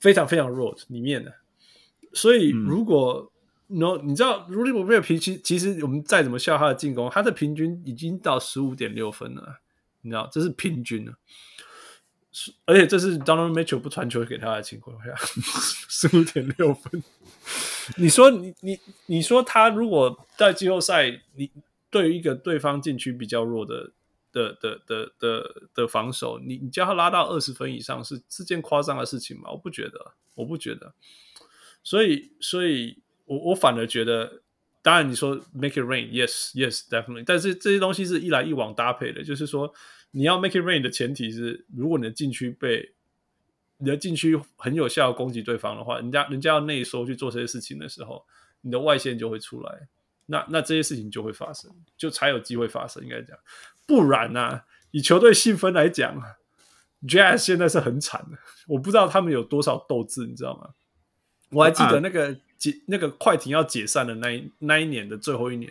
[0.00, 1.34] 非常非常弱里面的。
[2.12, 3.30] 所以如果、
[3.68, 9.60] 嗯 no，你知道 Rudy Gobert 平均其实我们再怎么笑他的进攻，他的平均已经到十五点六分了，
[10.02, 11.14] 你知道这是平均了，
[12.66, 15.14] 而且这是 Donovan Mitchell 不传球给他的情况下，
[15.88, 17.02] 十五点六分。
[17.96, 21.50] 你说你你你说他如果在季后赛，你
[21.92, 23.92] 对于一个对方禁区比较弱的
[24.32, 29.52] 的的的的的防守，你你叫他拉到二十分以上是是件夸张的事情吗？
[29.52, 30.92] 我不觉得，我不觉得。
[31.84, 32.98] 所以所以。
[33.24, 34.42] 我我反而觉得，
[34.82, 39.72] 当然你说 make it rain，yes yes definitely，但是这些东西是一来一往搭配的，就是说
[40.10, 42.92] 你要 make it rain 的前提是，如果你的禁区被
[43.78, 48.26] 你的禁区很有效攻击对方的话，人家人家要内收去做这些事情的时候，
[48.60, 49.88] 你的外线就会出来，
[50.32, 53.38] 那那这些事情就会发生，就才有机会发生，应该讲，
[53.86, 56.20] 不然呢、啊，以球队细分来讲
[57.06, 60.70] ，Jazz 现在是很惨的，我不知道他们有多少斗志，你知道吗？
[61.50, 62.36] 我还记得那个。
[62.62, 65.68] 解那个快艇要解散的那一那一年的最后一年，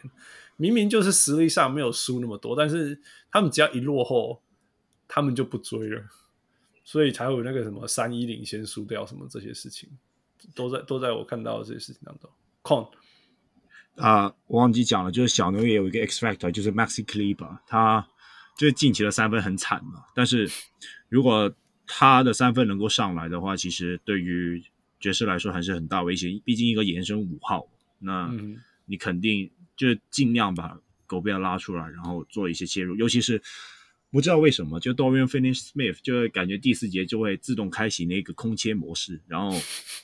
[0.57, 2.99] 明明就是实力上没有输那么多，但是
[3.31, 4.41] 他们只要一落后，
[5.07, 6.03] 他们就不追了，
[6.83, 9.87] 所以才有那个什么三一领先输掉什么这些事情，
[10.53, 12.29] 都在都在我看到的这些事情当中。
[12.61, 12.89] Con
[13.95, 18.07] 啊、呃，我忘记讲了，就是小牛也有一个 X Factor，就是 Maxi Kleber，他
[18.57, 20.49] 就是近期的三分很惨嘛，但是
[21.09, 21.53] 如果
[21.85, 24.63] 他的三分能够上来的话，其实对于
[24.99, 27.67] 爵士来说还是很大威胁，毕竟一个延伸五号，
[27.99, 28.31] 那
[28.85, 33.41] 你肯定就是尽量把狗贝尔拉出来，然后做一些切入，尤其是
[34.09, 39.57] 不知道为什么，就 Dorian Finney-Smith 就会感觉第四节就会自动开启那个空切模式，然后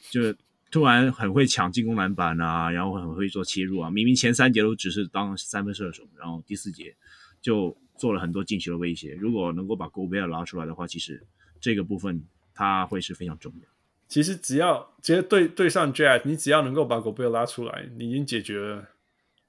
[0.10, 0.34] 就
[0.70, 3.90] 突然很会抢进攻篮板啊，然后很会做切入啊。
[3.90, 6.96] 明明前三节都只是当三分射手，然后第四节
[7.42, 9.14] 就做了很多进球的威胁。
[9.14, 11.26] 如果能够把 Gobert 拉出来的话，其实
[11.60, 12.24] 这个部分
[12.54, 13.70] 他会是非常重要。
[14.08, 18.88] 其实只要直接对对上 Jazz，你只要能够把 Gobert 拉出来，你已经解决了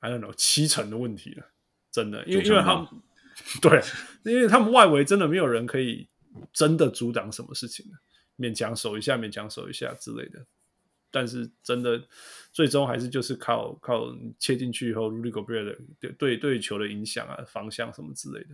[0.01, 1.47] I don't know 七成的问题了，
[1.91, 2.87] 真的，因为因为他们
[3.61, 3.81] 对，
[4.25, 6.09] 因为他们外围真的没有人可以
[6.53, 7.87] 真的阻挡什么事情，
[8.37, 10.45] 勉强守一下，勉强守一下之类的。
[11.11, 12.03] 但是真的
[12.53, 14.07] 最终还是就是靠靠
[14.39, 18.51] 切进去以后，Rudy Gobert 的对对对球的影响啊、方向什么之类的。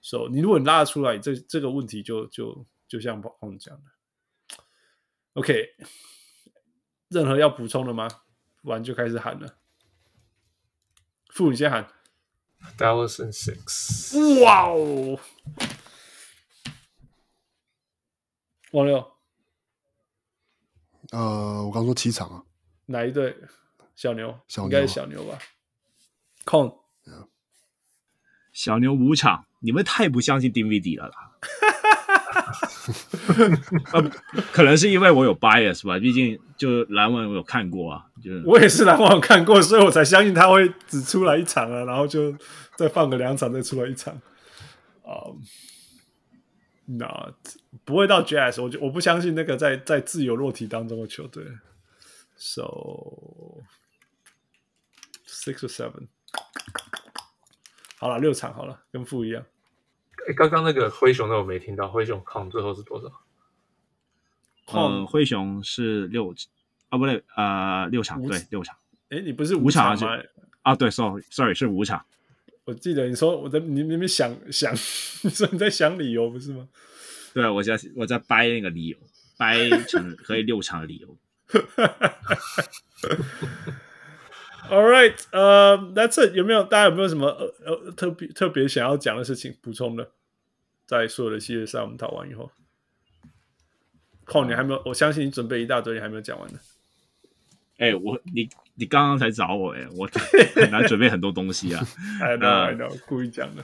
[0.00, 3.84] 所以你如果你拉得出来，这这个问题就就就像宝讲的。
[5.34, 5.74] OK，
[7.08, 8.08] 任何要补充的吗？
[8.62, 9.58] 完就开始喊了。
[11.28, 11.88] 傅，你先喊。
[12.62, 14.42] In six。
[14.42, 15.18] 哇哦！
[18.72, 19.19] 王六。
[21.12, 22.42] 呃，我刚说七场啊。
[22.86, 23.36] 哪一队？
[23.94, 24.38] 小牛。
[24.48, 25.38] 小牛应该是小牛吧。
[26.44, 26.76] 控。
[28.52, 31.30] 小牛五场，你们太不相信 DVD 了啦。
[33.92, 34.10] 呃，
[34.52, 42.34] 可能是因为我有 bias 吧，毕竟就篮网我有看过啊，就我也是篮网看过，所以我才相信他会只出来一场啊，然后就
[42.76, 44.12] 再放个两场再出来一场。
[45.04, 45.30] 啊，
[46.98, 47.34] 那
[47.84, 51.44] 不会到 Jazz，我就我不相信那个在在自由落体当中的球队。
[52.36, 53.62] So
[55.26, 56.08] six or seven，
[57.98, 59.44] 好了，六场好了，跟负一样。
[60.26, 63.12] 哎，刚刚那个灰熊的我没听到，灰熊抗最后是多少？
[64.72, 66.34] 嗯，灰熊是六
[66.88, 68.76] 啊，不对，呃，六场，对，六场。
[69.10, 70.18] 哎，你不是五场吗？
[70.62, 72.04] 啊，对，sorry，sorry，是五场。
[72.64, 74.72] 我记得你说我在你明明想想，
[75.24, 76.68] 你说你在想理由不是吗？
[77.32, 78.98] 对，我在我在掰那个理由，
[79.36, 81.16] 掰成 可以六场的理由。
[84.70, 86.34] All right，呃、uh,，That's it。
[86.34, 90.12] 有没有大家有没有什么呃呃特别特别想要讲的事情补充的？
[90.86, 92.50] 在所有的系列赛我们讨完以后，
[94.24, 94.82] 靠，你还没有？
[94.86, 96.58] 我相信你准备一大堆，你还没有讲完呢。
[97.78, 98.48] 哎、欸，我你
[98.80, 100.08] 你刚刚才找我哎、欸，我
[100.56, 101.86] 很难准备很多东西啊。
[102.22, 103.62] I know, I know，故意讲的。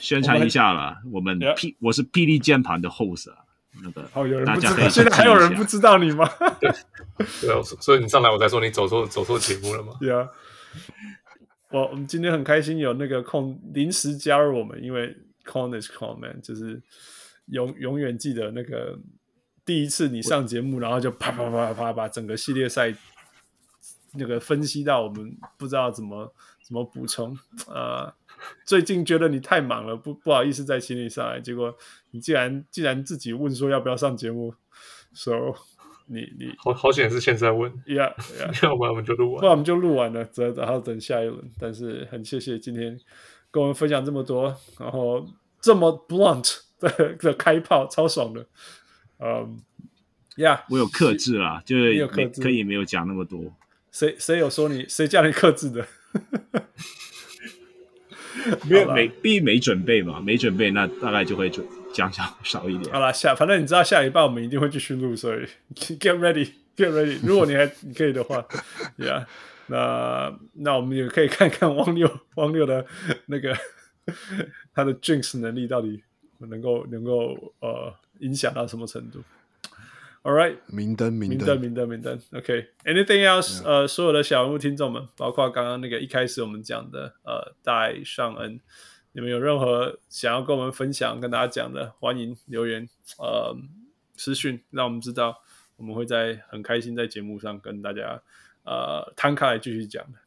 [0.00, 3.36] 宣传一下啦，我们 P 我是霹雳键盘的 host 啊。
[3.82, 6.26] 那个哦，有人不知道，现在还有人不知道你吗？
[6.58, 6.70] 对，
[7.42, 9.92] 对啊，所以你上来我才说你走错走错节目了吗？
[10.00, 10.26] 对啊，
[11.70, 16.80] 我我们今天很开心有那个空临时加入我们，因为 Con is Con man，就是
[17.48, 18.98] 永永远记得那个
[19.66, 22.94] 第一次你上节目，然后就啪啪啪啪把整个系列赛
[24.16, 27.36] 那个分析到我们不知道怎么怎么补充
[27.68, 28.12] 呃。
[28.66, 31.40] 最近觉得你太忙了，不不好意思在请你上来。
[31.40, 31.74] 结果
[32.10, 34.52] 你既然既然自己问说要不要上节目
[35.14, 35.32] ，so
[36.06, 41.50] 你你好好险是现在问，yeah, yeah 要不然我们就录完，不然我们就录完了，再然后等下一轮。
[41.58, 43.00] 但是很谢谢今天
[43.50, 45.26] 跟我们分享这么多，然后
[45.60, 48.46] 这么 blunt 的的开炮，超爽的。
[49.20, 49.58] 嗯，
[50.36, 52.06] 呀，我有克制啦，就是
[52.42, 53.40] 可以没有讲那么多。
[53.94, 55.86] 谁谁有说你谁叫你克制的？
[58.68, 62.92] 没没必没准备嘛，没准备那大概就会就讲少少一点。
[62.92, 67.20] 好了，下反正你知道下礼拜我们一定会继续录，所以 get ready get ready。
[67.24, 68.44] 如果你还你可以的话
[68.98, 69.26] ，Yeah，
[69.68, 72.84] 那那我们也可以看看汪六汪六的
[73.26, 73.56] 那个
[74.74, 76.02] 他的 Jinx 能力到底
[76.38, 79.22] 能够能够呃影响到什么程度。
[80.24, 82.18] All right，明灯，明灯，明灯，明灯。
[82.32, 83.62] OK，anything else？
[83.62, 88.58] 呃，所有的小人物听众们，包括刚刚那个一开始我们讲的呃戴尚恩，
[89.12, 92.88] 你们有任何想要跟我们分享、跟大家讲的，欢迎留言
[93.18, 93.54] 呃
[94.16, 95.42] 私讯，让我们知道，
[95.76, 98.22] 我们会在很开心在节目上跟大家
[98.62, 100.18] 呃摊开来继续讲的。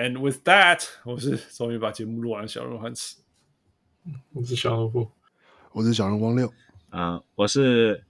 [0.00, 3.16] And with that，我是终于把节目录完的小人物汉斯，
[4.32, 5.10] 我是小人物，
[5.72, 6.46] 我是小人汪六，
[6.90, 8.04] 啊、呃，我是。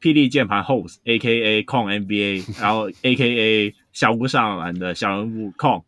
[0.00, 1.62] 霹雳键盘 host，A.K.A.
[1.64, 3.74] 控 NBA，然后 A.K.A.
[3.92, 5.84] 小屋上篮的小人物控。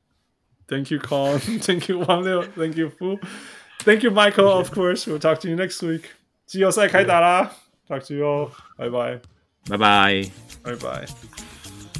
[0.66, 4.48] Thank you, Con，Thank you, 汪六，Thank you, Fu，Thank you, Michael.
[4.48, 6.02] Of course, we'll talk to you next week.
[6.46, 7.52] 季后赛开打啦
[7.88, 8.50] ，Talk to you all.
[8.76, 9.20] 拜拜，
[9.68, 10.30] 拜拜，
[10.62, 11.06] 拜拜。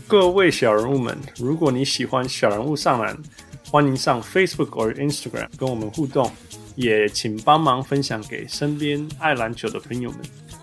[0.07, 3.17] 各位小人物们，如果你喜欢小人物上篮，
[3.67, 6.31] 欢迎上 Facebook 或 Instagram 跟我们互动，
[6.75, 10.21] 也请帮忙分享给身边爱篮球的朋友们。